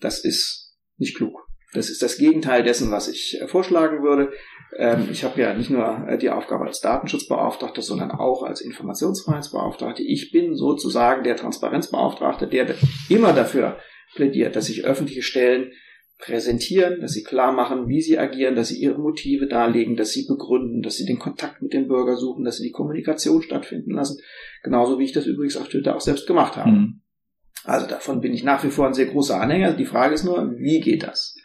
Das 0.00 0.24
ist 0.24 0.76
nicht 0.96 1.16
klug. 1.16 1.46
Das 1.74 1.88
ist 1.88 2.02
das 2.02 2.18
Gegenteil 2.18 2.62
dessen, 2.62 2.90
was 2.90 3.08
ich 3.08 3.40
äh, 3.40 3.48
vorschlagen 3.48 4.02
würde. 4.02 4.32
Ähm, 4.76 5.08
ich 5.10 5.24
habe 5.24 5.40
ja 5.40 5.52
nicht 5.52 5.70
nur 5.70 6.06
äh, 6.08 6.16
die 6.16 6.30
Aufgabe 6.30 6.64
als 6.64 6.80
Datenschutzbeauftragter, 6.80 7.82
sondern 7.82 8.10
auch 8.10 8.42
als 8.42 8.60
Informationsfreiheitsbeauftragte. 8.62 10.02
Ich 10.02 10.32
bin 10.32 10.56
sozusagen 10.56 11.24
der 11.24 11.36
Transparenzbeauftragte, 11.36 12.46
der 12.46 12.74
immer 13.08 13.32
dafür 13.32 13.78
plädiert, 14.14 14.56
dass 14.56 14.66
sich 14.66 14.84
öffentliche 14.84 15.22
Stellen 15.22 15.72
präsentieren, 16.24 17.00
dass 17.00 17.12
sie 17.12 17.24
klar 17.24 17.52
machen, 17.52 17.88
wie 17.88 18.00
sie 18.00 18.18
agieren, 18.18 18.54
dass 18.54 18.68
sie 18.68 18.80
ihre 18.80 18.98
Motive 18.98 19.48
darlegen, 19.48 19.96
dass 19.96 20.12
sie 20.12 20.26
begründen, 20.26 20.80
dass 20.80 20.96
sie 20.96 21.04
den 21.04 21.18
Kontakt 21.18 21.60
mit 21.60 21.72
dem 21.72 21.88
Bürger 21.88 22.16
suchen, 22.16 22.44
dass 22.44 22.58
sie 22.58 22.62
die 22.62 22.70
Kommunikation 22.70 23.42
stattfinden 23.42 23.90
lassen. 23.90 24.18
Genauso 24.62 24.98
wie 24.98 25.04
ich 25.04 25.12
das 25.12 25.26
übrigens 25.26 25.56
auf 25.56 25.68
Twitter 25.68 25.96
auch 25.96 26.00
selbst 26.00 26.28
gemacht 26.28 26.56
habe. 26.56 26.70
Mhm. 26.70 27.00
Also 27.64 27.86
davon 27.86 28.20
bin 28.20 28.32
ich 28.32 28.44
nach 28.44 28.62
wie 28.62 28.70
vor 28.70 28.86
ein 28.86 28.94
sehr 28.94 29.06
großer 29.06 29.40
Anhänger. 29.40 29.72
Die 29.72 29.84
Frage 29.84 30.14
ist 30.14 30.24
nur, 30.24 30.52
wie 30.56 30.80
geht 30.80 31.02
das? 31.02 31.36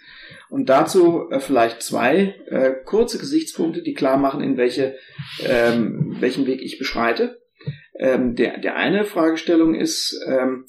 Und 0.50 0.70
dazu 0.70 1.30
äh, 1.32 1.40
vielleicht 1.40 1.82
zwei 1.82 2.36
äh, 2.48 2.74
kurze 2.86 3.18
Gesichtspunkte, 3.18 3.82
die 3.82 3.94
klar 3.94 4.18
machen, 4.18 4.42
in 4.42 4.58
welche, 4.58 4.96
ähm, 5.44 6.18
welchen 6.20 6.46
Weg 6.46 6.62
ich 6.62 6.78
beschreite. 6.78 7.42
Ähm, 8.00 8.36
der, 8.36 8.60
der 8.60 8.76
eine 8.76 9.06
Fragestellung 9.06 9.74
ist, 9.74 10.20
ähm, 10.28 10.66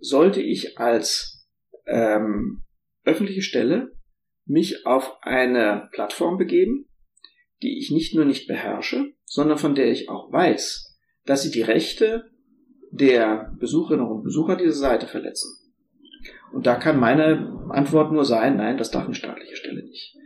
sollte 0.00 0.42
ich 0.42 0.78
als 0.78 1.46
ähm, 1.86 2.62
öffentliche 3.04 3.42
Stelle 3.42 3.92
mich 4.44 4.86
auf 4.86 5.18
eine 5.22 5.88
Plattform 5.92 6.38
begeben, 6.38 6.88
die 7.62 7.78
ich 7.78 7.90
nicht 7.90 8.14
nur 8.14 8.24
nicht 8.24 8.48
beherrsche, 8.48 9.12
sondern 9.24 9.58
von 9.58 9.74
der 9.74 9.90
ich 9.90 10.08
auch 10.08 10.32
weiß, 10.32 10.98
dass 11.24 11.42
sie 11.42 11.50
die 11.50 11.62
Rechte 11.62 12.30
der 12.90 13.52
Besucherinnen 13.58 14.06
und 14.06 14.24
Besucher 14.24 14.56
dieser 14.56 14.72
Seite 14.72 15.06
verletzen. 15.06 15.58
Und 16.52 16.66
da 16.66 16.74
kann 16.74 17.00
meine 17.00 17.66
Antwort 17.70 18.12
nur 18.12 18.24
sein, 18.24 18.56
nein, 18.56 18.76
das 18.76 18.90
darf 18.90 19.06
eine 19.06 19.14
staatliche 19.14 19.56
Stelle 19.56 19.82
nicht. 19.84 20.16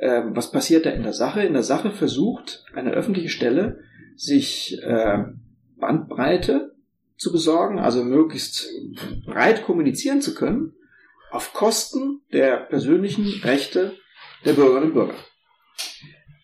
Ähm, 0.00 0.36
was 0.36 0.52
passiert 0.52 0.86
da 0.86 0.90
in 0.90 1.02
der 1.02 1.12
Sache? 1.12 1.42
In 1.42 1.54
der 1.54 1.62
Sache 1.64 1.90
versucht 1.90 2.64
eine 2.74 2.92
öffentliche 2.92 3.28
Stelle, 3.28 3.80
sich 4.14 4.80
äh, 4.82 5.24
Bandbreite 5.76 6.74
zu 7.16 7.32
besorgen, 7.32 7.78
also 7.78 8.04
möglichst 8.04 8.68
breit 9.26 9.64
kommunizieren 9.64 10.20
zu 10.20 10.34
können, 10.34 10.74
auf 11.32 11.52
Kosten 11.54 12.20
der 12.32 12.58
persönlichen 12.58 13.40
Rechte 13.42 13.96
der 14.44 14.52
Bürgerinnen 14.52 14.88
und 14.88 14.94
Bürger. 14.94 15.16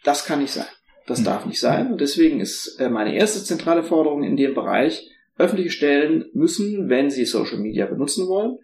Das 0.02 0.24
kann 0.24 0.40
nicht 0.40 0.52
sein. 0.52 0.66
Das 1.06 1.22
darf 1.22 1.46
nicht 1.46 1.60
sein. 1.60 1.92
Und 1.92 2.00
deswegen 2.00 2.40
ist 2.40 2.78
äh, 2.80 2.88
meine 2.88 3.14
erste 3.14 3.44
zentrale 3.44 3.82
Forderung 3.82 4.22
in 4.22 4.36
dem 4.36 4.54
Bereich, 4.54 5.10
öffentliche 5.36 5.70
Stellen 5.70 6.30
müssen, 6.32 6.88
wenn 6.88 7.10
sie 7.10 7.24
Social 7.24 7.58
Media 7.58 7.86
benutzen 7.86 8.26
wollen, 8.28 8.58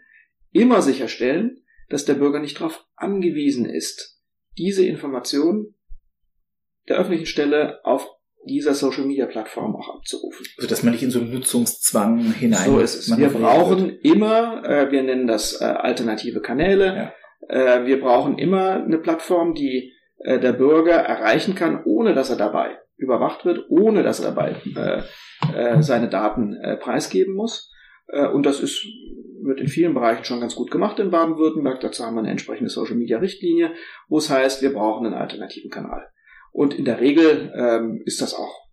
immer 0.51 0.83
sicherstellen, 0.83 1.63
dass 1.89 2.05
der 2.05 2.15
Bürger 2.15 2.41
nicht 2.41 2.59
darauf 2.59 2.85
angewiesen 2.97 3.67
ist, 3.67 4.21
diese 4.57 4.85
Information 4.87 5.75
der 6.89 6.99
öffentlichen 6.99 7.27
Stelle 7.27 7.85
auf 7.85 8.09
dieser 8.47 8.75
Social 8.75 9.05
Media 9.05 9.27
Plattform 9.27 9.77
auch 9.77 9.97
abzurufen. 9.97 10.47
Also 10.57 10.69
dass 10.69 10.83
man 10.83 10.93
nicht 10.93 11.03
in 11.03 11.11
so 11.11 11.21
einen 11.21 11.33
Nutzungszwang 11.33 12.21
hinein. 12.33 12.65
So 12.65 12.79
ist 12.79 12.95
es. 12.95 13.19
Wir 13.19 13.29
brauchen 13.29 13.87
wird. 13.87 14.05
immer, 14.05 14.65
äh, 14.65 14.91
wir 14.91 15.03
nennen 15.03 15.27
das 15.27 15.61
äh, 15.61 15.65
alternative 15.65 16.41
Kanäle. 16.41 17.13
Ja. 17.49 17.79
Äh, 17.81 17.87
wir 17.87 18.01
brauchen 18.01 18.39
immer 18.39 18.83
eine 18.85 18.99
Plattform, 18.99 19.55
die 19.55 19.93
äh, 20.19 20.39
der 20.39 20.53
Bürger 20.53 20.95
erreichen 20.95 21.55
kann, 21.55 21.83
ohne 21.85 22.15
dass 22.15 22.31
er 22.31 22.37
dabei 22.37 22.79
überwacht 22.97 23.45
wird, 23.45 23.67
ohne 23.69 24.03
dass 24.03 24.21
er 24.21 24.31
dabei 24.31 24.57
äh, 24.77 25.03
äh, 25.55 25.83
seine 25.83 26.09
Daten 26.09 26.57
preisgeben 26.81 27.35
muss. 27.35 27.71
Und 28.33 28.45
das 28.45 28.61
ist 28.61 28.85
wird 29.45 29.61
in 29.61 29.69
vielen 29.69 29.95
Bereichen 29.95 30.25
schon 30.25 30.41
ganz 30.41 30.55
gut 30.55 30.71
gemacht 30.71 30.99
in 30.99 31.11
Baden-Württemberg. 31.11 31.81
Dazu 31.81 32.05
haben 32.05 32.15
wir 32.15 32.21
eine 32.21 32.31
entsprechende 32.31 32.71
Social 32.71 32.97
Media 32.97 33.19
Richtlinie, 33.19 33.73
wo 34.09 34.19
es 34.19 34.31
heißt, 34.31 34.63
wir 34.63 34.73
brauchen 34.73 35.07
einen 35.07 35.15
alternativen 35.15 35.71
Kanal. 35.71 36.09
Und 36.55 36.73
in 36.73 36.85
der 36.85 37.01
Regel 37.01 37.53
ähm, 37.57 38.01
ist 38.05 38.23
das 38.23 38.33
auch 38.33 38.69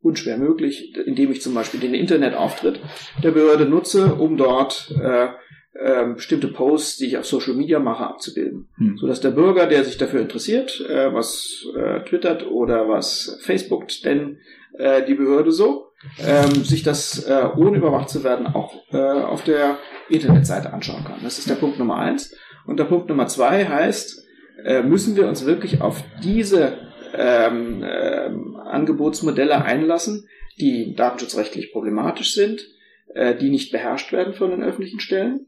unschwer 0.00 0.38
möglich, 0.38 0.96
indem 0.96 1.32
ich 1.32 1.42
zum 1.42 1.52
Beispiel 1.52 1.80
den 1.80 1.92
Internetauftritt 1.92 2.78
der 3.20 3.32
Behörde 3.32 3.66
nutze, 3.66 4.14
um 4.14 4.36
dort 4.36 4.94
äh, 5.02 5.26
äh, 5.72 6.14
bestimmte 6.14 6.46
Posts, 6.46 6.98
die 6.98 7.06
ich 7.06 7.18
auf 7.18 7.26
Social 7.26 7.54
Media 7.54 7.80
mache, 7.80 8.06
abzubilden. 8.06 8.68
Hm. 8.76 8.96
So 8.96 9.08
dass 9.08 9.20
der 9.20 9.32
Bürger, 9.32 9.66
der 9.66 9.82
sich 9.82 9.98
dafür 9.98 10.20
interessiert, 10.20 10.80
äh, 10.88 11.12
was 11.12 11.66
äh, 11.76 12.04
twittert 12.04 12.46
oder 12.46 12.88
was 12.88 13.40
Facebookt 13.42 14.04
denn 14.04 14.38
äh, 14.78 15.04
die 15.04 15.14
Behörde 15.14 15.50
so, 15.50 15.88
ähm, 16.24 16.62
sich 16.62 16.84
das 16.84 17.24
äh, 17.24 17.48
ohne 17.56 17.78
überwacht 17.78 18.08
zu 18.08 18.22
werden 18.22 18.46
auch 18.46 18.84
äh, 18.92 18.98
auf 18.98 19.42
der 19.42 19.78
Internetseite 20.08 20.72
anschauen 20.72 21.02
kann. 21.02 21.18
Das 21.24 21.40
ist 21.40 21.50
der 21.50 21.56
Punkt 21.56 21.80
Nummer 21.80 21.96
eins. 21.96 22.36
Und 22.66 22.78
der 22.78 22.84
Punkt 22.84 23.08
Nummer 23.08 23.26
zwei 23.26 23.66
heißt, 23.66 24.23
äh, 24.64 24.82
müssen 24.82 25.16
wir 25.16 25.28
uns 25.28 25.46
wirklich 25.46 25.80
auf 25.80 26.02
diese 26.22 26.78
ähm, 27.14 27.82
äh, 27.82 28.30
Angebotsmodelle 28.64 29.64
einlassen, 29.64 30.28
die 30.58 30.94
datenschutzrechtlich 30.94 31.72
problematisch 31.72 32.34
sind, 32.34 32.66
äh, 33.14 33.34
die 33.34 33.50
nicht 33.50 33.72
beherrscht 33.72 34.12
werden 34.12 34.34
von 34.34 34.50
den 34.50 34.62
öffentlichen 34.62 35.00
Stellen, 35.00 35.46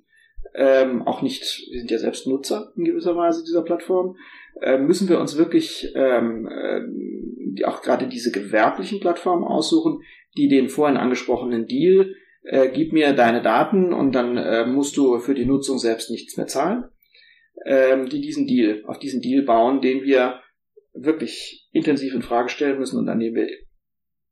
ähm, 0.54 1.02
auch 1.02 1.22
nicht, 1.22 1.68
wir 1.70 1.80
sind 1.80 1.90
ja 1.90 1.98
selbst 1.98 2.26
Nutzer 2.26 2.72
in 2.76 2.84
gewisser 2.84 3.16
Weise 3.16 3.44
dieser 3.44 3.62
Plattform, 3.62 4.16
äh, 4.62 4.78
müssen 4.78 5.08
wir 5.08 5.20
uns 5.20 5.36
wirklich 5.36 5.92
ähm, 5.94 6.48
äh, 6.48 7.64
auch 7.64 7.82
gerade 7.82 8.06
diese 8.06 8.30
gewerblichen 8.30 9.00
Plattformen 9.00 9.44
aussuchen, 9.44 10.00
die 10.36 10.48
den 10.48 10.68
vorhin 10.68 10.96
angesprochenen 10.96 11.66
Deal, 11.66 12.14
äh, 12.42 12.68
gib 12.72 12.92
mir 12.92 13.12
deine 13.12 13.42
Daten 13.42 13.92
und 13.92 14.12
dann 14.12 14.36
äh, 14.36 14.66
musst 14.66 14.96
du 14.96 15.18
für 15.18 15.34
die 15.34 15.46
Nutzung 15.46 15.78
selbst 15.78 16.10
nichts 16.10 16.36
mehr 16.36 16.46
zahlen, 16.46 16.84
ähm, 17.64 18.08
die 18.08 18.20
diesen 18.20 18.46
Deal, 18.46 18.82
auf 18.86 18.98
diesen 18.98 19.20
Deal 19.20 19.42
bauen, 19.42 19.80
den 19.80 20.02
wir 20.02 20.40
wirklich 20.94 21.68
intensiv 21.72 22.14
in 22.14 22.22
Frage 22.22 22.48
stellen 22.48 22.78
müssen 22.78 22.98
und 22.98 23.08
an 23.08 23.20
dem 23.20 23.34
wir 23.34 23.48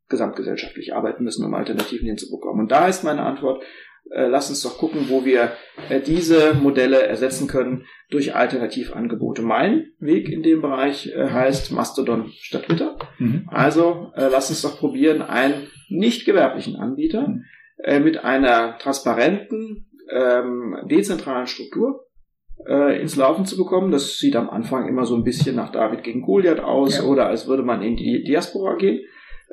gesamtgesellschaftlich 0.09 0.95
arbeiten 0.95 1.25
müssen, 1.25 1.45
um 1.45 1.55
Alternativen 1.55 2.07
hinzubekommen. 2.07 2.63
Und 2.63 2.73
da 2.73 2.89
ist 2.89 3.05
meine 3.05 3.23
Antwort, 3.23 3.63
äh, 4.11 4.27
lass 4.27 4.51
uns 4.51 4.63
doch 4.63 4.77
gucken, 4.79 5.07
wo 5.09 5.25
wir 5.25 5.53
äh, 5.89 6.01
diese 6.01 6.55
Modelle 6.55 7.03
ersetzen 7.03 7.49
können 7.49 7.87
durch 8.11 8.35
Alternativangebote. 8.35 9.43
Mein 9.43 9.93
Weg 9.99 10.29
in 10.29 10.43
dem 10.43 10.61
Bereich 10.61 11.07
äh, 11.07 11.31
heißt 11.31 11.73
Mastodon 11.73 12.31
statt 12.37 12.67
Twitter. 12.67 12.99
Mhm. 13.19 13.49
Also 13.51 14.13
äh, 14.15 14.29
lass 14.29 14.51
uns 14.51 14.63
doch 14.63 14.79
probieren, 14.79 15.23
einen 15.23 15.69
nicht 15.89 16.27
gewerblichen 16.27 16.77
Anbieter 16.77 17.29
mhm. 17.29 17.45
äh, 17.79 17.99
mit 17.99 18.19
einer 18.19 18.79
transparenten, 18.79 19.91
ähm, 20.11 20.77
dezentralen 20.91 21.47
Struktur 21.47 22.04
äh, 22.67 23.01
ins 23.01 23.17
Laufen 23.17 23.47
zu 23.47 23.57
bekommen. 23.57 23.91
Das 23.91 24.19
sieht 24.19 24.37
am 24.37 24.51
Anfang 24.51 24.89
immer 24.89 25.05
so 25.07 25.15
ein 25.15 25.25
bisschen 25.25 25.57
nach 25.57 25.73
David 25.73 26.03
gegen 26.03 26.23
Goliath 26.23 26.61
aus 26.61 26.99
ja. 26.99 27.05
oder 27.05 27.27
als 27.27 27.47
würde 27.47 27.63
man 27.63 27.83
in 27.83 27.97
die 27.97 28.25
Diaspora 28.25 28.77
gehen. 28.77 29.01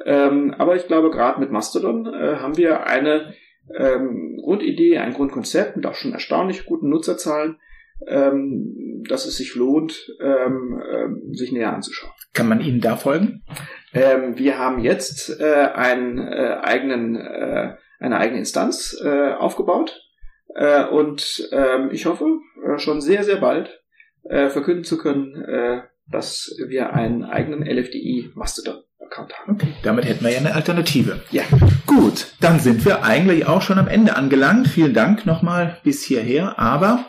Ähm, 0.05 0.53
aber 0.57 0.75
ich 0.75 0.87
glaube, 0.87 1.11
gerade 1.11 1.39
mit 1.39 1.51
Mastodon 1.51 2.07
äh, 2.07 2.37
haben 2.37 2.57
wir 2.57 2.87
eine 2.87 3.33
ähm, 3.77 4.39
Grundidee, 4.41 4.97
ein 4.97 5.13
Grundkonzept 5.13 5.75
mit 5.75 5.85
auch 5.85 5.95
schon 5.95 6.13
erstaunlich 6.13 6.65
guten 6.65 6.89
Nutzerzahlen, 6.89 7.57
ähm, 8.07 9.03
dass 9.07 9.25
es 9.25 9.37
sich 9.37 9.55
lohnt, 9.55 10.11
ähm, 10.19 10.81
ähm, 10.91 11.33
sich 11.33 11.51
näher 11.51 11.73
anzuschauen. 11.73 12.13
Kann 12.33 12.47
man 12.47 12.61
Ihnen 12.61 12.81
da 12.81 12.95
folgen? 12.95 13.43
Ähm, 13.93 14.37
wir 14.37 14.57
haben 14.57 14.79
jetzt 14.79 15.39
äh, 15.39 15.67
einen 15.73 16.17
äh, 16.17 16.57
eigenen, 16.61 17.15
äh, 17.15 17.75
eine 17.99 18.17
eigene 18.17 18.39
Instanz 18.39 18.99
äh, 19.03 19.33
aufgebaut 19.33 20.10
äh, 20.55 20.85
und 20.85 21.49
ähm, 21.51 21.89
ich 21.91 22.05
hoffe 22.05 22.39
äh, 22.65 22.77
schon 22.77 23.01
sehr, 23.01 23.23
sehr 23.23 23.37
bald 23.37 23.83
äh, 24.23 24.49
verkünden 24.49 24.83
zu 24.83 24.97
können, 24.97 25.35
äh, 25.43 25.81
dass 26.07 26.55
wir 26.67 26.93
einen 26.93 27.23
eigenen 27.23 27.63
LFDI 27.63 28.31
Account 29.11 29.33
haben. 29.33 29.55
Okay, 29.55 29.73
damit 29.83 30.05
hätten 30.05 30.23
wir 30.23 30.31
ja 30.31 30.39
eine 30.39 30.55
Alternative. 30.55 31.21
Ja. 31.31 31.43
Gut, 31.85 32.27
dann 32.39 32.59
sind 32.59 32.85
wir 32.85 33.03
eigentlich 33.03 33.45
auch 33.45 33.61
schon 33.61 33.77
am 33.77 33.87
Ende 33.87 34.15
angelangt. 34.15 34.67
Vielen 34.67 34.93
Dank 34.93 35.25
nochmal 35.25 35.77
bis 35.83 36.03
hierher. 36.03 36.57
Aber 36.57 37.05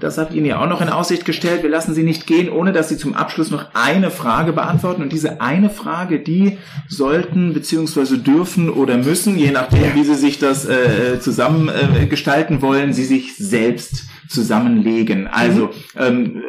das 0.00 0.18
ich 0.18 0.34
Ihnen 0.34 0.46
ja 0.46 0.60
auch 0.60 0.68
noch 0.68 0.80
in 0.80 0.88
Aussicht 0.88 1.24
gestellt. 1.24 1.62
Wir 1.62 1.70
lassen 1.70 1.94
Sie 1.94 2.02
nicht 2.02 2.26
gehen, 2.26 2.50
ohne 2.50 2.72
dass 2.72 2.88
Sie 2.88 2.96
zum 2.96 3.14
Abschluss 3.14 3.50
noch 3.50 3.66
eine 3.74 4.10
Frage 4.10 4.52
beantworten. 4.52 5.02
Und 5.02 5.12
diese 5.12 5.40
eine 5.40 5.70
Frage, 5.70 6.18
die 6.18 6.58
sollten 6.88 7.54
beziehungsweise 7.54 8.18
dürfen 8.18 8.68
oder 8.68 8.96
müssen, 8.96 9.38
je 9.38 9.52
nachdem, 9.52 9.94
wie 9.94 10.04
Sie 10.04 10.16
sich 10.16 10.38
das 10.38 10.66
äh, 10.66 11.20
zusammen 11.20 11.68
äh, 11.68 12.06
gestalten 12.06 12.62
wollen, 12.62 12.92
Sie 12.92 13.04
sich 13.04 13.36
selbst 13.36 14.08
zusammenlegen. 14.28 15.26
Also 15.26 15.66
mhm. 15.66 15.72
ähm, 15.96 16.42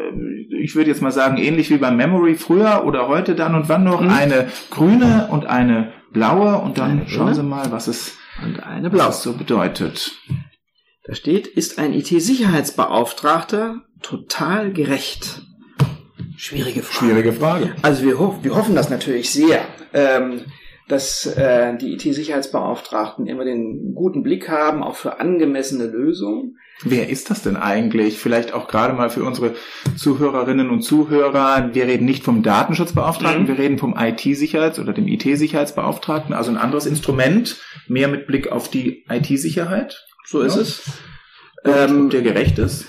ich 0.61 0.75
würde 0.75 0.89
jetzt 0.89 1.01
mal 1.01 1.11
sagen, 1.11 1.37
ähnlich 1.37 1.69
wie 1.69 1.77
beim 1.77 1.97
Memory 1.97 2.35
früher 2.35 2.83
oder 2.85 3.07
heute 3.07 3.35
dann 3.35 3.55
und 3.55 3.69
wann 3.69 3.83
noch, 3.83 4.01
mhm. 4.01 4.09
eine 4.09 4.47
grüne 4.69 5.27
und 5.31 5.45
eine 5.45 5.93
blaue 6.11 6.57
und 6.57 6.77
dann 6.77 6.91
eine 6.91 7.09
schauen 7.09 7.33
Sie 7.33 7.43
mal, 7.43 7.71
was 7.71 7.87
es, 7.87 8.17
und 8.43 8.61
eine 8.63 8.89
blaue. 8.89 9.11
so 9.11 9.33
bedeutet. 9.33 10.11
Da 11.05 11.15
steht, 11.15 11.47
ist 11.47 11.79
ein 11.79 11.93
IT-Sicherheitsbeauftragter 11.93 13.81
total 14.01 14.71
gerecht? 14.71 15.41
Schwierige 16.37 16.83
Frage. 16.83 17.05
Schwierige 17.05 17.33
Frage. 17.33 17.75
Also 17.81 18.03
wir, 18.03 18.19
ho 18.19 18.39
wir 18.41 18.55
hoffen 18.55 18.75
das 18.75 18.89
natürlich 18.89 19.29
sehr. 19.31 19.61
Ähm, 19.93 20.41
dass 20.89 21.25
äh, 21.27 21.77
die 21.77 21.93
IT-Sicherheitsbeauftragten 21.93 23.27
immer 23.27 23.45
den 23.45 23.93
guten 23.93 24.23
Blick 24.23 24.49
haben, 24.49 24.83
auch 24.83 24.95
für 24.95 25.19
angemessene 25.19 25.85
Lösungen. 25.85 26.57
Wer 26.83 27.09
ist 27.09 27.29
das 27.29 27.43
denn 27.43 27.57
eigentlich? 27.57 28.17
Vielleicht 28.17 28.53
auch 28.53 28.67
gerade 28.67 28.93
mal 28.93 29.09
für 29.09 29.23
unsere 29.23 29.53
Zuhörerinnen 29.95 30.69
und 30.69 30.81
Zuhörer. 30.81 31.69
Wir 31.73 31.85
reden 31.85 32.05
nicht 32.05 32.23
vom 32.23 32.41
Datenschutzbeauftragten, 32.41 33.43
mhm. 33.43 33.47
wir 33.47 33.59
reden 33.59 33.77
vom 33.77 33.95
IT-Sicherheits- 33.95 34.79
oder 34.79 34.93
dem 34.93 35.07
IT-Sicherheitsbeauftragten, 35.07 36.33
also 36.33 36.49
ein 36.49 36.57
anderes 36.57 36.87
Instrument, 36.87 37.61
mehr 37.87 38.07
mit 38.07 38.25
Blick 38.25 38.51
auf 38.51 38.69
die 38.69 39.05
IT-Sicherheit. 39.09 40.07
So 40.25 40.41
ist 40.41 40.55
ja. 40.55 40.61
es. 40.61 40.81
Ähm, 41.65 42.09
der 42.09 42.21
gerecht 42.21 42.57
ist 42.57 42.87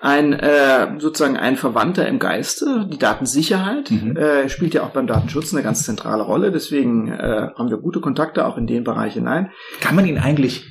ein 0.00 0.32
äh, 0.32 0.98
sozusagen 0.98 1.36
ein 1.36 1.56
Verwandter 1.56 2.06
im 2.06 2.18
Geiste. 2.18 2.88
Die 2.90 2.98
Datensicherheit 2.98 3.90
mhm. 3.90 4.16
äh, 4.16 4.48
spielt 4.48 4.74
ja 4.74 4.82
auch 4.82 4.90
beim 4.90 5.06
Datenschutz 5.06 5.52
eine 5.52 5.62
ganz 5.62 5.84
zentrale 5.84 6.22
Rolle. 6.22 6.52
Deswegen 6.52 7.08
äh, 7.08 7.48
haben 7.54 7.70
wir 7.70 7.78
gute 7.78 8.00
Kontakte 8.00 8.46
auch 8.46 8.56
in 8.56 8.66
den 8.66 8.84
Bereich 8.84 9.14
hinein. 9.14 9.50
Kann 9.80 9.96
man 9.96 10.06
ihn 10.06 10.18
eigentlich 10.18 10.66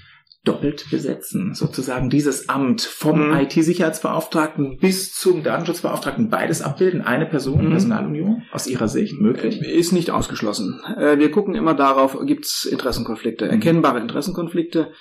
doppelt 0.45 0.85
besetzen, 0.91 1.53
sozusagen 1.53 2.09
dieses 2.09 2.49
Amt 2.49 2.81
vom 2.81 3.29
mhm. 3.29 3.37
IT-Sicherheitsbeauftragten 3.39 4.77
bis 4.77 5.11
zum 5.11 5.43
Datenschutzbeauftragten 5.43 6.29
beides 6.29 6.61
abbilden, 6.61 7.01
eine 7.01 7.25
Person, 7.25 7.65
mhm. 7.65 7.71
Personalunion, 7.71 8.43
aus 8.51 8.67
Ihrer 8.67 8.87
Sicht 8.87 9.19
möglich? 9.19 9.61
Äh, 9.61 9.71
ist 9.71 9.91
nicht 9.91 10.11
ausgeschlossen. 10.11 10.81
Äh, 10.97 11.17
wir 11.17 11.31
gucken 11.31 11.55
immer 11.55 11.73
darauf, 11.73 12.17
gibt 12.25 12.45
es 12.45 12.65
Interessenkonflikte, 12.65 13.45
mhm. 13.45 13.51
erkennbare 13.51 13.99
Interessenkonflikte. 13.99 14.91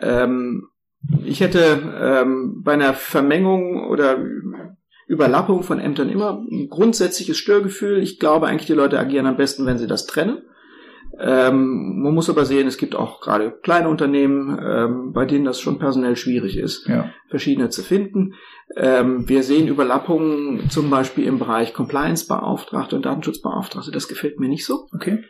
Ähm, 0.00 0.68
ich 1.24 1.40
hätte 1.40 1.94
ähm, 2.00 2.62
bei 2.62 2.72
einer 2.72 2.94
Vermengung 2.94 3.88
oder 3.88 4.18
Überlappung 5.06 5.62
von 5.62 5.80
Ämtern 5.80 6.08
immer 6.08 6.42
ein 6.50 6.68
grundsätzliches 6.68 7.36
Störgefühl. 7.36 7.98
Ich 8.02 8.18
glaube 8.18 8.46
eigentlich, 8.46 8.66
die 8.66 8.72
Leute 8.72 8.98
agieren 8.98 9.26
am 9.26 9.36
besten, 9.36 9.66
wenn 9.66 9.78
sie 9.78 9.86
das 9.86 10.06
trennen. 10.06 10.42
Ähm, 11.20 12.02
man 12.02 12.14
muss 12.14 12.28
aber 12.28 12.44
sehen, 12.44 12.66
es 12.66 12.76
gibt 12.76 12.96
auch 12.96 13.20
gerade 13.20 13.52
kleine 13.62 13.88
Unternehmen, 13.88 14.58
ähm, 14.60 15.12
bei 15.12 15.24
denen 15.26 15.44
das 15.44 15.60
schon 15.60 15.78
personell 15.78 16.16
schwierig 16.16 16.56
ist, 16.56 16.88
ja. 16.88 17.10
verschiedene 17.28 17.68
zu 17.68 17.82
finden. 17.82 18.34
Ähm, 18.76 19.28
wir 19.28 19.42
sehen 19.42 19.68
Überlappungen 19.68 20.68
zum 20.70 20.90
Beispiel 20.90 21.24
im 21.24 21.38
Bereich 21.38 21.72
Compliance-Beauftragte 21.72 22.96
und 22.96 23.04
Datenschutzbeauftragte. 23.04 23.92
Das 23.92 24.08
gefällt 24.08 24.40
mir 24.40 24.48
nicht 24.48 24.64
so. 24.64 24.88
Okay. 24.92 25.24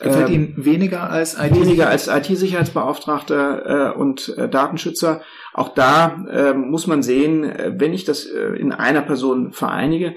Gefällt 0.00 0.28
ähm, 0.28 0.34
Ihnen 0.34 0.54
weniger 0.56 1.10
als 1.10 1.38
IT 1.38 1.54
weniger 1.54 1.88
als 1.88 2.08
IT-Sicherheitsbeauftragter 2.08 3.94
äh, 3.94 3.98
und 3.98 4.36
äh, 4.36 4.48
Datenschützer. 4.48 5.22
Auch 5.54 5.70
da 5.70 6.24
äh, 6.30 6.52
muss 6.52 6.86
man 6.86 7.02
sehen, 7.02 7.44
äh, 7.44 7.72
wenn 7.76 7.94
ich 7.94 8.04
das 8.04 8.26
äh, 8.26 8.54
in 8.58 8.72
einer 8.72 9.00
Person 9.00 9.52
vereinige, 9.52 10.14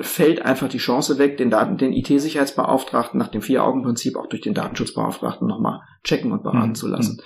fällt 0.00 0.42
einfach 0.42 0.68
die 0.68 0.78
Chance 0.78 1.18
weg, 1.18 1.36
den 1.36 1.50
Daten, 1.50 1.78
den 1.78 1.92
IT-Sicherheitsbeauftragten 1.92 3.18
nach 3.18 3.28
dem 3.28 3.42
Vier-Augen-Prinzip 3.42 4.16
auch 4.16 4.26
durch 4.26 4.42
den 4.42 4.54
Datenschutzbeauftragten 4.54 5.46
nochmal 5.46 5.80
checken 6.02 6.32
und 6.32 6.42
beraten 6.42 6.70
mhm. 6.70 6.74
zu 6.74 6.88
lassen. 6.88 7.22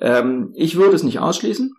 Ähm, 0.00 0.52
ich 0.54 0.76
würde 0.76 0.94
es 0.94 1.02
nicht 1.02 1.18
ausschließen. 1.18 1.74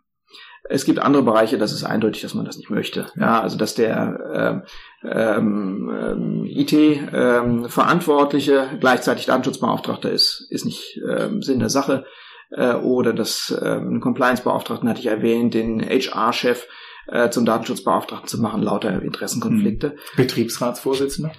Es 0.72 0.86
gibt 0.86 1.00
andere 1.00 1.24
Bereiche, 1.24 1.58
das 1.58 1.74
ist 1.74 1.84
eindeutig, 1.84 2.22
dass 2.22 2.34
man 2.34 2.46
das 2.46 2.56
nicht 2.58 2.70
möchte. 2.70 3.08
Ja, 3.20 3.42
also 3.42 3.58
dass 3.58 3.76
der 3.76 4.64
ähm, 5.04 5.04
ähm, 5.04 6.46
IT-Verantwortliche 6.46 8.70
ähm, 8.72 8.80
gleichzeitig 8.80 9.26
Datenschutzbeauftragter 9.26 10.10
ist, 10.10 10.48
ist 10.50 10.64
nicht 10.64 10.98
ähm, 11.10 11.42
Sinn 11.42 11.60
der 11.60 11.68
Sache. 11.70 12.06
Äh, 12.52 12.76
oder 12.76 13.12
das 13.14 13.54
ähm, 13.62 14.00
Compliance-Beauftragten 14.00 14.88
hatte 14.88 15.02
ich 15.02 15.08
erwähnt, 15.08 15.54
den 15.54 15.82
HR-Chef 15.82 16.66
äh, 17.08 17.30
zum 17.30 17.46
Datenschutzbeauftragten 17.46 18.30
zu 18.30 18.42
machen, 18.42 18.64
lauter 18.64 19.02
Interessenkonflikte. 19.02 19.90
Hm. 19.90 19.98
Betriebsratsvorsitzender? 20.16 21.34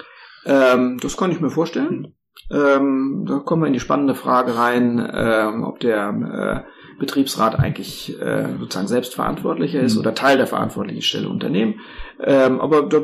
Ähm, 0.45 0.99
das 1.01 1.16
kann 1.16 1.33
ich 1.33 1.41
mir 1.41 1.49
vorstellen. 1.51 1.89
Hm. 1.89 2.12
Ähm, 2.51 3.24
da 3.26 3.39
kommen 3.39 3.62
wir 3.62 3.68
in 3.68 3.72
die 3.72 3.80
spannende 3.80 4.14
Frage 4.14 4.57
rein, 4.57 5.11
ähm, 5.14 5.64
ob 5.64 5.80
der 5.80 6.66
äh, 6.66 6.70
Betriebsrat 6.99 7.59
eigentlich 7.59 8.20
äh, 8.20 8.47
sozusagen 8.59 8.88
selbstverantwortlicher 8.88 9.80
ist 9.80 9.97
oder 9.97 10.14
Teil 10.14 10.36
der 10.36 10.47
verantwortlichen 10.47 11.03
Stelle 11.03 11.28
Unternehmen. 11.28 11.80
Ähm, 12.20 12.61
aber 12.61 12.82
da 12.82 13.01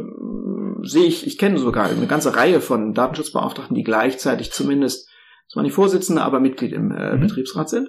sehe 0.82 1.06
ich, 1.06 1.26
ich 1.26 1.38
kenne 1.38 1.58
sogar 1.58 1.86
eine 1.86 2.06
ganze 2.06 2.36
Reihe 2.36 2.60
von 2.60 2.94
Datenschutzbeauftragten, 2.94 3.74
die 3.74 3.84
gleichzeitig 3.84 4.52
zumindest, 4.52 5.08
zwar 5.48 5.62
nicht 5.62 5.74
Vorsitzende, 5.74 6.22
aber 6.22 6.40
Mitglied 6.40 6.72
im 6.72 6.92
äh, 6.92 7.16
mhm. 7.16 7.20
Betriebsrat 7.20 7.68
sind. 7.68 7.88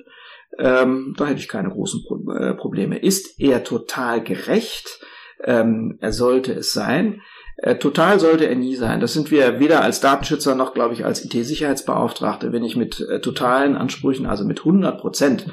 ähm, 0.57 1.13
da 1.17 1.25
hätte 1.27 1.39
ich 1.39 1.47
keine 1.47 1.69
großen 1.69 2.03
Pro 2.05 2.31
äh, 2.31 2.53
Probleme. 2.55 2.97
Ist 2.97 3.39
er 3.39 3.63
total 3.63 4.23
gerecht? 4.23 4.99
Ähm, 5.43 5.97
er 6.01 6.11
sollte 6.11 6.53
es 6.53 6.73
sein. 6.73 7.21
Äh, 7.61 7.75
total 7.75 8.19
sollte 8.19 8.47
er 8.47 8.55
nie 8.55 8.75
sein. 8.75 9.01
Das 9.01 9.13
sind 9.13 9.31
wir 9.31 9.59
weder 9.59 9.81
als 9.81 9.99
Datenschützer 9.99 10.55
noch, 10.55 10.73
glaube 10.73 10.93
ich, 10.93 11.03
als 11.05 11.25
IT-Sicherheitsbeauftragte. 11.25 12.53
Wenn 12.53 12.63
ich 12.63 12.77
mit 12.77 13.01
äh, 13.01 13.19
totalen 13.19 13.75
Ansprüchen, 13.75 14.25
also 14.25 14.45
mit 14.45 14.59
100 14.59 14.99
Prozent 14.99 15.45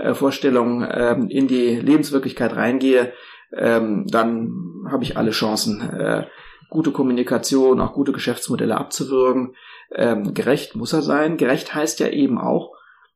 äh, 0.00 0.14
Vorstellungen 0.14 0.86
ähm, 0.90 1.28
in 1.28 1.48
die 1.48 1.76
Lebenswirklichkeit 1.76 2.56
reingehe, 2.56 3.12
ähm, 3.52 4.06
dann 4.08 4.84
habe 4.90 5.04
ich 5.04 5.16
alle 5.16 5.30
Chancen, 5.30 5.80
äh, 5.80 6.26
gute 6.70 6.92
Kommunikation, 6.92 7.80
auch 7.80 7.94
gute 7.94 8.12
Geschäftsmodelle 8.12 8.76
abzuwürgen. 8.76 9.54
Ähm, 9.90 10.34
gerecht 10.34 10.76
muss 10.76 10.92
er 10.92 11.02
sein. 11.02 11.36
Gerecht 11.36 11.74
heißt 11.74 12.00
ja 12.00 12.08
eben 12.08 12.38
auch 12.38 12.72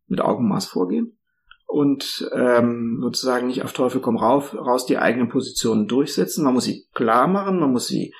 mit 0.06 0.20
Augenmaß 0.20 0.66
vorgehen 0.66 1.18
und 1.66 2.30
ähm, 2.34 2.98
sozusagen 3.00 3.46
nicht 3.46 3.62
auf 3.62 3.72
Teufel 3.72 4.00
komm 4.00 4.16
rauf, 4.16 4.54
raus 4.54 4.86
die 4.86 4.98
eigenen 4.98 5.28
Positionen 5.28 5.88
durchsetzen. 5.88 6.44
Man 6.44 6.54
muss 6.54 6.64
sie 6.64 6.86
klar 6.94 7.26
machen, 7.26 7.60
man 7.60 7.72
muss 7.72 7.88
sie 7.88 8.14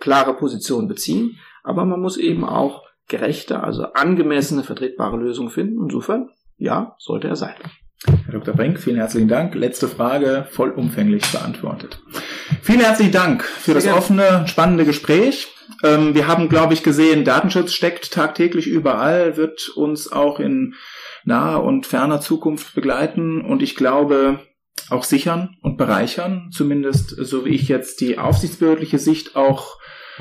klare 0.00 0.34
Positionen 0.34 0.88
beziehen, 0.88 1.38
aber 1.62 1.84
man 1.84 2.00
muss 2.00 2.16
eben 2.18 2.44
auch 2.44 2.82
gerechte, 3.08 3.62
also 3.62 3.84
angemessene, 3.94 4.62
vertretbare 4.62 5.16
Lösungen 5.16 5.50
finden. 5.50 5.82
Insofern, 5.82 6.28
ja, 6.58 6.94
sollte 6.98 7.28
er 7.28 7.36
sein. 7.36 7.56
Herr 8.06 8.32
Dr. 8.32 8.54
Brink, 8.54 8.78
vielen 8.78 8.96
herzlichen 8.96 9.28
Dank. 9.28 9.54
Letzte 9.54 9.88
Frage 9.88 10.46
vollumfänglich 10.50 11.26
beantwortet. 11.32 12.00
Vielen 12.62 12.80
herzlichen 12.80 13.12
Dank 13.12 13.42
für 13.42 13.74
das 13.74 13.88
offene, 13.88 14.46
spannende 14.46 14.84
Gespräch. 14.84 15.48
Ähm, 15.82 16.14
wir 16.14 16.28
haben, 16.28 16.48
glaube 16.48 16.74
ich, 16.74 16.84
gesehen, 16.84 17.24
Datenschutz 17.24 17.72
steckt 17.72 18.12
tagtäglich 18.12 18.68
überall, 18.68 19.36
wird 19.36 19.68
uns 19.70 20.12
auch 20.12 20.38
in 20.38 20.74
naher 21.24 21.64
und 21.64 21.86
ferner 21.86 22.20
Zukunft 22.20 22.74
begleiten 22.74 23.40
und 23.40 23.62
ich 23.62 23.74
glaube 23.74 24.40
auch 24.90 25.02
sichern 25.02 25.56
und 25.60 25.76
bereichern, 25.76 26.50
zumindest 26.52 27.10
so 27.10 27.44
wie 27.44 27.50
ich 27.50 27.68
jetzt 27.68 28.00
die 28.00 28.16
aufsichtsbehördliche 28.16 28.98
Sicht 28.98 29.34
auch 29.34 29.76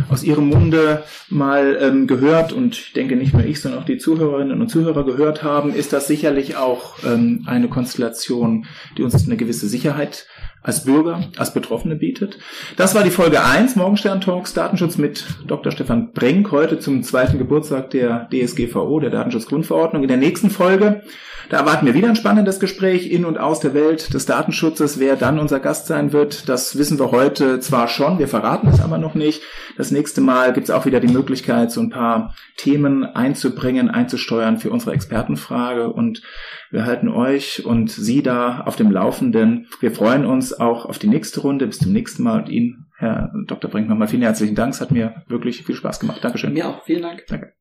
aus 0.10 0.24
ihrem 0.24 0.48
Munde 0.50 1.04
mal 1.30 1.78
ähm, 1.82 2.08
gehört 2.08 2.54
und 2.54 2.76
ich 2.76 2.94
denke 2.94 3.16
nicht 3.16 3.34
nur 3.34 3.44
ich, 3.44 3.62
sondern 3.62 3.82
auch 3.82 3.86
die 3.86 3.98
Zuhörerinnen 3.98 4.62
und 4.62 4.70
Zuhörer 4.70 5.06
gehört 5.06 5.44
haben, 5.44 5.74
ist 5.74 5.94
das 5.94 6.08
sicherlich 6.08 6.56
auch 6.56 6.96
ähm, 7.06 7.44
eine 7.46 7.68
Konstellation, 7.68 8.66
die 8.98 9.04
uns 9.04 9.26
eine 9.26 9.38
gewisse 9.38 9.68
Sicherheit 9.68 10.28
als 10.68 10.84
Bürger, 10.84 11.22
als 11.38 11.54
Betroffene 11.54 11.96
bietet. 11.96 12.38
Das 12.76 12.94
war 12.94 13.04
die 13.04 13.10
Folge 13.10 13.42
1 13.42 13.78
Morgenstern 13.78 14.20
Talks 14.20 14.54
Datenschutz 14.54 14.98
mit 14.98 15.26
Dr. 15.48 15.72
Stefan 15.72 16.12
Brenk 16.12 16.52
heute 16.52 16.78
zum 16.78 17.04
zweiten 17.04 17.38
Geburtstag 17.38 17.90
der 17.92 18.28
DSGVO, 18.34 19.00
der 19.00 19.10
Datenschutzgrundverordnung. 19.10 20.04
In 20.04 20.10
der 20.10 20.18
nächsten 20.18 20.50
Folge 20.50 21.04
da 21.50 21.60
erwarten 21.60 21.86
wir 21.86 21.94
wieder 21.94 22.10
ein 22.10 22.18
spannendes 22.18 22.60
Gespräch 22.60 23.10
in 23.10 23.24
und 23.24 23.38
aus 23.38 23.62
der 23.62 23.74
Welt 23.74 24.14
des 24.14 24.26
Datenschutzes. 24.26 25.00
Wer 25.00 25.16
dann 25.16 25.40
unser 25.40 25.62
Gast 25.62 25.88
sein 25.88 26.12
wird, 26.12 26.50
das 26.50 26.78
wissen 26.78 27.00
wir 27.00 27.12
heute 27.12 27.62
zwar 27.62 27.88
schon, 27.88 28.20
wir 28.20 28.28
verraten 28.28 28.68
es 28.68 28.82
aber 28.82 28.98
noch 28.98 29.16
nicht. 29.16 29.44
Das 29.78 29.92
nächste 29.92 30.20
Mal 30.20 30.52
gibt 30.52 30.68
es 30.68 30.76
auch 30.76 30.86
wieder 30.86 31.00
die 31.00 31.08
Möglichkeit, 31.08 31.72
so 31.72 31.80
ein 31.80 31.90
paar 31.90 32.36
Themen 32.58 33.06
einzubringen, 33.06 33.90
einzusteuern 33.90 34.58
für 34.58 34.72
unsere 34.72 34.92
Expertenfrage. 34.92 35.88
Und 35.88 36.22
wir 36.70 36.86
halten 36.86 37.08
euch 37.08 37.66
und 37.66 37.92
Sie 37.92 38.22
da 38.22 38.64
auf 38.66 38.76
dem 38.76 38.92
Laufenden. 38.92 39.68
Wir 39.80 39.92
freuen 39.92 40.26
uns 40.26 40.57
auch 40.60 40.86
auf 40.86 41.00
die 41.00 41.08
nächste 41.08 41.42
Runde. 41.42 41.68
Bis 41.68 41.80
zum 41.80 41.94
nächsten 41.94 42.24
Mal 42.24 42.42
und 42.42 42.50
Ihnen, 42.50 42.88
Herr 42.98 43.32
Dr. 43.46 43.70
Brink, 43.70 43.88
nochmal 43.88 44.08
vielen 44.08 44.24
herzlichen 44.24 44.56
Dank. 44.56 44.74
Es 44.74 44.82
hat 44.82 44.92
mir 44.92 45.24
wirklich 45.28 45.64
viel 45.64 45.76
Spaß 45.76 46.00
gemacht. 46.00 46.24
Dankeschön. 46.24 46.54
Mir 46.54 46.68
auch. 46.68 46.84
Vielen 46.84 47.02
Dank. 47.02 47.26
Danke. 47.28 47.54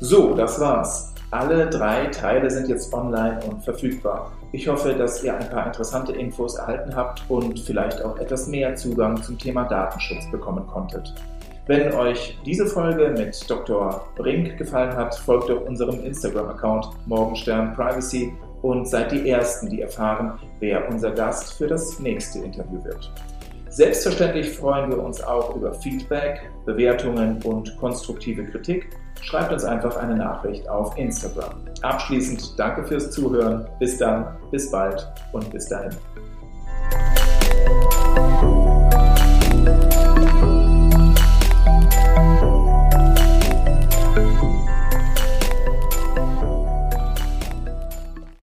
So, 0.00 0.34
das 0.34 0.60
war's. 0.60 1.13
Alle 1.34 1.66
drei 1.66 2.06
Teile 2.06 2.48
sind 2.48 2.68
jetzt 2.68 2.94
online 2.94 3.40
und 3.50 3.60
verfügbar. 3.64 4.30
Ich 4.52 4.68
hoffe, 4.68 4.94
dass 4.94 5.24
ihr 5.24 5.36
ein 5.36 5.50
paar 5.50 5.66
interessante 5.66 6.12
Infos 6.12 6.54
erhalten 6.54 6.94
habt 6.94 7.28
und 7.28 7.58
vielleicht 7.58 8.04
auch 8.04 8.16
etwas 8.20 8.46
mehr 8.46 8.76
Zugang 8.76 9.20
zum 9.20 9.36
Thema 9.36 9.64
Datenschutz 9.64 10.30
bekommen 10.30 10.64
konntet. 10.68 11.12
Wenn 11.66 11.92
euch 11.92 12.38
diese 12.46 12.66
Folge 12.66 13.12
mit 13.18 13.50
Dr. 13.50 14.06
Brink 14.14 14.58
gefallen 14.58 14.94
hat, 14.94 15.16
folgt 15.16 15.50
doch 15.50 15.66
unserem 15.66 16.04
Instagram-Account 16.04 16.86
Morgenstern 17.06 17.74
Privacy 17.74 18.32
und 18.62 18.86
seid 18.86 19.10
die 19.10 19.28
Ersten, 19.28 19.68
die 19.68 19.80
erfahren, 19.80 20.38
wer 20.60 20.88
unser 20.88 21.10
Gast 21.10 21.54
für 21.54 21.66
das 21.66 21.98
nächste 21.98 22.44
Interview 22.44 22.84
wird. 22.84 23.12
Selbstverständlich 23.70 24.50
freuen 24.50 24.88
wir 24.88 25.02
uns 25.02 25.20
auch 25.20 25.56
über 25.56 25.74
Feedback, 25.74 26.48
Bewertungen 26.64 27.42
und 27.42 27.76
konstruktive 27.78 28.44
Kritik. 28.44 28.86
Schreibt 29.24 29.52
uns 29.52 29.64
einfach 29.64 29.96
eine 29.96 30.16
Nachricht 30.16 30.68
auf 30.68 30.96
Instagram. 30.98 31.54
Abschließend 31.80 32.58
danke 32.58 32.84
fürs 32.84 33.10
Zuhören. 33.10 33.66
Bis 33.78 33.96
dann, 33.98 34.36
bis 34.50 34.70
bald 34.70 35.10
und 35.32 35.50
bis 35.50 35.66
dahin. 35.66 35.92